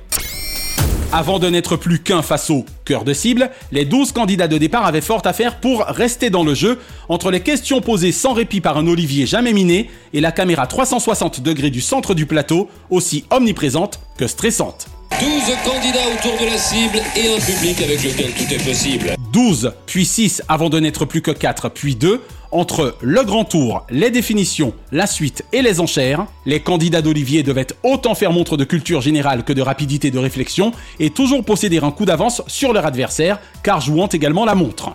Avant 1.13 1.39
de 1.39 1.47
n'être 1.49 1.75
plus 1.75 1.99
qu'un 1.99 2.21
face 2.21 2.49
au 2.49 2.65
cœur 2.85 3.03
de 3.03 3.13
cible, 3.13 3.49
les 3.73 3.83
12 3.83 4.13
candidats 4.13 4.47
de 4.47 4.57
départ 4.57 4.85
avaient 4.85 5.01
fort 5.01 5.21
à 5.25 5.33
faire 5.33 5.59
pour 5.59 5.81
rester 5.81 6.29
dans 6.29 6.45
le 6.45 6.53
jeu, 6.53 6.79
entre 7.09 7.31
les 7.31 7.41
questions 7.41 7.81
posées 7.81 8.13
sans 8.13 8.31
répit 8.31 8.61
par 8.61 8.77
un 8.77 8.87
Olivier 8.87 9.25
jamais 9.25 9.51
miné 9.51 9.89
et 10.13 10.21
la 10.21 10.31
caméra 10.31 10.67
360 10.67 11.41
degrés 11.41 11.69
du 11.69 11.81
centre 11.81 12.13
du 12.13 12.25
plateau, 12.25 12.69
aussi 12.89 13.25
omniprésente 13.29 13.99
que 14.17 14.25
stressante. 14.25 14.87
12 15.19 15.29
candidats 15.65 16.07
autour 16.17 16.39
de 16.39 16.45
la 16.49 16.57
cible 16.57 17.01
et 17.17 17.35
un 17.35 17.39
public 17.39 17.81
avec 17.81 18.03
lequel 18.03 18.31
tout 18.31 18.53
est 18.53 18.65
possible. 18.65 19.13
12, 19.33 19.73
puis 19.85 20.05
6 20.05 20.43
avant 20.47 20.69
de 20.69 20.79
n'être 20.79 21.03
plus 21.03 21.21
que 21.21 21.31
4, 21.31 21.67
puis 21.69 21.95
2. 21.95 22.21
Entre 22.53 22.97
le 22.99 23.23
grand 23.23 23.45
tour, 23.45 23.85
les 23.89 24.11
définitions, 24.11 24.73
la 24.91 25.07
suite 25.07 25.45
et 25.53 25.61
les 25.61 25.79
enchères, 25.79 26.25
les 26.45 26.59
candidats 26.59 27.01
d'Olivier 27.01 27.43
devaient 27.43 27.67
autant 27.81 28.13
faire 28.13 28.33
montre 28.33 28.57
de 28.57 28.65
culture 28.65 28.99
générale 28.99 29.45
que 29.45 29.53
de 29.53 29.61
rapidité 29.61 30.11
de 30.11 30.19
réflexion 30.19 30.73
et 30.99 31.11
toujours 31.11 31.45
posséder 31.45 31.77
un 31.77 31.91
coup 31.91 32.03
d'avance 32.03 32.41
sur 32.47 32.73
leur 32.73 32.85
adversaire, 32.85 33.39
car 33.63 33.79
jouant 33.79 34.07
également 34.07 34.43
la 34.43 34.55
montre. 34.55 34.91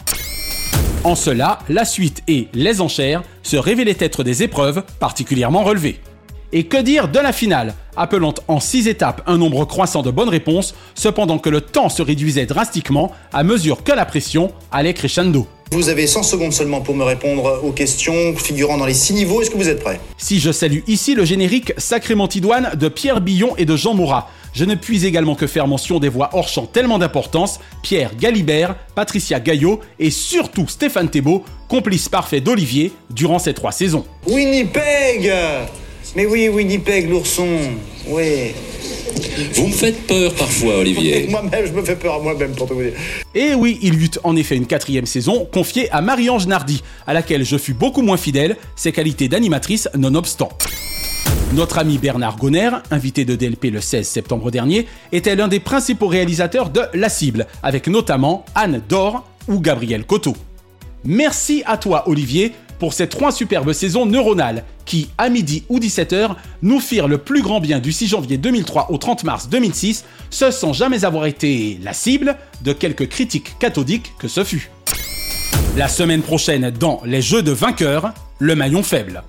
En 1.02 1.14
cela, 1.14 1.60
la 1.70 1.86
suite 1.86 2.22
et 2.28 2.48
les 2.52 2.82
enchères 2.82 3.22
se 3.42 3.56
révélaient 3.56 3.96
être 4.00 4.22
des 4.22 4.42
épreuves 4.42 4.84
particulièrement 5.00 5.64
relevées. 5.64 5.98
Et 6.52 6.64
que 6.64 6.82
dire 6.82 7.08
de 7.08 7.18
la 7.18 7.32
finale, 7.32 7.74
appelant 7.96 8.34
en 8.48 8.60
six 8.60 8.86
étapes 8.86 9.22
un 9.26 9.38
nombre 9.38 9.64
croissant 9.64 10.02
de 10.02 10.10
bonnes 10.10 10.28
réponses, 10.28 10.74
cependant 10.94 11.38
que 11.38 11.48
le 11.48 11.62
temps 11.62 11.88
se 11.88 12.02
réduisait 12.02 12.44
drastiquement 12.44 13.12
à 13.32 13.44
mesure 13.44 13.82
que 13.82 13.92
la 13.92 14.04
pression 14.04 14.52
allait 14.70 14.94
crescendo. 14.94 15.48
Vous 15.72 15.88
avez 15.88 16.06
100 16.06 16.22
secondes 16.22 16.52
seulement 16.52 16.80
pour 16.80 16.94
me 16.94 17.02
répondre 17.02 17.60
aux 17.64 17.72
questions 17.72 18.36
figurant 18.36 18.78
dans 18.78 18.86
les 18.86 18.94
six 18.94 19.14
niveaux. 19.14 19.42
Est-ce 19.42 19.50
que 19.50 19.56
vous 19.56 19.68
êtes 19.68 19.82
prêt 19.82 20.00
Si 20.16 20.38
je 20.38 20.52
salue 20.52 20.78
ici 20.86 21.16
le 21.16 21.24
générique 21.24 21.72
Sacrément 21.76 22.28
Idoine 22.28 22.70
de 22.78 22.88
Pierre 22.88 23.20
Billon 23.20 23.56
et 23.56 23.64
de 23.64 23.74
Jean 23.76 23.94
Morat, 23.94 24.30
je 24.52 24.64
ne 24.64 24.76
puis 24.76 25.04
également 25.04 25.34
que 25.34 25.48
faire 25.48 25.66
mention 25.66 25.98
des 25.98 26.08
voix 26.08 26.30
hors 26.34 26.48
champ 26.48 26.66
tellement 26.66 26.98
d'importance, 26.98 27.58
Pierre 27.82 28.14
Galibert, 28.14 28.76
Patricia 28.94 29.40
Gaillot 29.40 29.80
et 29.98 30.10
surtout 30.10 30.68
Stéphane 30.68 31.10
Thébault, 31.10 31.44
complice 31.68 32.08
parfait 32.08 32.40
d'Olivier 32.40 32.92
durant 33.10 33.40
ces 33.40 33.52
trois 33.52 33.72
saisons. 33.72 34.04
Winnipeg 34.28 35.32
Mais 36.16 36.24
oui, 36.24 36.48
Winnipeg, 36.48 37.10
l'ourson. 37.10 37.46
Oui. 38.08 38.54
Vous 39.52 39.66
me 39.66 39.72
faites 39.72 40.06
peur 40.06 40.32
parfois, 40.34 40.78
Olivier. 40.78 41.26
Moi-même, 41.28 41.66
je 41.66 41.72
me 41.72 41.82
fais 41.82 41.94
peur 41.94 42.14
à 42.14 42.18
moi-même, 42.20 42.52
pour 42.52 42.66
tout 42.66 42.74
vous 42.74 42.84
dire. 42.84 42.94
Et 43.34 43.54
oui, 43.54 43.78
il 43.82 44.00
y 44.00 44.06
eut 44.06 44.10
en 44.24 44.34
effet 44.34 44.56
une 44.56 44.66
quatrième 44.66 45.04
saison 45.04 45.44
confiée 45.44 45.90
à 45.90 46.00
Marie-Ange 46.00 46.46
Nardi, 46.46 46.82
à 47.06 47.12
laquelle 47.12 47.44
je 47.44 47.58
fus 47.58 47.74
beaucoup 47.74 48.00
moins 48.00 48.16
fidèle, 48.16 48.56
ses 48.76 48.92
qualités 48.92 49.28
d'animatrice 49.28 49.90
nonobstant. 49.94 50.48
Notre 51.52 51.76
ami 51.76 51.98
Bernard 51.98 52.38
Gonner, 52.38 52.70
invité 52.90 53.26
de 53.26 53.36
DLP 53.36 53.64
le 53.64 53.82
16 53.82 54.08
septembre 54.08 54.50
dernier, 54.50 54.86
était 55.12 55.36
l'un 55.36 55.48
des 55.48 55.60
principaux 55.60 56.08
réalisateurs 56.08 56.70
de 56.70 56.80
La 56.94 57.10
Cible, 57.10 57.46
avec 57.62 57.88
notamment 57.88 58.46
Anne 58.54 58.80
Dor 58.88 59.22
ou 59.48 59.60
Gabriel 59.60 60.06
Coteau. 60.06 60.34
Merci 61.04 61.62
à 61.66 61.76
toi 61.76 62.08
Olivier 62.08 62.52
pour 62.78 62.92
ces 62.92 63.08
trois 63.08 63.32
superbes 63.32 63.72
saisons 63.72 64.06
neuronales 64.06 64.64
qui, 64.84 65.08
à 65.18 65.28
midi 65.28 65.64
ou 65.68 65.78
17h, 65.78 66.36
nous 66.62 66.80
firent 66.80 67.08
le 67.08 67.18
plus 67.18 67.42
grand 67.42 67.60
bien 67.60 67.78
du 67.78 67.92
6 67.92 68.08
janvier 68.08 68.38
2003 68.38 68.90
au 68.90 68.98
30 68.98 69.24
mars 69.24 69.48
2006, 69.48 70.04
ce 70.30 70.50
sans 70.50 70.72
jamais 70.72 71.04
avoir 71.04 71.26
été 71.26 71.78
la 71.82 71.92
cible 71.92 72.36
de 72.62 72.72
quelques 72.72 73.08
critiques 73.08 73.58
cathodiques 73.58 74.12
que 74.18 74.28
ce 74.28 74.44
fut. 74.44 74.70
La 75.76 75.88
semaine 75.88 76.22
prochaine, 76.22 76.70
dans 76.70 77.00
Les 77.04 77.20
Jeux 77.20 77.42
de 77.42 77.52
vainqueurs, 77.52 78.12
le 78.38 78.54
maillon 78.54 78.82
faible. 78.82 79.22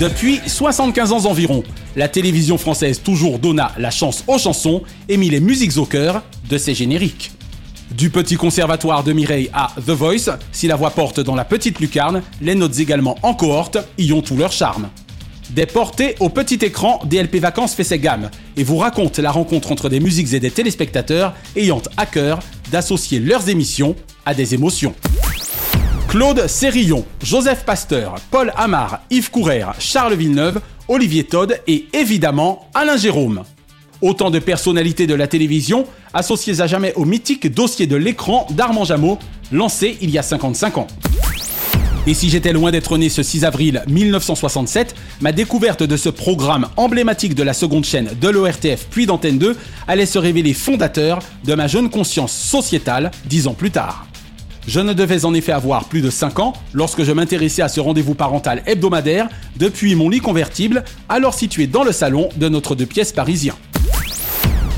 Depuis 0.00 0.40
75 0.46 1.12
ans 1.12 1.24
environ, 1.26 1.62
la 1.96 2.08
télévision 2.08 2.58
française 2.58 3.00
toujours 3.02 3.38
donna 3.38 3.72
la 3.78 3.90
chance 3.90 4.24
aux 4.26 4.38
chansons 4.38 4.82
et 5.08 5.16
mit 5.16 5.30
les 5.30 5.40
musiques 5.40 5.76
au 5.76 5.86
cœur 5.86 6.22
de 6.48 6.58
ses 6.58 6.74
génériques. 6.74 7.32
Du 7.90 8.10
petit 8.10 8.36
conservatoire 8.36 9.04
de 9.04 9.12
Mireille 9.12 9.50
à 9.52 9.70
The 9.86 9.90
Voice, 9.90 10.38
si 10.52 10.66
la 10.66 10.76
voix 10.76 10.90
porte 10.90 11.20
dans 11.20 11.34
la 11.34 11.44
petite 11.44 11.78
lucarne, 11.80 12.22
les 12.40 12.54
notes 12.54 12.78
également 12.78 13.16
en 13.22 13.34
cohorte 13.34 13.78
y 13.98 14.12
ont 14.12 14.22
tout 14.22 14.36
leur 14.36 14.52
charme. 14.52 14.88
Des 15.50 15.66
portées 15.66 16.16
au 16.20 16.30
petit 16.30 16.64
écran, 16.64 17.00
DLP 17.04 17.36
Vacances 17.36 17.74
fait 17.74 17.84
ses 17.84 17.98
gammes 17.98 18.30
et 18.56 18.64
vous 18.64 18.78
raconte 18.78 19.18
la 19.18 19.30
rencontre 19.30 19.70
entre 19.70 19.88
des 19.88 20.00
musiques 20.00 20.32
et 20.32 20.40
des 20.40 20.50
téléspectateurs 20.50 21.34
ayant 21.54 21.82
à 21.96 22.06
cœur 22.06 22.40
d'associer 22.72 23.20
leurs 23.20 23.48
émissions 23.48 23.94
à 24.26 24.34
des 24.34 24.54
émotions. 24.54 24.94
Claude 26.08 26.46
Sérillon, 26.46 27.04
Joseph 27.22 27.64
Pasteur, 27.64 28.14
Paul 28.30 28.52
Amar, 28.56 29.00
Yves 29.10 29.30
Courère, 29.30 29.74
Charles 29.80 30.14
Villeneuve, 30.14 30.60
Olivier 30.88 31.24
Todd 31.24 31.58
et 31.66 31.86
évidemment 31.94 32.68
Alain 32.74 32.96
Jérôme. 32.96 33.42
Autant 34.02 34.30
de 34.30 34.38
personnalités 34.38 35.06
de 35.06 35.14
la 35.14 35.26
télévision 35.26 35.86
associées 36.12 36.60
à 36.60 36.66
jamais 36.66 36.92
au 36.94 37.06
mythique 37.06 37.52
dossier 37.52 37.86
de 37.86 37.96
l'écran 37.96 38.46
d'Armand 38.50 38.84
Jameau, 38.84 39.18
lancé 39.50 39.96
il 40.02 40.10
y 40.10 40.18
a 40.18 40.22
55 40.22 40.78
ans. 40.78 40.86
Et 42.06 42.12
si 42.12 42.28
j'étais 42.28 42.52
loin 42.52 42.70
d'être 42.70 42.98
né 42.98 43.08
ce 43.08 43.22
6 43.22 43.46
avril 43.46 43.82
1967, 43.88 44.94
ma 45.22 45.32
découverte 45.32 45.82
de 45.82 45.96
ce 45.96 46.10
programme 46.10 46.68
emblématique 46.76 47.34
de 47.34 47.42
la 47.42 47.54
seconde 47.54 47.84
chaîne 47.84 48.10
de 48.20 48.28
l'ORTF 48.28 48.86
puis 48.90 49.06
d'Antenne 49.06 49.38
2 49.38 49.56
allait 49.88 50.04
se 50.04 50.18
révéler 50.18 50.52
fondateur 50.52 51.20
de 51.44 51.54
ma 51.54 51.66
jeune 51.66 51.88
conscience 51.88 52.32
sociétale 52.32 53.10
dix 53.24 53.46
ans 53.46 53.54
plus 53.54 53.70
tard. 53.70 54.06
Je 54.66 54.80
ne 54.80 54.94
devais 54.94 55.26
en 55.26 55.34
effet 55.34 55.52
avoir 55.52 55.84
plus 55.84 56.00
de 56.00 56.08
5 56.08 56.38
ans 56.38 56.54
lorsque 56.72 57.02
je 57.02 57.12
m'intéressais 57.12 57.60
à 57.60 57.68
ce 57.68 57.80
rendez-vous 57.80 58.14
parental 58.14 58.62
hebdomadaire 58.66 59.28
depuis 59.56 59.94
mon 59.94 60.08
lit 60.08 60.20
convertible, 60.20 60.84
alors 61.08 61.34
situé 61.34 61.66
dans 61.66 61.84
le 61.84 61.92
salon 61.92 62.30
de 62.36 62.48
notre 62.48 62.74
deux 62.74 62.86
pièces 62.86 63.12
parisien. 63.12 63.54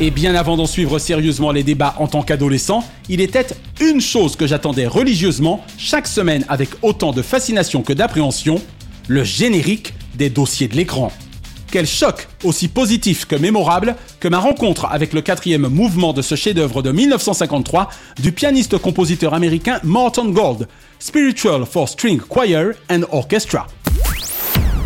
Et 0.00 0.10
bien 0.10 0.34
avant 0.34 0.56
d'en 0.56 0.66
suivre 0.66 0.98
sérieusement 0.98 1.52
les 1.52 1.62
débats 1.62 1.94
en 1.98 2.08
tant 2.08 2.22
qu'adolescent, 2.22 2.84
il 3.08 3.20
était 3.20 3.46
une 3.80 4.00
chose 4.00 4.36
que 4.36 4.46
j'attendais 4.46 4.86
religieusement 4.86 5.64
chaque 5.78 6.08
semaine 6.08 6.44
avec 6.48 6.68
autant 6.82 7.12
de 7.12 7.22
fascination 7.22 7.82
que 7.82 7.92
d'appréhension, 7.92 8.60
le 9.08 9.22
générique 9.22 9.94
des 10.16 10.30
dossiers 10.30 10.68
de 10.68 10.74
l'écran. 10.74 11.12
Quel 11.76 11.86
choc, 11.86 12.26
aussi 12.42 12.68
positif 12.68 13.26
que 13.26 13.36
mémorable, 13.36 13.96
que 14.18 14.28
ma 14.28 14.38
rencontre 14.38 14.86
avec 14.86 15.12
le 15.12 15.20
quatrième 15.20 15.68
mouvement 15.68 16.14
de 16.14 16.22
ce 16.22 16.34
chef-d'œuvre 16.34 16.80
de 16.80 16.90
1953 16.90 17.90
du 18.18 18.32
pianiste-compositeur 18.32 19.34
américain 19.34 19.78
Morton 19.84 20.30
Gold, 20.30 20.68
Spiritual 20.98 21.66
for 21.66 21.86
String 21.86 22.18
Choir 22.18 22.68
and 22.90 23.02
Orchestra. 23.12 23.66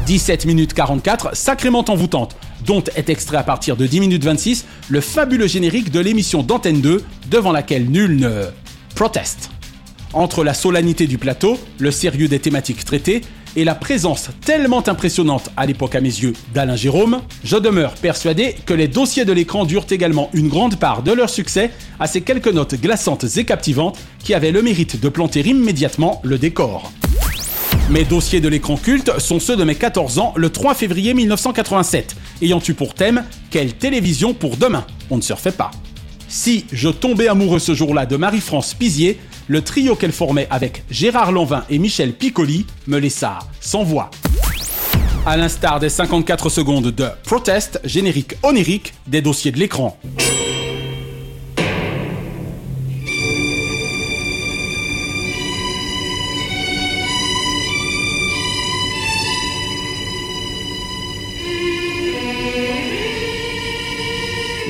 17 0.07 0.46
minutes 0.46 0.74
44, 0.74 1.37
sacrément 1.37 1.85
envoûtante, 1.87 2.35
dont 2.66 2.83
est 2.96 3.09
extrait 3.09 3.37
à 3.37 3.44
partir 3.44 3.76
de 3.76 3.87
10 3.87 4.00
minutes 4.00 4.24
26 4.24 4.66
le 4.88 5.00
fabuleux 5.00 5.46
générique 5.46 5.92
de 5.92 6.00
l'émission 6.00 6.42
d'Antenne 6.42 6.81
2, 6.81 7.05
devant 7.31 7.53
laquelle 7.53 7.88
nul 7.88 8.16
ne 8.16 8.46
proteste. 8.96 9.50
Entre 10.12 10.42
la 10.42 10.55
solennité 10.55 11.07
du 11.07 11.18
plateau, 11.18 11.57
le 11.79 11.92
sérieux 11.92 12.26
des 12.26 12.40
thématiques 12.40 12.85
traitées, 12.85 13.20
et 13.56 13.64
la 13.64 13.74
présence 13.74 14.30
tellement 14.44 14.86
impressionnante 14.88 15.50
à 15.56 15.66
l'époque 15.66 15.94
à 15.94 16.00
mes 16.00 16.08
yeux 16.08 16.32
d'Alain 16.54 16.76
Jérôme, 16.76 17.20
je 17.44 17.56
demeure 17.56 17.94
persuadé 17.94 18.56
que 18.66 18.74
les 18.74 18.88
dossiers 18.88 19.24
de 19.24 19.32
l'écran 19.32 19.64
durent 19.64 19.86
également 19.90 20.30
une 20.32 20.48
grande 20.48 20.76
part 20.76 21.02
de 21.02 21.12
leur 21.12 21.30
succès 21.30 21.70
à 21.98 22.06
ces 22.06 22.20
quelques 22.20 22.48
notes 22.48 22.74
glaçantes 22.74 23.26
et 23.36 23.44
captivantes 23.44 23.98
qui 24.22 24.34
avaient 24.34 24.52
le 24.52 24.62
mérite 24.62 25.00
de 25.00 25.08
planter 25.08 25.40
immédiatement 25.40 26.20
le 26.24 26.38
décor. 26.38 26.92
Mes 27.90 28.04
dossiers 28.04 28.40
de 28.40 28.48
l'écran 28.48 28.76
culte 28.76 29.18
sont 29.18 29.40
ceux 29.40 29.56
de 29.56 29.64
mes 29.64 29.74
14 29.74 30.20
ans 30.20 30.32
le 30.36 30.50
3 30.50 30.74
février 30.74 31.12
1987, 31.12 32.14
ayant 32.40 32.60
eu 32.68 32.74
pour 32.74 32.94
thème 32.94 33.24
Quelle 33.50 33.72
télévision 33.74 34.32
pour 34.32 34.56
demain? 34.56 34.86
On 35.10 35.16
ne 35.16 35.22
se 35.22 35.32
refait 35.32 35.50
pas. 35.50 35.72
Si 36.30 36.64
je 36.72 36.88
tombais 36.88 37.26
amoureux 37.26 37.58
ce 37.58 37.74
jour-là 37.74 38.06
de 38.06 38.16
Marie-France 38.16 38.74
Pizier, 38.74 39.18
le 39.48 39.62
trio 39.62 39.96
qu'elle 39.96 40.12
formait 40.12 40.46
avec 40.48 40.84
Gérard 40.88 41.32
Lanvin 41.32 41.64
et 41.68 41.80
Michel 41.80 42.12
Piccoli 42.12 42.66
me 42.86 42.98
laissa 42.98 43.40
sans 43.60 43.82
voix. 43.82 44.12
À 45.26 45.36
l'instar 45.36 45.80
des 45.80 45.88
54 45.88 46.48
secondes 46.48 46.92
de 46.92 47.08
Protest, 47.24 47.80
générique 47.82 48.36
onirique 48.44 48.94
des 49.08 49.22
dossiers 49.22 49.50
de 49.50 49.58
l'écran. 49.58 49.98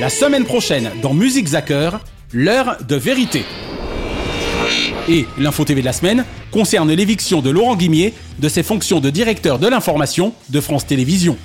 La 0.01 0.09
semaine 0.09 0.45
prochaine, 0.45 0.89
dans 1.03 1.13
Musique 1.13 1.49
Zacker, 1.49 1.91
l'heure 2.33 2.77
de 2.87 2.95
vérité. 2.95 3.43
Et 5.07 5.27
l'info 5.37 5.63
TV 5.63 5.81
de 5.81 5.85
la 5.85 5.93
semaine 5.93 6.25
concerne 6.49 6.91
l'éviction 6.91 7.39
de 7.39 7.51
Laurent 7.51 7.75
Guimier 7.75 8.15
de 8.39 8.49
ses 8.49 8.63
fonctions 8.63 8.99
de 8.99 9.11
directeur 9.11 9.59
de 9.59 9.67
l'information 9.67 10.33
de 10.49 10.59
France 10.59 10.87
Télévisions. 10.87 11.37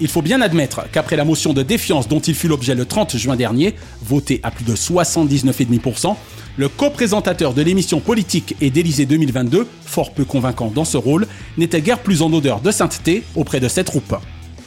Il 0.00 0.08
faut 0.08 0.22
bien 0.22 0.40
admettre 0.40 0.90
qu'après 0.90 1.14
la 1.14 1.24
motion 1.24 1.52
de 1.52 1.62
défiance 1.62 2.08
dont 2.08 2.18
il 2.18 2.34
fut 2.34 2.48
l'objet 2.48 2.74
le 2.74 2.84
30 2.84 3.16
juin 3.16 3.36
dernier, 3.36 3.76
votée 4.02 4.40
à 4.42 4.50
plus 4.50 4.64
de 4.64 4.74
79,5%, 4.74 6.16
le 6.56 6.68
co-présentateur 6.68 7.54
de 7.54 7.62
l'émission 7.62 8.00
politique 8.00 8.56
et 8.60 8.70
d'Élysée 8.70 9.06
2022, 9.06 9.68
fort 9.86 10.12
peu 10.14 10.24
convaincant 10.24 10.72
dans 10.74 10.84
ce 10.84 10.96
rôle, 10.96 11.28
n'était 11.56 11.80
guère 11.80 12.00
plus 12.00 12.22
en 12.22 12.32
odeur 12.32 12.60
de 12.60 12.72
sainteté 12.72 13.22
auprès 13.36 13.60
de 13.60 13.68
cette 13.68 13.86
troupe. 13.86 14.16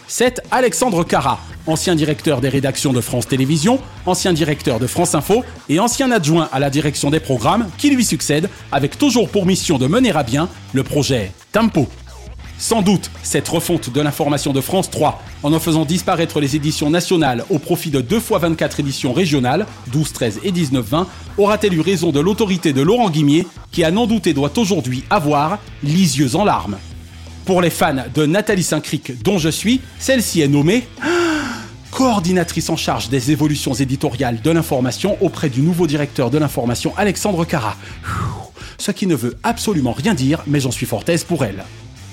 C'est 0.08 0.42
Alexandre 0.52 1.04
Cara, 1.04 1.40
ancien 1.66 1.96
directeur 1.96 2.42
des 2.42 2.50
rédactions 2.50 2.94
de 2.94 3.02
France 3.02 3.28
Télévisions, 3.28 3.80
ancien 4.06 4.34
directeur 4.34 4.80
de 4.80 4.88
France 4.88 5.16
Info 5.16 5.44
et 5.70 5.80
ancien 5.80 6.12
adjoint 6.12 6.50
à 6.52 6.60
la 6.60 6.70
direction 6.70 7.10
des 7.10 7.20
programmes 7.20 7.70
qui 7.78 7.90
lui 7.90 8.04
succède 8.04 8.50
avec 8.72 8.98
toujours 8.98 9.30
pour 9.30 9.46
mission 9.46 9.78
de 9.78 9.88
mener 9.88 10.12
à 10.12 10.24
bien 10.24 10.50
le 10.74 10.84
projet 10.84 11.32
Tempo. 11.52 11.88
Sans 12.60 12.82
doute, 12.82 13.10
cette 13.24 13.48
refonte 13.48 13.90
de 13.90 14.00
l'information 14.00 14.54
de 14.54 14.62
France 14.62 14.90
3, 14.90 15.22
en 15.42 15.52
en 15.52 15.60
faisant 15.60 15.86
disparaître 15.86 16.40
les 16.40 16.56
éditions 16.56 16.90
nationales 16.90 17.44
au 17.50 17.60
profit 17.60 17.90
de 17.90 18.00
2 18.00 18.20
fois 18.20 18.40
24 18.40 18.80
éditions 18.80 19.12
régionales, 19.12 19.66
12, 19.92 20.14
13 20.14 20.40
et 20.44 20.52
19, 20.52 20.86
20, 20.86 21.08
aura-t-elle 21.38 21.74
eu 21.74 21.82
raison 21.82 22.12
de 22.12 22.20
l'autorité 22.20 22.72
de 22.72 22.82
Laurent 22.82 23.10
Guimier, 23.10 23.48
qui 23.72 23.84
à 23.84 23.92
n'en 23.92 24.06
douter 24.06 24.34
doit 24.34 24.58
aujourd'hui 24.58 25.04
avoir 25.10 25.60
les 25.84 26.20
yeux 26.20 26.36
en 26.36 26.46
larmes 26.46 26.78
Pour 27.46 27.62
les 27.62 27.70
fans 27.70 28.06
de 28.14 28.26
Nathalie 28.26 28.64
Saint-Cric, 28.64 29.22
dont 29.22 29.38
je 29.38 29.50
suis, 29.50 29.82
celle-ci 30.00 30.42
est 30.42 30.48
nommée 30.48 30.88
coordinatrice 31.92 32.70
en 32.70 32.76
charge 32.76 33.10
des 33.10 33.32
évolutions 33.32 33.74
éditoriales 33.74 34.42
de 34.42 34.50
l'information 34.50 35.16
auprès 35.22 35.50
du 35.50 35.62
nouveau 35.62 35.86
directeur 35.86 36.32
de 36.32 36.40
l'information 36.40 36.92
Alexandre 36.98 37.46
Cara. 37.46 37.76
Ce 38.80 38.92
qui 38.92 39.06
ne 39.06 39.16
veut 39.16 39.38
absolument 39.44 39.92
rien 39.92 40.16
dire, 40.16 40.42
mais 40.48 40.60
j'en 40.60 40.72
suis 40.72 40.88
fort 40.88 41.04
aise 41.08 41.24
pour 41.24 41.46
elle. 41.46 41.64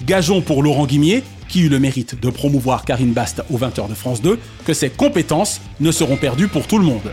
Gageons 0.05 0.43
pour 0.43 0.63
Laurent 0.63 0.87
Guimier, 0.87 1.25
qui 1.49 1.63
eut 1.63 1.69
le 1.69 1.79
mérite 1.79 2.21
de 2.21 2.31
promouvoir 2.31 2.85
Karine 2.85 3.13
Bast 3.13 3.43
au 3.51 3.57
20h 3.57 3.89
de 3.89 3.95
France 3.95 4.21
2, 4.21 4.39
que 4.67 4.75
ses 4.75 4.91
compétences 4.91 5.61
ne 5.81 5.91
seront 5.93 6.17
perdues 6.17 6.49
pour 6.49 6.67
tout 6.67 6.79
le 6.79 6.85
monde. 6.85 7.11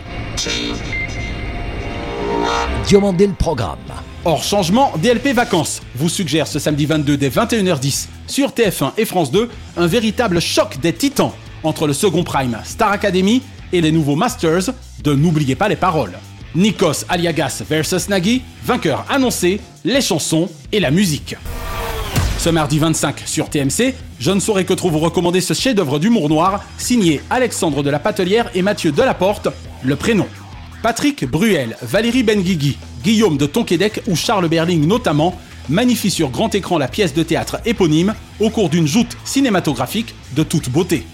Diomandé 2.87 3.27
le 3.27 3.33
programme. 3.33 3.77
Hors 4.23 4.43
changement, 4.43 4.93
DLP 5.01 5.33
Vacances 5.33 5.81
vous 5.95 6.09
suggère 6.09 6.47
ce 6.47 6.59
samedi 6.59 6.85
22 6.85 7.17
dès 7.17 7.29
21h10 7.29 8.07
sur 8.27 8.49
TF1 8.49 8.91
et 8.97 9.05
France 9.05 9.31
2 9.31 9.49
un 9.77 9.87
véritable 9.87 10.39
choc 10.39 10.79
des 10.79 10.93
titans 10.93 11.31
entre 11.63 11.87
le 11.87 11.93
second 11.93 12.23
prime 12.23 12.57
Star 12.63 12.91
Academy 12.91 13.41
et 13.73 13.81
les 13.81 13.91
nouveaux 13.91 14.15
Masters 14.15 14.69
de 15.03 15.13
N'oubliez 15.13 15.55
pas 15.55 15.67
les 15.67 15.75
paroles. 15.75 16.13
Nikos 16.55 17.05
Aliagas 17.09 17.63
versus 17.69 18.09
Nagui, 18.09 18.41
vainqueur 18.63 19.05
annoncé, 19.09 19.59
les 19.83 20.01
chansons 20.01 20.49
et 20.71 20.79
la 20.79 20.91
musique. 20.91 21.35
Ce 22.37 22.49
mardi 22.49 22.79
25 22.79 23.23
sur 23.25 23.49
TMC, 23.49 23.95
je 24.19 24.31
ne 24.31 24.39
saurais 24.39 24.63
que 24.63 24.73
trop 24.73 24.89
vous 24.89 24.99
recommander 24.99 25.41
ce 25.41 25.53
chef-d'œuvre 25.53 25.99
d'humour 25.99 26.29
noir 26.29 26.63
signé 26.77 27.21
Alexandre 27.29 27.83
de 27.83 27.89
la 27.89 27.99
Patelière 27.99 28.49
et 28.55 28.61
Mathieu 28.61 28.91
Delaporte, 28.91 29.49
le 29.83 29.95
prénom. 29.95 30.27
Patrick 30.83 31.25
Bruel, 31.25 31.75
Valérie 31.81 32.23
Benguigui, 32.23 32.77
Guillaume 33.03 33.37
de 33.37 33.45
Tonquédec 33.47 34.01
ou 34.07 34.15
Charles 34.15 34.47
Berling 34.47 34.85
notamment 34.85 35.37
magnifient 35.69 36.11
sur 36.11 36.29
grand 36.29 36.53
écran 36.53 36.77
la 36.77 36.87
pièce 36.87 37.13
de 37.13 37.23
théâtre 37.23 37.59
éponyme 37.65 38.13
au 38.39 38.49
cours 38.49 38.69
d'une 38.69 38.87
joute 38.87 39.17
cinématographique 39.25 40.13
de 40.35 40.43
toute 40.43 40.69
beauté. 40.69 41.05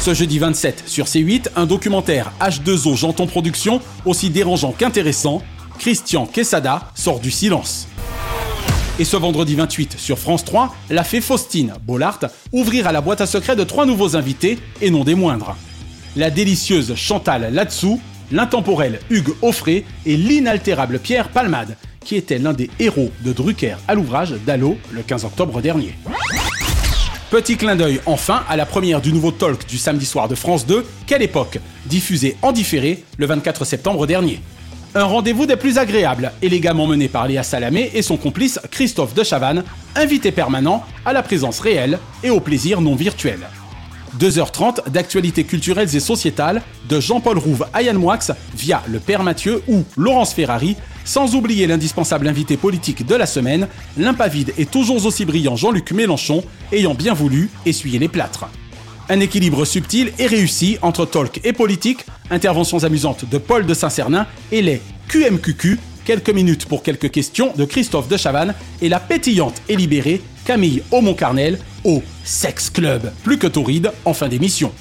Ce 0.00 0.14
jeudi 0.14 0.38
27 0.38 0.84
sur 0.86 1.06
C8, 1.06 1.48
un 1.56 1.66
documentaire 1.66 2.32
H2O 2.40 2.96
Janton 2.96 3.26
Production 3.26 3.82
aussi 4.06 4.30
dérangeant 4.30 4.72
qu'intéressant, 4.72 5.42
Christian 5.78 6.26
Quesada 6.26 6.90
sort 6.94 7.20
du 7.20 7.30
silence. 7.30 7.88
Et 8.98 9.04
ce 9.04 9.16
vendredi 9.16 9.56
28 9.56 9.98
sur 9.98 10.18
France 10.18 10.44
3, 10.44 10.74
la 10.90 11.04
fée 11.04 11.20
Faustine 11.20 11.74
Bollard 11.86 12.20
ouvrira 12.52 12.92
la 12.92 13.00
boîte 13.00 13.20
à 13.20 13.26
secrets 13.26 13.56
de 13.56 13.64
trois 13.64 13.84
nouveaux 13.84 14.14
invités 14.16 14.58
et 14.80 14.90
non 14.90 15.04
des 15.04 15.14
moindres. 15.14 15.56
La 16.16 16.30
délicieuse 16.30 16.94
Chantal 16.94 17.52
Latsou, 17.52 18.00
l'intemporel 18.30 19.00
Hugues 19.10 19.34
Offray 19.42 19.84
et 20.06 20.16
l'inaltérable 20.16 20.98
Pierre 20.98 21.28
Palmade, 21.28 21.76
qui 22.04 22.16
était 22.16 22.38
l'un 22.38 22.52
des 22.52 22.70
héros 22.78 23.10
de 23.24 23.32
Drucker 23.32 23.76
à 23.88 23.94
l'ouvrage 23.94 24.34
d'Allo 24.46 24.76
le 24.90 25.02
15 25.02 25.24
octobre 25.24 25.60
dernier. 25.60 25.94
Petit 27.30 27.56
clin 27.56 27.76
d'œil 27.76 28.00
enfin 28.06 28.42
à 28.48 28.56
la 28.56 28.66
première 28.66 29.00
du 29.00 29.12
nouveau 29.12 29.30
talk 29.30 29.66
du 29.68 29.78
samedi 29.78 30.04
soir 30.04 30.26
de 30.26 30.34
France 30.34 30.66
2, 30.66 30.84
Quelle 31.06 31.22
époque? 31.22 31.58
Diffusé 31.86 32.36
en 32.42 32.50
différé 32.50 33.04
le 33.18 33.26
24 33.26 33.64
septembre 33.64 34.06
dernier. 34.06 34.40
Un 34.96 35.04
rendez-vous 35.04 35.46
des 35.46 35.54
plus 35.54 35.78
agréables, 35.78 36.32
élégamment 36.42 36.88
mené 36.88 37.06
par 37.06 37.28
Léa 37.28 37.44
Salamé 37.44 37.92
et 37.94 38.02
son 38.02 38.16
complice 38.16 38.58
Christophe 38.72 39.14
de 39.14 39.22
Chavannes, 39.22 39.62
invité 39.94 40.32
permanent 40.32 40.84
à 41.04 41.12
la 41.12 41.22
présence 41.22 41.60
réelle 41.60 42.00
et 42.24 42.30
au 42.30 42.40
plaisir 42.40 42.80
non 42.80 42.96
virtuel. 42.96 43.38
2h30 44.18 44.90
d'actualités 44.90 45.44
culturelles 45.44 45.94
et 45.94 46.00
sociétales 46.00 46.62
de 46.88 47.00
Jean-Paul 47.00 47.38
Rouve 47.38 47.66
à 47.72 47.82
Yann 47.82 47.96
Moix 47.96 48.18
via 48.56 48.82
le 48.88 48.98
Père 48.98 49.22
Mathieu 49.22 49.62
ou 49.68 49.84
Laurence 49.96 50.34
Ferrari, 50.34 50.76
sans 51.04 51.34
oublier 51.34 51.66
l'indispensable 51.66 52.28
invité 52.28 52.56
politique 52.56 53.06
de 53.06 53.14
la 53.14 53.26
semaine, 53.26 53.68
l'impavide 53.96 54.52
et 54.58 54.66
toujours 54.66 55.04
aussi 55.04 55.24
brillant 55.24 55.56
Jean-Luc 55.56 55.92
Mélenchon, 55.92 56.42
ayant 56.72 56.94
bien 56.94 57.14
voulu 57.14 57.50
essuyer 57.66 57.98
les 57.98 58.08
plâtres. 58.08 58.46
Un 59.08 59.20
équilibre 59.20 59.64
subtil 59.64 60.12
et 60.18 60.26
réussi 60.26 60.78
entre 60.82 61.04
talk 61.04 61.40
et 61.42 61.52
politique, 61.52 62.06
interventions 62.30 62.84
amusantes 62.84 63.28
de 63.28 63.38
Paul 63.38 63.66
de 63.66 63.74
Saint-Cernin 63.74 64.26
et 64.52 64.62
les 64.62 64.80
QMQQ, 65.08 65.78
quelques 66.04 66.30
minutes 66.30 66.66
pour 66.66 66.82
quelques 66.82 67.10
questions 67.10 67.52
de 67.56 67.64
Christophe 67.64 68.08
de 68.08 68.16
Chavannes 68.16 68.54
et 68.80 68.88
la 68.88 69.00
pétillante 69.00 69.60
et 69.68 69.76
libérée 69.76 70.22
Camille 70.44 70.82
Aumont-Carnel 70.90 71.58
au 71.84 72.02
Sex 72.24 72.70
Club, 72.70 73.12
plus 73.22 73.38
que 73.38 73.46
torride 73.46 73.92
en 74.04 74.14
fin 74.14 74.28
d'émission. 74.28 74.72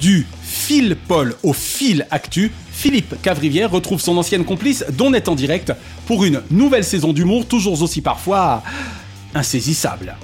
Du 0.00 0.26
fil 0.42 0.96
Paul 1.08 1.34
au 1.42 1.52
fil 1.52 2.06
actu, 2.10 2.50
Philippe 2.72 3.20
Cavrivière 3.22 3.70
retrouve 3.70 4.00
son 4.00 4.16
ancienne 4.16 4.44
complice 4.44 4.84
Don 4.92 5.12
est 5.12 5.28
en 5.28 5.34
direct 5.34 5.72
pour 6.06 6.24
une 6.24 6.40
nouvelle 6.50 6.84
saison 6.84 7.12
d'humour 7.12 7.46
toujours 7.46 7.80
aussi 7.82 8.00
parfois 8.00 8.62
insaisissable. 9.34 10.16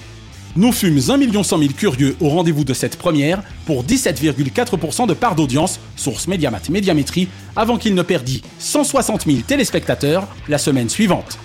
Nous 0.56 0.72
fûmes 0.72 0.98
1 1.10 1.42
100 1.42 1.58
000 1.58 1.72
curieux 1.76 2.16
au 2.18 2.30
rendez-vous 2.30 2.64
de 2.64 2.72
cette 2.72 2.96
première 2.96 3.42
pour 3.66 3.84
17,4% 3.84 5.06
de 5.06 5.12
part 5.12 5.34
d'audience, 5.34 5.78
source 5.96 6.28
Mediamat 6.28 6.62
Médiamétrie, 6.70 7.28
avant 7.54 7.76
qu'il 7.76 7.94
ne 7.94 8.00
perdit 8.00 8.42
160 8.58 9.26
000 9.26 9.38
téléspectateurs 9.46 10.26
la 10.48 10.56
semaine 10.56 10.88
suivante. 10.88 11.38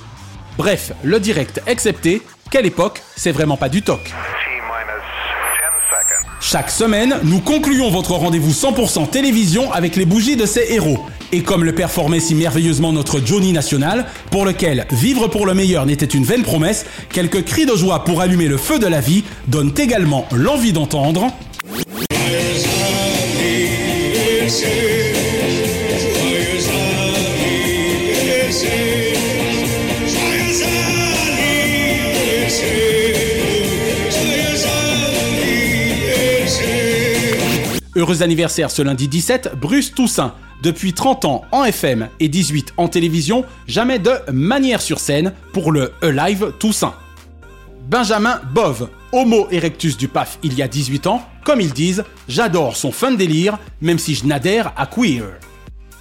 Bref, 0.57 0.93
le 1.03 1.19
direct 1.19 1.61
excepté, 1.67 2.21
quelle 2.51 2.65
époque, 2.65 3.01
c'est 3.15 3.31
vraiment 3.31 3.57
pas 3.57 3.69
du 3.69 3.81
toc. 3.81 4.11
Chaque 6.41 6.69
semaine, 6.69 7.17
nous 7.23 7.39
concluons 7.39 7.89
votre 7.89 8.11
rendez-vous 8.11 8.51
100% 8.51 9.09
télévision 9.09 9.71
avec 9.71 9.95
les 9.95 10.05
bougies 10.05 10.35
de 10.35 10.45
ces 10.45 10.73
héros. 10.73 10.99
Et 11.31 11.43
comme 11.43 11.63
le 11.63 11.73
performait 11.73 12.19
si 12.19 12.35
merveilleusement 12.35 12.91
notre 12.91 13.25
Johnny 13.25 13.53
National, 13.53 14.05
pour 14.31 14.43
lequel 14.43 14.85
vivre 14.91 15.27
pour 15.27 15.45
le 15.45 15.53
meilleur 15.53 15.85
n'était 15.85 16.05
une 16.05 16.25
vaine 16.25 16.43
promesse, 16.43 16.85
quelques 17.09 17.45
cris 17.45 17.65
de 17.65 17.75
joie 17.75 18.03
pour 18.03 18.19
allumer 18.19 18.47
le 18.47 18.57
feu 18.57 18.79
de 18.79 18.87
la 18.87 18.99
vie 18.99 19.23
donnent 19.47 19.73
également 19.77 20.27
l'envie 20.33 20.73
d'entendre. 20.73 21.31
Heureux 37.93 38.23
anniversaire 38.23 38.71
ce 38.71 38.81
lundi 38.81 39.09
17, 39.09 39.55
Bruce 39.59 39.93
Toussaint. 39.93 40.33
Depuis 40.63 40.93
30 40.93 41.25
ans 41.25 41.43
en 41.51 41.65
FM 41.65 42.07
et 42.21 42.29
18 42.29 42.75
en 42.77 42.87
télévision, 42.87 43.43
jamais 43.67 43.99
de 43.99 44.13
manière 44.31 44.81
sur 44.81 45.01
scène 45.01 45.33
pour 45.51 45.73
le 45.73 45.91
Alive 46.01 46.53
Toussaint. 46.57 46.93
Benjamin 47.89 48.39
Bove, 48.53 48.87
Homo 49.11 49.49
erectus 49.51 49.97
du 49.97 50.07
PAF 50.07 50.39
il 50.41 50.53
y 50.53 50.61
a 50.61 50.69
18 50.69 51.07
ans, 51.07 51.27
comme 51.43 51.59
ils 51.59 51.73
disent, 51.73 52.05
j'adore 52.29 52.77
son 52.77 52.93
fun 52.93 53.11
délire, 53.11 53.59
même 53.81 53.99
si 53.99 54.15
je 54.15 54.25
n'adhère 54.25 54.71
à 54.77 54.85
queer. 54.85 55.25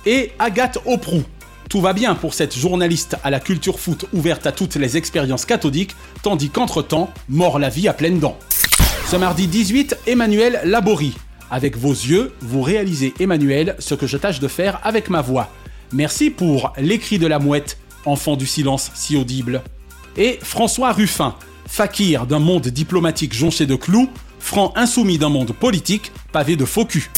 Et 0.06 0.30
Agathe 0.38 0.78
Oprou. 0.86 1.24
Tout 1.68 1.80
va 1.80 1.92
bien 1.92 2.14
pour 2.14 2.34
cette 2.34 2.56
journaliste 2.56 3.16
à 3.24 3.30
la 3.30 3.40
culture 3.40 3.80
foot 3.80 4.06
ouverte 4.12 4.46
à 4.46 4.52
toutes 4.52 4.76
les 4.76 4.96
expériences 4.96 5.44
cathodiques, 5.44 5.96
tandis 6.22 6.50
qu'entre-temps, 6.50 7.12
mort 7.28 7.58
la 7.58 7.68
vie 7.68 7.88
à 7.88 7.94
pleines 7.94 8.20
dents. 8.20 8.38
Ce 9.06 9.16
mardi 9.16 9.48
18, 9.48 9.96
Emmanuel 10.06 10.60
Laborie, 10.62 11.16
avec 11.50 11.76
vos 11.76 11.92
yeux, 11.92 12.32
vous 12.40 12.62
réalisez, 12.62 13.14
Emmanuel, 13.20 13.76
ce 13.78 13.94
que 13.94 14.06
je 14.06 14.16
tâche 14.16 14.40
de 14.40 14.48
faire 14.48 14.80
avec 14.82 15.10
ma 15.10 15.20
voix. 15.20 15.48
Merci 15.92 16.30
pour 16.30 16.72
l'écrit 16.78 17.18
de 17.18 17.26
la 17.26 17.38
mouette, 17.38 17.78
enfant 18.04 18.36
du 18.36 18.46
silence 18.46 18.90
si 18.94 19.16
audible. 19.16 19.62
Et 20.16 20.38
François 20.42 20.92
Ruffin, 20.92 21.34
fakir 21.66 22.26
d'un 22.26 22.38
monde 22.38 22.68
diplomatique 22.68 23.34
jonché 23.34 23.66
de 23.66 23.74
clous, 23.74 24.08
franc 24.38 24.72
insoumis 24.76 25.18
d'un 25.18 25.28
monde 25.28 25.52
politique, 25.52 26.12
pavé 26.32 26.56
de 26.56 26.64
faux 26.64 26.84
cul. 26.84 27.10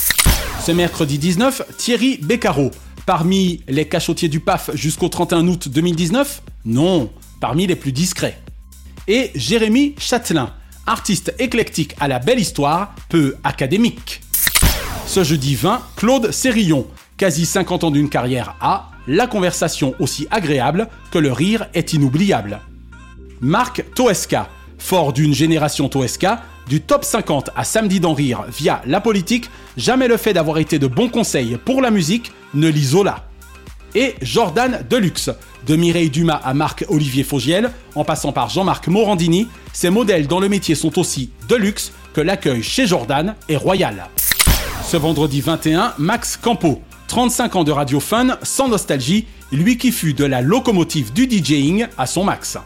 Ce 0.64 0.72
mercredi 0.72 1.18
19, 1.18 1.62
Thierry 1.76 2.18
Beccaro, 2.22 2.70
parmi 3.04 3.62
les 3.68 3.86
cachotiers 3.86 4.28
du 4.28 4.40
PAF 4.40 4.70
jusqu'au 4.74 5.08
31 5.08 5.48
août 5.48 5.68
2019 5.68 6.42
Non, 6.64 7.10
parmi 7.40 7.66
les 7.66 7.76
plus 7.76 7.92
discrets. 7.92 8.38
Et 9.08 9.30
Jérémy 9.34 9.94
Châtelain, 9.98 10.54
artiste 10.86 11.34
éclectique 11.38 11.94
à 12.00 12.08
la 12.08 12.18
belle 12.18 12.40
histoire, 12.40 12.94
peu 13.08 13.36
académique. 13.44 14.20
Ce 15.06 15.24
jeudi 15.24 15.54
20, 15.54 15.82
Claude 15.96 16.30
Sérillon, 16.30 16.86
quasi 17.16 17.46
50 17.46 17.84
ans 17.84 17.90
d'une 17.90 18.08
carrière 18.08 18.56
à 18.60 18.90
la 19.06 19.26
conversation 19.26 19.94
aussi 19.98 20.26
agréable 20.30 20.88
que 21.10 21.18
le 21.18 21.32
rire 21.32 21.66
est 21.74 21.92
inoubliable. 21.92 22.60
Marc 23.40 23.84
Toesca, 23.94 24.48
fort 24.78 25.12
d'une 25.12 25.34
génération 25.34 25.88
Toesca, 25.88 26.42
du 26.68 26.80
top 26.80 27.04
50 27.04 27.50
à 27.56 27.64
samedi 27.64 28.00
d'en 28.00 28.14
rire 28.14 28.44
via 28.48 28.82
la 28.86 29.00
politique, 29.00 29.50
jamais 29.76 30.08
le 30.08 30.16
fait 30.16 30.32
d'avoir 30.32 30.58
été 30.58 30.78
de 30.78 30.86
bons 30.86 31.08
conseils 31.08 31.58
pour 31.64 31.82
la 31.82 31.90
musique 31.90 32.32
ne 32.54 32.68
l'isola. 32.68 33.24
Et 33.94 34.14
Jordan 34.22 34.84
Deluxe. 34.88 35.30
De 35.66 35.76
Mireille 35.76 36.10
Dumas 36.10 36.40
à 36.42 36.54
Marc-Olivier 36.54 37.22
Fogiel, 37.22 37.70
en 37.94 38.04
passant 38.04 38.32
par 38.32 38.48
Jean-Marc 38.48 38.88
Morandini, 38.88 39.46
ces 39.72 39.90
modèles 39.90 40.26
dans 40.26 40.40
le 40.40 40.48
métier 40.48 40.74
sont 40.74 40.98
aussi 40.98 41.30
de 41.48 41.54
luxe 41.54 41.92
que 42.12 42.20
l'accueil 42.20 42.62
chez 42.62 42.86
Jordan 42.86 43.34
est 43.48 43.56
royal. 43.56 44.08
Ce 44.84 44.96
vendredi 44.96 45.40
21, 45.40 45.94
Max 45.98 46.36
Campo, 46.36 46.82
35 47.08 47.56
ans 47.56 47.64
de 47.64 47.72
radio 47.72 48.00
fun, 48.00 48.38
sans 48.42 48.68
nostalgie, 48.68 49.26
lui 49.52 49.78
qui 49.78 49.92
fut 49.92 50.14
de 50.14 50.24
la 50.24 50.42
locomotive 50.42 51.12
du 51.12 51.28
DJing 51.28 51.86
à 51.96 52.06
son 52.06 52.24
max. 52.24 52.58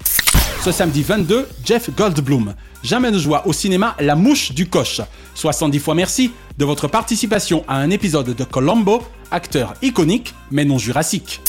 Ce 0.67 0.73
samedi 0.73 1.05
22, 1.05 1.47
Jeff 1.65 1.91
Goldblum. 1.95 2.53
Jamais 2.83 3.13
de 3.13 3.19
joie 3.21 3.47
au 3.47 3.53
cinéma 3.53 3.95
La 4.01 4.17
Mouche 4.17 4.51
du 4.51 4.69
Coche. 4.69 5.01
70 5.37 5.79
fois 5.79 5.95
merci 5.95 6.33
de 6.59 6.65
votre 6.65 6.89
participation 6.89 7.65
à 7.69 7.77
un 7.77 7.91
épisode 7.91 8.35
de 8.35 8.43
Colombo, 8.43 9.01
acteur 9.31 9.75
iconique 9.81 10.35
mais 10.51 10.65
non 10.65 10.77
jurassique. 10.77 11.41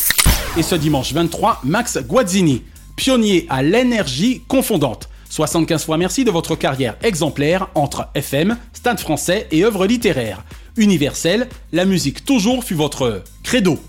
Et 0.56 0.62
ce 0.62 0.76
dimanche 0.76 1.14
23, 1.14 1.62
Max 1.64 1.98
Guazzini, 1.98 2.62
pionnier 2.96 3.48
à 3.50 3.64
l'énergie 3.64 4.44
confondante. 4.48 5.10
75 5.32 5.84
fois 5.84 5.98
merci 5.98 6.24
de 6.24 6.30
votre 6.30 6.56
carrière 6.56 6.96
exemplaire 7.02 7.70
entre 7.74 8.10
FM, 8.14 8.56
stade 8.72 9.00
français 9.00 9.48
et 9.50 9.66
œuvres 9.66 9.88
littéraires. 9.88 10.44
Universel, 10.76 11.50
la 11.72 11.86
musique 11.86 12.24
toujours 12.24 12.64
fut 12.64 12.76
votre 12.76 13.24
credo. 13.42 13.80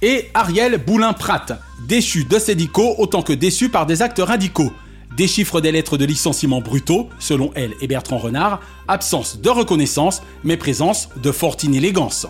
Et 0.00 0.30
Ariel 0.32 0.78
Boulin-Pratt, 0.78 1.60
déchu 1.88 2.24
de 2.24 2.38
Sédico 2.38 2.94
autant 2.98 3.22
que 3.22 3.32
déçu 3.32 3.68
par 3.68 3.84
des 3.84 4.00
actes 4.00 4.20
radicaux. 4.20 4.70
Déchiffre 5.16 5.60
des 5.60 5.72
lettres 5.72 5.96
de 5.96 6.04
licenciement 6.04 6.60
brutaux, 6.60 7.08
selon 7.18 7.50
elle 7.56 7.74
et 7.80 7.88
Bertrand 7.88 8.18
Renard, 8.18 8.60
absence 8.86 9.40
de 9.40 9.50
reconnaissance, 9.50 10.22
mais 10.44 10.56
présence 10.56 11.08
de 11.16 11.32
forte 11.32 11.64
inélégance. 11.64 12.28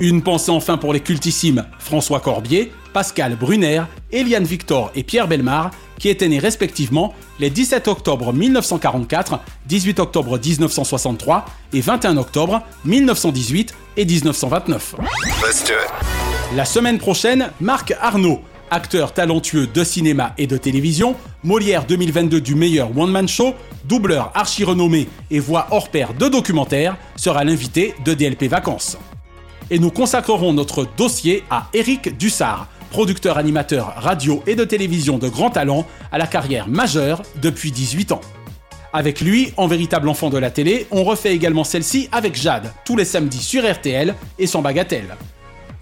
Une 0.00 0.22
pensée 0.22 0.50
enfin 0.50 0.76
pour 0.76 0.92
les 0.92 1.00
cultissimes 1.00 1.64
François 1.78 2.20
Corbier, 2.20 2.72
Pascal 2.92 3.36
Brunner, 3.36 3.84
Eliane 4.12 4.44
Victor 4.44 4.90
et 4.94 5.02
Pierre 5.02 5.28
Belmar, 5.28 5.70
qui 5.98 6.10
étaient 6.10 6.28
nés 6.28 6.38
respectivement 6.38 7.14
les 7.38 7.48
17 7.48 7.88
octobre 7.88 8.34
1944, 8.34 9.40
18 9.66 10.00
octobre 10.00 10.38
1963 10.38 11.46
et 11.72 11.80
21 11.80 12.18
octobre 12.18 12.62
1918 12.84 13.74
et 13.96 14.04
1929. 14.04 14.96
La 16.56 16.64
semaine 16.64 16.98
prochaine, 16.98 17.50
Marc 17.60 17.94
Arnaud, 18.00 18.40
acteur 18.72 19.14
talentueux 19.14 19.68
de 19.68 19.84
cinéma 19.84 20.34
et 20.36 20.48
de 20.48 20.56
télévision, 20.56 21.14
Molière 21.44 21.86
2022 21.86 22.40
du 22.40 22.56
meilleur 22.56 22.90
one-man 22.98 23.28
show, 23.28 23.54
doubleur 23.84 24.32
archi-renommé 24.34 25.06
et 25.30 25.38
voix 25.38 25.68
hors 25.70 25.90
pair 25.90 26.12
de 26.12 26.26
documentaire, 26.26 26.96
sera 27.14 27.44
l'invité 27.44 27.94
de 28.04 28.14
DLP 28.14 28.48
Vacances. 28.48 28.98
Et 29.70 29.78
nous 29.78 29.92
consacrerons 29.92 30.52
notre 30.52 30.88
dossier 30.96 31.44
à 31.50 31.68
Eric 31.72 32.18
Dussard, 32.18 32.66
producteur 32.90 33.38
animateur 33.38 33.94
radio 33.98 34.42
et 34.48 34.56
de 34.56 34.64
télévision 34.64 35.18
de 35.18 35.28
grand 35.28 35.50
talent, 35.50 35.86
à 36.10 36.18
la 36.18 36.26
carrière 36.26 36.66
majeure 36.66 37.22
depuis 37.40 37.70
18 37.70 38.10
ans. 38.10 38.22
Avec 38.92 39.20
lui, 39.20 39.52
en 39.56 39.68
véritable 39.68 40.08
enfant 40.08 40.30
de 40.30 40.38
la 40.38 40.50
télé, 40.50 40.88
on 40.90 41.04
refait 41.04 41.32
également 41.32 41.62
celle-ci 41.62 42.08
avec 42.10 42.34
Jade, 42.34 42.72
tous 42.84 42.96
les 42.96 43.04
samedis 43.04 43.38
sur 43.38 43.62
RTL 43.72 44.16
et 44.36 44.48
sans 44.48 44.62
bagatelle. 44.62 45.16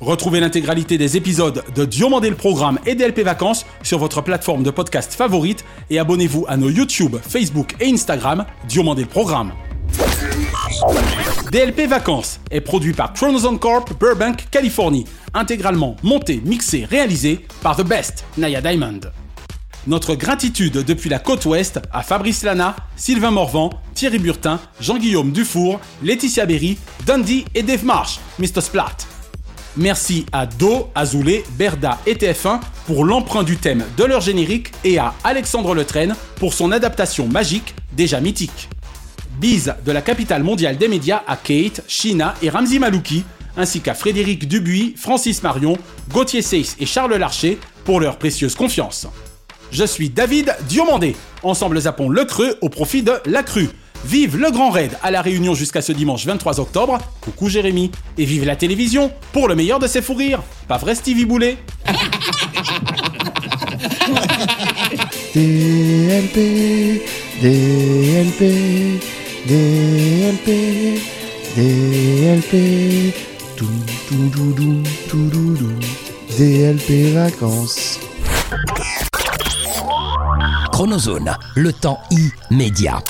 Retrouvez 0.01 0.38
l'intégralité 0.38 0.96
des 0.96 1.16
épisodes 1.16 1.64
de 1.74 1.84
Diomandé 1.84 2.30
le 2.30 2.36
Programme 2.36 2.78
et 2.86 2.94
DLP 2.94 3.20
Vacances 3.20 3.66
sur 3.82 3.99
votre 3.99 4.22
plateforme 4.22 4.62
de 4.62 4.70
podcast 4.70 5.12
favorite 5.12 5.64
et 5.90 5.99
abonnez-vous 5.99 6.44
à 6.46 6.57
nos 6.57 6.70
YouTube, 6.70 7.16
Facebook 7.20 7.74
et 7.80 7.90
Instagram 7.90 8.46
Diomandé 8.68 9.03
le 9.03 9.09
Programme. 9.09 9.53
DLP 11.51 11.88
Vacances 11.88 12.38
est 12.53 12.61
produit 12.61 12.92
par 12.92 13.12
Chronozone 13.12 13.59
Corp 13.59 13.99
Burbank, 13.99 14.46
Californie, 14.53 15.05
intégralement 15.34 15.96
monté, 16.05 16.40
mixé, 16.44 16.84
réalisé 16.84 17.46
par 17.61 17.76
The 17.76 17.84
Best, 17.84 18.24
Naya 18.36 18.61
Diamond. 18.61 19.01
Notre 19.88 20.14
gratitude 20.14 20.84
depuis 20.84 21.11
la 21.11 21.18
côte 21.18 21.44
ouest 21.46 21.80
à 21.92 22.03
Fabrice 22.03 22.44
Lana, 22.44 22.76
Sylvain 22.94 23.32
Morvan, 23.32 23.70
Thierry 23.94 24.18
Burtin, 24.18 24.61
Jean-Guillaume 24.80 25.32
Dufour, 25.32 25.80
Laetitia 26.05 26.46
Berry, 26.46 26.78
Dundee 27.05 27.46
et 27.57 27.64
Dave 27.64 27.84
Marsh, 27.84 28.20
Mr. 28.38 28.61
Splat. 28.61 29.18
Merci 29.79 30.26
à 30.33 30.45
Do, 30.45 30.91
Azoulay, 30.97 31.45
Berda 31.57 31.99
et 32.05 32.14
TF1 32.14 32.59
pour 32.87 33.05
l'emprunt 33.05 33.45
du 33.45 33.57
thème 33.57 33.85
de 33.97 34.03
leur 34.03 34.20
générique 34.20 34.72
et 34.83 34.99
à 34.99 35.14
Alexandre 35.22 35.72
Letraine 35.72 36.16
pour 36.35 36.53
son 36.53 36.72
adaptation 36.72 37.29
magique 37.29 37.76
déjà 37.93 38.20
mythique. 38.20 38.68
Bise 39.41 39.76
de 39.87 39.93
la 39.93 40.03
capitale 40.03 40.43
mondiale 40.43 40.79
des 40.79 40.89
médias 40.89 41.22
à 41.29 41.37
Kate, 41.37 41.85
Shina 41.87 42.35
et 42.43 42.51
Ramzi 42.51 42.81
Malouki, 42.81 43.22
ainsi 43.57 43.81
qu'à 43.81 43.95
Frédéric 43.95 44.49
Dubuis, 44.49 44.95
Francis 44.97 45.45
Marion, 45.45 45.79
Gauthier 46.12 46.43
Seyss 46.43 46.74
et 46.81 46.87
Charles 46.87 47.14
Larcher 47.14 47.61
pour 47.85 48.01
leur 48.01 48.18
précieuse 48.18 48.57
confiance. 48.57 49.07
Je 49.70 49.85
suis 49.85 50.11
David 50.11 50.57
Diomandé. 50.68 51.14
Ensemble 51.45 51.81
zappons 51.81 52.09
le 52.09 52.24
creux 52.24 52.59
au 52.62 52.68
profit 52.68 53.05
de 53.05 53.12
la 53.26 53.45
crue. 53.45 53.68
Vive 54.05 54.36
le 54.36 54.51
grand 54.51 54.70
raid 54.70 54.96
à 55.03 55.11
la 55.11 55.22
Réunion 55.22 55.55
jusqu'à 55.55 55.82
ce 55.82 55.92
dimanche 55.92 56.24
23 56.24 56.61
octobre. 56.61 56.99
Coucou 57.20 57.49
Jérémy. 57.49 57.90
Et 58.16 58.24
vive 58.24 58.44
la 58.44 58.57
télévision 58.57 59.12
pour 59.32 59.49
le 59.49 59.55
meilleur 59.55 59.78
de 59.78 59.86
ses 59.86 60.03
fous 60.03 60.14
rires. 60.14 60.42
Pas 60.66 60.78
vrai 60.78 60.94
Stevie 60.94 61.24
Boulet? 61.24 61.59
DLP, 65.34 67.03
DLP, 67.42 68.42
DLP, 69.46 70.49
DLP, 71.55 73.14
tout, 73.57 73.66
tout, 74.09 74.30
tout, 74.34 74.53
tout, 74.57 74.82
tout, 75.09 75.30
tout, 75.30 75.57
tout, 75.57 76.36
DLP 76.38 77.14
vacances. 77.14 78.01
Chronozone, 80.72 81.36
le 81.57 81.72
temps 81.72 82.01
immédiat. 82.51 83.03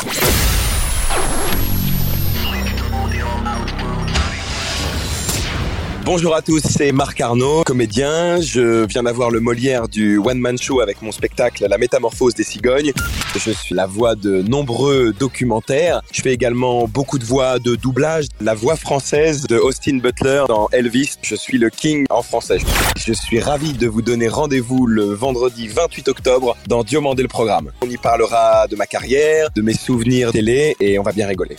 Bonjour 6.10 6.34
à 6.34 6.40
tous, 6.40 6.62
c'est 6.62 6.90
Marc 6.90 7.20
Arnaud, 7.20 7.64
comédien. 7.64 8.40
Je 8.40 8.86
viens 8.86 9.02
d'avoir 9.02 9.30
le 9.30 9.40
Molière 9.40 9.88
du 9.88 10.16
One 10.16 10.38
Man 10.38 10.56
Show 10.56 10.80
avec 10.80 11.02
mon 11.02 11.12
spectacle 11.12 11.66
La 11.68 11.76
Métamorphose 11.76 12.32
des 12.32 12.44
cigognes. 12.44 12.92
Je 13.34 13.50
suis 13.50 13.74
la 13.74 13.84
voix 13.84 14.14
de 14.14 14.40
nombreux 14.40 15.12
documentaires. 15.12 16.00
Je 16.10 16.22
fais 16.22 16.32
également 16.32 16.88
beaucoup 16.88 17.18
de 17.18 17.26
voix 17.26 17.58
de 17.58 17.76
doublage. 17.76 18.24
La 18.40 18.54
voix 18.54 18.76
française 18.76 19.46
de 19.48 19.58
Austin 19.58 19.98
Butler 19.98 20.44
dans 20.48 20.70
Elvis. 20.72 21.16
Je 21.20 21.34
suis 21.34 21.58
le 21.58 21.68
King 21.68 22.06
en 22.08 22.22
français. 22.22 22.56
Je 22.96 23.12
suis 23.12 23.38
ravi 23.38 23.74
de 23.74 23.86
vous 23.86 24.00
donner 24.00 24.28
rendez-vous 24.28 24.86
le 24.86 25.12
vendredi 25.12 25.68
28 25.68 26.08
octobre 26.08 26.56
dans 26.68 26.84
Diomandé 26.84 27.20
le 27.20 27.28
programme. 27.28 27.70
On 27.82 27.90
y 27.90 27.98
parlera 27.98 28.66
de 28.66 28.76
ma 28.76 28.86
carrière, 28.86 29.50
de 29.54 29.60
mes 29.60 29.74
souvenirs 29.74 30.32
télé 30.32 30.74
et 30.80 30.98
on 30.98 31.02
va 31.02 31.12
bien 31.12 31.26
rigoler. 31.26 31.58